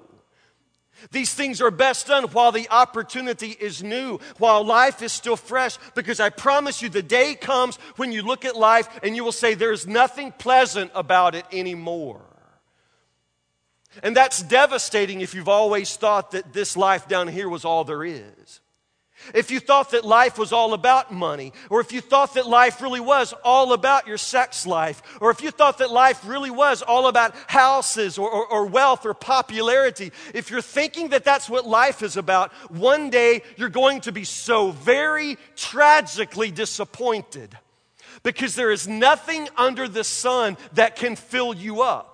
These 1.10 1.34
things 1.34 1.62
are 1.62 1.72
best 1.72 2.08
done 2.08 2.26
while 2.26 2.52
the 2.52 2.70
opportunity 2.70 3.56
is 3.60 3.82
new, 3.82 4.20
while 4.38 4.64
life 4.64 5.02
is 5.02 5.12
still 5.12 5.36
fresh, 5.36 5.78
because 5.96 6.20
I 6.20 6.30
promise 6.30 6.82
you 6.82 6.90
the 6.90 7.02
day 7.02 7.34
comes 7.34 7.78
when 7.96 8.12
you 8.12 8.22
look 8.22 8.46
at 8.46 8.56
life 8.56 8.88
and 9.02 9.16
you 9.16 9.24
will 9.24 9.32
say, 9.32 9.56
There's 9.56 9.88
nothing 9.88 10.32
pleasant 10.32 10.92
about 10.94 11.34
it 11.34 11.46
anymore. 11.52 12.22
And 14.04 14.16
that's 14.16 14.42
devastating 14.42 15.22
if 15.22 15.34
you've 15.34 15.50
always 15.50 15.96
thought 15.98 16.32
that 16.32 16.54
this 16.54 16.78
life 16.78 17.08
down 17.08 17.28
here 17.28 17.50
was 17.50 17.66
all 17.66 17.84
there 17.84 18.06
is. 18.06 18.61
If 19.34 19.52
you 19.52 19.60
thought 19.60 19.92
that 19.92 20.06
life 20.06 20.38
was 20.38 20.52
all 20.52 20.74
about 20.74 21.12
money, 21.12 21.54
or 21.70 21.80
if 21.80 21.92
you 21.92 22.02
thought 22.02 22.34
that 22.34 22.48
life 22.48 22.82
really 22.82 23.00
was 23.00 23.34
all 23.44 23.74
about 23.74 24.08
your 24.08 24.18
sex 24.18 24.66
life, 24.66 25.02
or 25.22 25.32
if 25.32 25.42
you 25.42 25.52
thought 25.52 25.78
that 25.80 25.92
life 25.92 26.26
really 26.26 26.52
was 26.52 26.82
all 26.82 27.08
about 27.08 27.36
houses 27.48 28.18
or, 28.18 28.30
or, 28.30 28.46
or, 28.48 28.66
wealth 28.66 29.06
or 29.06 29.14
popularity, 29.14 30.12
if 30.34 30.50
you're 30.50 30.62
thinking 30.62 31.10
that 31.10 31.24
that's 31.24 31.50
what 31.50 31.68
life 31.68 32.02
is 32.02 32.18
about, 32.18 32.52
one 32.72 33.10
day 33.10 33.42
you're 33.58 33.70
going 33.70 34.02
to 34.02 34.12
be 34.12 34.24
so 34.24 34.72
very 34.72 35.38
tragically 35.56 36.52
disappointed 36.52 37.58
because 38.24 38.56
there 38.56 38.72
is 38.72 38.88
nothing 38.88 39.48
under 39.58 39.88
the 39.88 40.04
sun 40.04 40.58
that 40.74 40.96
can 40.96 41.16
fill 41.16 41.54
you 41.54 41.82
up. 41.82 42.11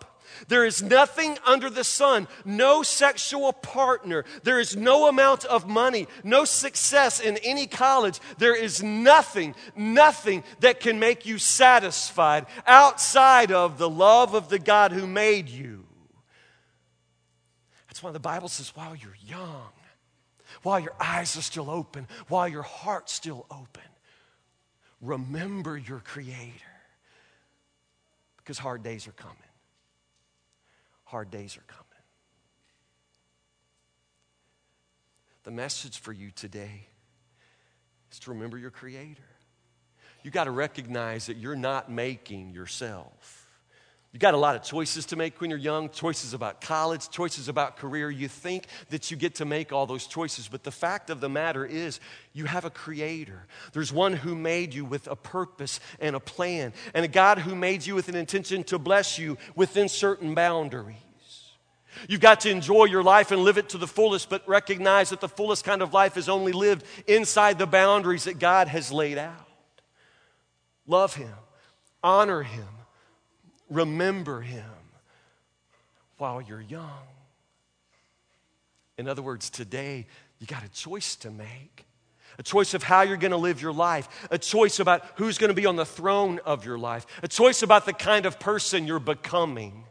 There 0.48 0.66
is 0.66 0.82
nothing 0.82 1.38
under 1.46 1.70
the 1.70 1.84
sun, 1.84 2.28
no 2.46 2.82
sexual 2.82 3.52
partner. 3.52 4.24
There 4.44 4.60
is 4.60 4.78
no 4.78 5.10
amount 5.10 5.44
of 5.44 5.68
money, 5.68 6.08
no 6.24 6.46
success 6.46 7.20
in 7.20 7.38
any 7.38 7.68
college. 7.68 8.20
There 8.38 8.56
is 8.56 8.82
nothing, 8.82 9.56
nothing 9.76 10.44
that 10.62 10.80
can 10.80 11.00
make 11.00 11.26
you 11.26 11.38
satisfied 11.38 12.46
outside 12.66 13.52
of 13.52 13.78
the 13.78 13.90
love 13.90 14.34
of 14.34 14.48
the 14.48 14.60
God 14.60 14.94
who 14.94 15.06
made 15.06 15.50
you. 15.50 15.86
That's 17.88 18.02
why 18.02 18.12
the 18.12 18.20
Bible 18.20 18.48
says, 18.48 18.74
while 18.74 18.96
you're 18.96 19.18
young, 19.26 19.72
while 20.64 20.80
your 20.80 20.96
eyes 20.98 21.36
are 21.36 21.42
still 21.42 21.70
open, 21.70 22.08
while 22.30 22.48
your 22.48 22.64
heart's 22.64 23.12
still 23.12 23.46
open, 23.52 23.84
remember 25.02 25.78
your 25.78 26.00
Creator. 26.00 26.54
Because 28.38 28.58
hard 28.58 28.82
days 28.82 29.08
are 29.10 29.14
coming 29.14 29.47
hard 31.08 31.32
days 31.32 31.58
are 31.58 31.64
coming. 31.68 31.84
The 35.44 35.52
message 35.52 36.00
for 36.00 36.12
you 36.12 36.32
today 36.32 36.88
is 38.12 38.20
to 38.20 38.32
remember 38.32 38.58
your 38.58 38.72
Creator. 38.72 39.24
You 40.22 40.32
got 40.32 40.44
to 40.44 40.52
recognize 40.52 41.28
that 41.28 41.38
you're 41.38 41.56
not 41.56 41.90
making 41.90 42.52
yourself. 42.52 43.37
You 44.14 44.20
got 44.20 44.34
a 44.34 44.38
lot 44.38 44.56
of 44.56 44.64
choices 44.64 45.06
to 45.08 45.16
make 45.16 45.40
when 45.42 45.50
you're 45.50 45.60
young 45.60 45.90
choices 45.90 46.34
about 46.34 46.62
college, 46.62 47.10
choices 47.10 47.50
about 47.50 47.78
career. 47.78 48.10
You 48.10 48.28
think 48.28 48.66
that 48.90 49.12
you 49.12 49.18
get 49.18 49.36
to 49.36 49.46
make 49.46 49.74
all 49.74 49.86
those 49.86 50.08
choices, 50.08 50.48
but 50.48 50.64
the 50.64 50.72
fact 50.72 51.10
of 51.10 51.20
the 51.20 51.30
matter 51.30 51.66
is, 51.66 52.00
you 52.34 52.46
have 52.46 52.66
a 52.66 52.70
creator. 52.70 53.46
There's 53.74 53.92
one 53.92 54.14
who 54.14 54.34
made 54.34 54.74
you 54.74 54.86
with 54.86 55.08
a 55.08 55.16
purpose 55.16 55.80
and 56.00 56.16
a 56.16 56.20
plan, 56.20 56.74
and 56.94 57.04
a 57.04 57.10
God 57.10 57.38
who 57.40 57.54
made 57.54 57.86
you 57.86 57.96
with 57.96 58.08
an 58.08 58.16
intention 58.16 58.64
to 58.66 58.80
bless 58.80 59.20
you 59.20 59.38
within 59.56 59.90
certain 59.90 60.34
boundaries. 60.34 60.96
You've 62.08 62.22
got 62.22 62.42
to 62.42 62.50
enjoy 62.50 62.86
your 62.86 63.04
life 63.04 63.32
and 63.32 63.42
live 63.42 63.58
it 63.58 63.70
to 63.70 63.78
the 63.78 63.88
fullest, 63.88 64.30
but 64.30 64.48
recognize 64.48 65.10
that 65.10 65.20
the 65.20 65.30
fullest 65.30 65.66
kind 65.66 65.82
of 65.82 65.94
life 65.94 66.16
is 66.16 66.30
only 66.30 66.54
lived 66.54 66.86
inside 67.08 67.60
the 67.60 67.68
boundaries 67.68 68.24
that 68.24 68.40
God 68.40 68.68
has 68.68 68.92
laid 68.92 69.18
out. 69.18 69.48
Love 70.86 71.16
Him, 71.16 71.34
honor 72.04 72.44
Him, 72.44 72.68
Remember 73.70 74.42
him 74.42 74.64
while 76.18 76.42
you're 76.42 76.62
young. 76.62 77.08
In 78.98 79.08
other 79.08 79.22
words, 79.22 79.50
today, 79.50 80.08
you 80.40 80.48
got 80.48 80.64
a 80.64 80.70
choice 80.70 81.16
to 81.18 81.32
make 81.32 81.88
a 82.40 82.44
choice 82.44 82.74
of 82.74 82.84
how 82.84 83.02
you're 83.02 83.18
going 83.18 83.32
to 83.32 83.38
live 83.38 83.62
your 83.62 83.74
life, 83.74 84.28
a 84.30 84.38
choice 84.38 84.80
about 84.80 85.04
who's 85.16 85.38
going 85.38 85.50
to 85.50 85.56
be 85.56 85.66
on 85.66 85.76
the 85.76 85.86
throne 85.86 86.40
of 86.46 86.66
your 86.66 86.78
life, 86.78 87.06
a 87.24 87.28
choice 87.28 87.64
about 87.64 87.86
the 87.86 87.94
kind 87.94 88.26
of 88.26 88.40
person 88.40 88.86
you're 88.86 89.00
becoming. 89.00 89.84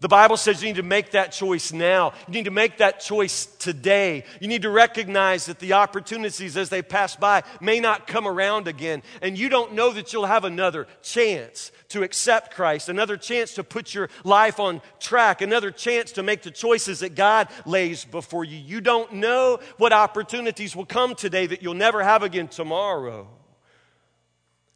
The 0.00 0.08
Bible 0.08 0.36
says 0.36 0.62
you 0.62 0.68
need 0.68 0.76
to 0.76 0.84
make 0.84 1.10
that 1.10 1.32
choice 1.32 1.72
now. 1.72 2.12
You 2.28 2.34
need 2.34 2.44
to 2.44 2.52
make 2.52 2.78
that 2.78 3.00
choice 3.00 3.46
today. 3.46 4.24
You 4.40 4.46
need 4.46 4.62
to 4.62 4.70
recognize 4.70 5.46
that 5.46 5.58
the 5.58 5.72
opportunities 5.72 6.56
as 6.56 6.68
they 6.68 6.82
pass 6.82 7.16
by 7.16 7.42
may 7.60 7.80
not 7.80 8.06
come 8.06 8.28
around 8.28 8.68
again. 8.68 9.02
And 9.22 9.36
you 9.36 9.48
don't 9.48 9.72
know 9.72 9.92
that 9.92 10.12
you'll 10.12 10.26
have 10.26 10.44
another 10.44 10.86
chance 11.02 11.72
to 11.88 12.04
accept 12.04 12.54
Christ, 12.54 12.88
another 12.88 13.16
chance 13.16 13.54
to 13.54 13.64
put 13.64 13.92
your 13.92 14.08
life 14.22 14.60
on 14.60 14.82
track, 15.00 15.42
another 15.42 15.72
chance 15.72 16.12
to 16.12 16.22
make 16.22 16.42
the 16.42 16.52
choices 16.52 17.00
that 17.00 17.16
God 17.16 17.48
lays 17.66 18.04
before 18.04 18.44
you. 18.44 18.56
You 18.56 18.80
don't 18.80 19.14
know 19.14 19.58
what 19.78 19.92
opportunities 19.92 20.76
will 20.76 20.86
come 20.86 21.16
today 21.16 21.46
that 21.46 21.60
you'll 21.60 21.74
never 21.74 22.04
have 22.04 22.22
again 22.22 22.46
tomorrow. 22.46 23.26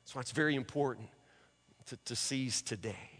That's 0.02 0.16
why 0.16 0.20
it's 0.22 0.32
very 0.32 0.56
important 0.56 1.08
to, 1.86 1.96
to 2.06 2.16
seize 2.16 2.60
today. 2.60 3.11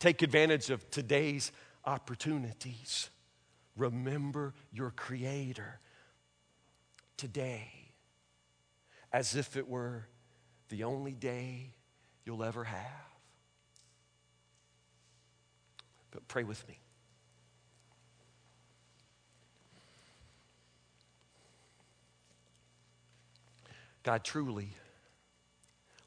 Take 0.00 0.22
advantage 0.22 0.70
of 0.70 0.90
today's 0.90 1.52
opportunities. 1.84 3.10
Remember 3.76 4.54
your 4.72 4.90
Creator 4.90 5.78
today 7.18 7.70
as 9.12 9.36
if 9.36 9.58
it 9.58 9.68
were 9.68 10.06
the 10.70 10.84
only 10.84 11.12
day 11.12 11.74
you'll 12.24 12.42
ever 12.42 12.64
have. 12.64 12.78
But 16.10 16.26
pray 16.28 16.44
with 16.44 16.66
me. 16.66 16.80
God, 24.02 24.24
truly, 24.24 24.70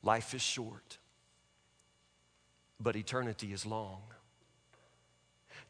life 0.01 0.33
is 0.33 0.41
short 0.41 0.97
but 2.79 2.95
eternity 2.95 3.53
is 3.53 3.65
long. 3.65 4.01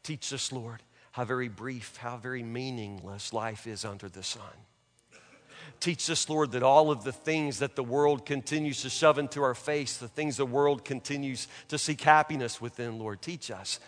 Teach 0.02 0.32
us, 0.32 0.52
Lord, 0.52 0.82
how 1.12 1.24
very 1.24 1.48
brief, 1.48 1.96
how 1.96 2.16
very 2.16 2.42
meaningless 2.42 3.32
life 3.32 3.66
is 3.66 3.84
under 3.84 4.08
the 4.08 4.22
sun. 4.22 4.42
Teach 5.80 6.08
us, 6.10 6.28
Lord, 6.28 6.52
that 6.52 6.62
all 6.62 6.90
of 6.90 7.04
the 7.04 7.12
things 7.12 7.58
that 7.58 7.76
the 7.76 7.82
world 7.82 8.26
continues 8.26 8.82
to 8.82 8.90
shove 8.90 9.18
into 9.18 9.42
our 9.42 9.54
face, 9.54 9.96
the 9.96 10.08
things 10.08 10.36
the 10.36 10.46
world 10.46 10.84
continues 10.84 11.48
to 11.68 11.78
seek 11.78 12.00
happiness 12.00 12.60
within, 12.60 12.98
Lord, 12.98 13.22
teach 13.22 13.50
us 13.50 13.80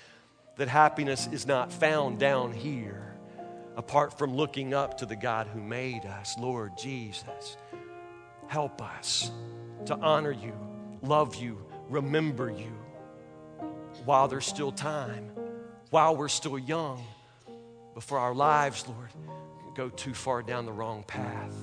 that 0.56 0.68
happiness 0.68 1.28
is 1.30 1.46
not 1.46 1.72
found 1.72 2.18
down 2.18 2.52
here 2.52 3.14
apart 3.76 4.18
from 4.18 4.34
looking 4.34 4.72
up 4.72 4.98
to 4.98 5.06
the 5.06 5.16
God 5.16 5.46
who 5.48 5.60
made 5.60 6.04
us, 6.06 6.34
Lord 6.38 6.72
Jesus. 6.78 7.56
Help 8.48 8.80
us 8.80 9.30
to 9.84 9.94
honor 9.96 10.32
you, 10.32 10.54
love 11.02 11.36
you, 11.36 11.64
remember 11.88 12.50
you 12.50 12.72
while 14.04 14.28
there's 14.28 14.46
still 14.46 14.72
time, 14.72 15.30
while 15.90 16.16
we're 16.16 16.28
still 16.28 16.58
young, 16.58 17.04
before 17.94 18.18
our 18.18 18.34
lives, 18.34 18.86
Lord, 18.86 19.10
go 19.74 19.88
too 19.88 20.14
far 20.14 20.42
down 20.42 20.66
the 20.66 20.72
wrong 20.72 21.02
path. 21.06 21.54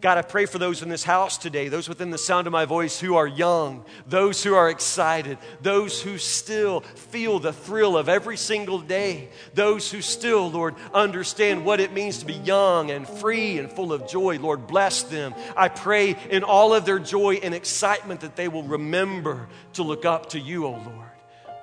God, 0.00 0.18
I 0.18 0.22
pray 0.22 0.46
for 0.46 0.58
those 0.58 0.82
in 0.82 0.88
this 0.88 1.04
house 1.04 1.38
today, 1.38 1.68
those 1.68 1.88
within 1.88 2.10
the 2.10 2.18
sound 2.18 2.46
of 2.46 2.52
my 2.52 2.64
voice 2.64 2.98
who 3.00 3.16
are 3.16 3.26
young, 3.26 3.84
those 4.06 4.42
who 4.42 4.54
are 4.54 4.70
excited, 4.70 5.38
those 5.60 6.00
who 6.00 6.18
still 6.18 6.80
feel 6.80 7.38
the 7.38 7.52
thrill 7.52 7.96
of 7.96 8.08
every 8.08 8.36
single 8.36 8.80
day, 8.80 9.28
those 9.54 9.90
who 9.90 10.00
still, 10.00 10.50
Lord, 10.50 10.74
understand 10.92 11.64
what 11.64 11.80
it 11.80 11.92
means 11.92 12.18
to 12.18 12.26
be 12.26 12.34
young 12.34 12.90
and 12.90 13.08
free 13.08 13.58
and 13.58 13.70
full 13.70 13.92
of 13.92 14.08
joy. 14.08 14.38
Lord, 14.38 14.66
bless 14.66 15.02
them. 15.02 15.34
I 15.56 15.68
pray 15.68 16.16
in 16.30 16.44
all 16.44 16.74
of 16.74 16.84
their 16.84 16.98
joy 16.98 17.36
and 17.42 17.54
excitement 17.54 18.20
that 18.20 18.36
they 18.36 18.48
will 18.48 18.64
remember 18.64 19.48
to 19.74 19.82
look 19.82 20.04
up 20.04 20.30
to 20.30 20.40
you, 20.40 20.66
O 20.66 20.68
oh 20.68 20.90
Lord 20.90 21.13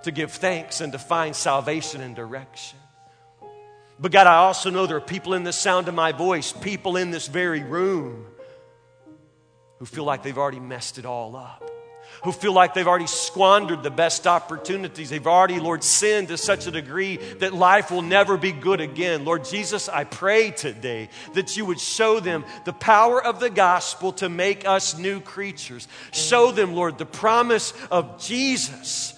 to 0.04 0.12
give 0.12 0.32
thanks 0.32 0.82
and 0.82 0.92
to 0.94 1.00
find 1.00 1.36
salvation 1.36 2.02
and 2.02 2.16
direction. 2.16 2.78
But 4.02 4.12
God, 4.12 4.26
I 4.26 4.38
also 4.38 4.72
know 4.72 4.88
there 4.88 4.98
are 4.98 5.02
people 5.02 5.36
in 5.36 5.44
the 5.44 5.54
sound 5.54 5.88
of 5.88 5.94
my 5.94 6.12
voice, 6.12 6.52
people 6.52 6.98
in 6.98 7.12
this 7.12 7.28
very 7.28 7.62
room 7.62 8.26
who 9.78 9.86
feel 9.86 10.04
like 10.04 10.24
they've 10.24 10.38
already 10.38 10.60
messed 10.60 10.98
it 10.98 11.06
all 11.06 11.36
up, 11.36 11.70
who 12.24 12.32
feel 12.32 12.52
like 12.52 12.74
they've 12.74 12.88
already 12.88 13.06
squandered 13.06 13.84
the 13.84 13.92
best 13.92 14.26
opportunities. 14.26 15.12
They've 15.12 15.28
already, 15.28 15.60
Lord, 15.60 15.84
sinned 15.84 16.30
to 16.30 16.38
such 16.38 16.66
a 16.66 16.72
degree 16.72 17.18
that 17.18 17.54
life 17.54 17.92
will 17.92 18.02
never 18.02 18.38
be 18.38 18.52
good 18.52 18.82
again. 18.82 19.24
Lord 19.24 19.46
Jesus, 19.46 19.88
I 19.88 20.04
pray 20.04 20.50
today 20.50 21.10
that 21.34 21.56
you 21.56 21.66
would 21.66 21.80
show 21.80 22.20
them 22.20 22.44
the 22.66 22.74
power 22.74 23.24
of 23.24 23.40
the 23.40 23.52
gospel 23.52 24.14
to 24.14 24.30
make 24.30 24.68
us 24.68 24.98
new 24.98 25.20
creatures. 25.20 25.88
Show 26.12 26.52
them, 26.52 26.74
Lord, 26.74 26.98
the 26.98 27.06
promise 27.06 27.72
of 27.92 28.20
Jesus 28.20 29.14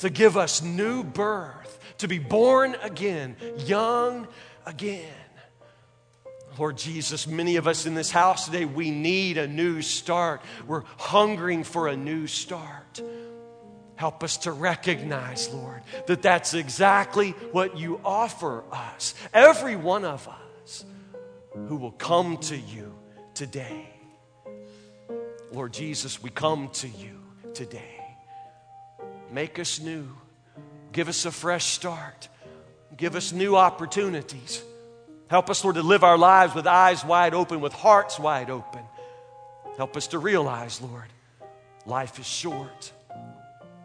to 0.00 0.10
give 0.10 0.36
us 0.36 0.62
new 0.62 1.02
birth, 1.02 1.78
to 1.98 2.08
be 2.08 2.18
born 2.18 2.76
again, 2.82 3.36
young 3.58 4.28
again. 4.64 5.12
Lord 6.58 6.78
Jesus, 6.78 7.26
many 7.26 7.56
of 7.56 7.66
us 7.66 7.84
in 7.86 7.94
this 7.94 8.10
house 8.10 8.46
today, 8.46 8.64
we 8.64 8.90
need 8.90 9.36
a 9.36 9.46
new 9.46 9.82
start. 9.82 10.40
We're 10.66 10.84
hungering 10.96 11.64
for 11.64 11.88
a 11.88 11.96
new 11.96 12.26
start. 12.26 13.02
Help 13.96 14.22
us 14.22 14.38
to 14.38 14.52
recognize, 14.52 15.52
Lord, 15.52 15.82
that 16.06 16.22
that's 16.22 16.54
exactly 16.54 17.30
what 17.52 17.78
you 17.78 18.00
offer 18.04 18.64
us. 18.70 19.14
Every 19.32 19.76
one 19.76 20.04
of 20.04 20.28
us 20.28 20.84
who 21.68 21.76
will 21.76 21.92
come 21.92 22.36
to 22.38 22.56
you 22.56 22.94
today. 23.34 23.88
Lord 25.52 25.72
Jesus, 25.72 26.22
we 26.22 26.30
come 26.30 26.68
to 26.74 26.88
you 26.88 27.20
today. 27.54 27.95
Make 29.30 29.58
us 29.58 29.80
new. 29.80 30.08
Give 30.92 31.08
us 31.08 31.26
a 31.26 31.30
fresh 31.30 31.66
start. 31.66 32.28
Give 32.96 33.16
us 33.16 33.32
new 33.32 33.56
opportunities. 33.56 34.62
Help 35.28 35.50
us, 35.50 35.64
Lord, 35.64 35.76
to 35.76 35.82
live 35.82 36.04
our 36.04 36.16
lives 36.16 36.54
with 36.54 36.66
eyes 36.66 37.04
wide 37.04 37.34
open, 37.34 37.60
with 37.60 37.72
hearts 37.72 38.18
wide 38.18 38.48
open. 38.48 38.82
Help 39.76 39.96
us 39.96 40.06
to 40.08 40.18
realize, 40.18 40.80
Lord, 40.80 41.12
life 41.84 42.18
is 42.18 42.26
short, 42.26 42.92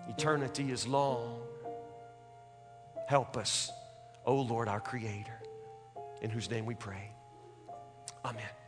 eternity 0.07 0.71
is 0.71 0.87
long. 0.87 1.41
Help 3.07 3.35
us, 3.35 3.71
O 4.25 4.37
oh 4.37 4.41
Lord, 4.41 4.67
our 4.67 4.79
Creator, 4.79 5.37
in 6.21 6.29
whose 6.29 6.49
name 6.49 6.65
we 6.65 6.75
pray. 6.75 7.11
Amen. 8.23 8.60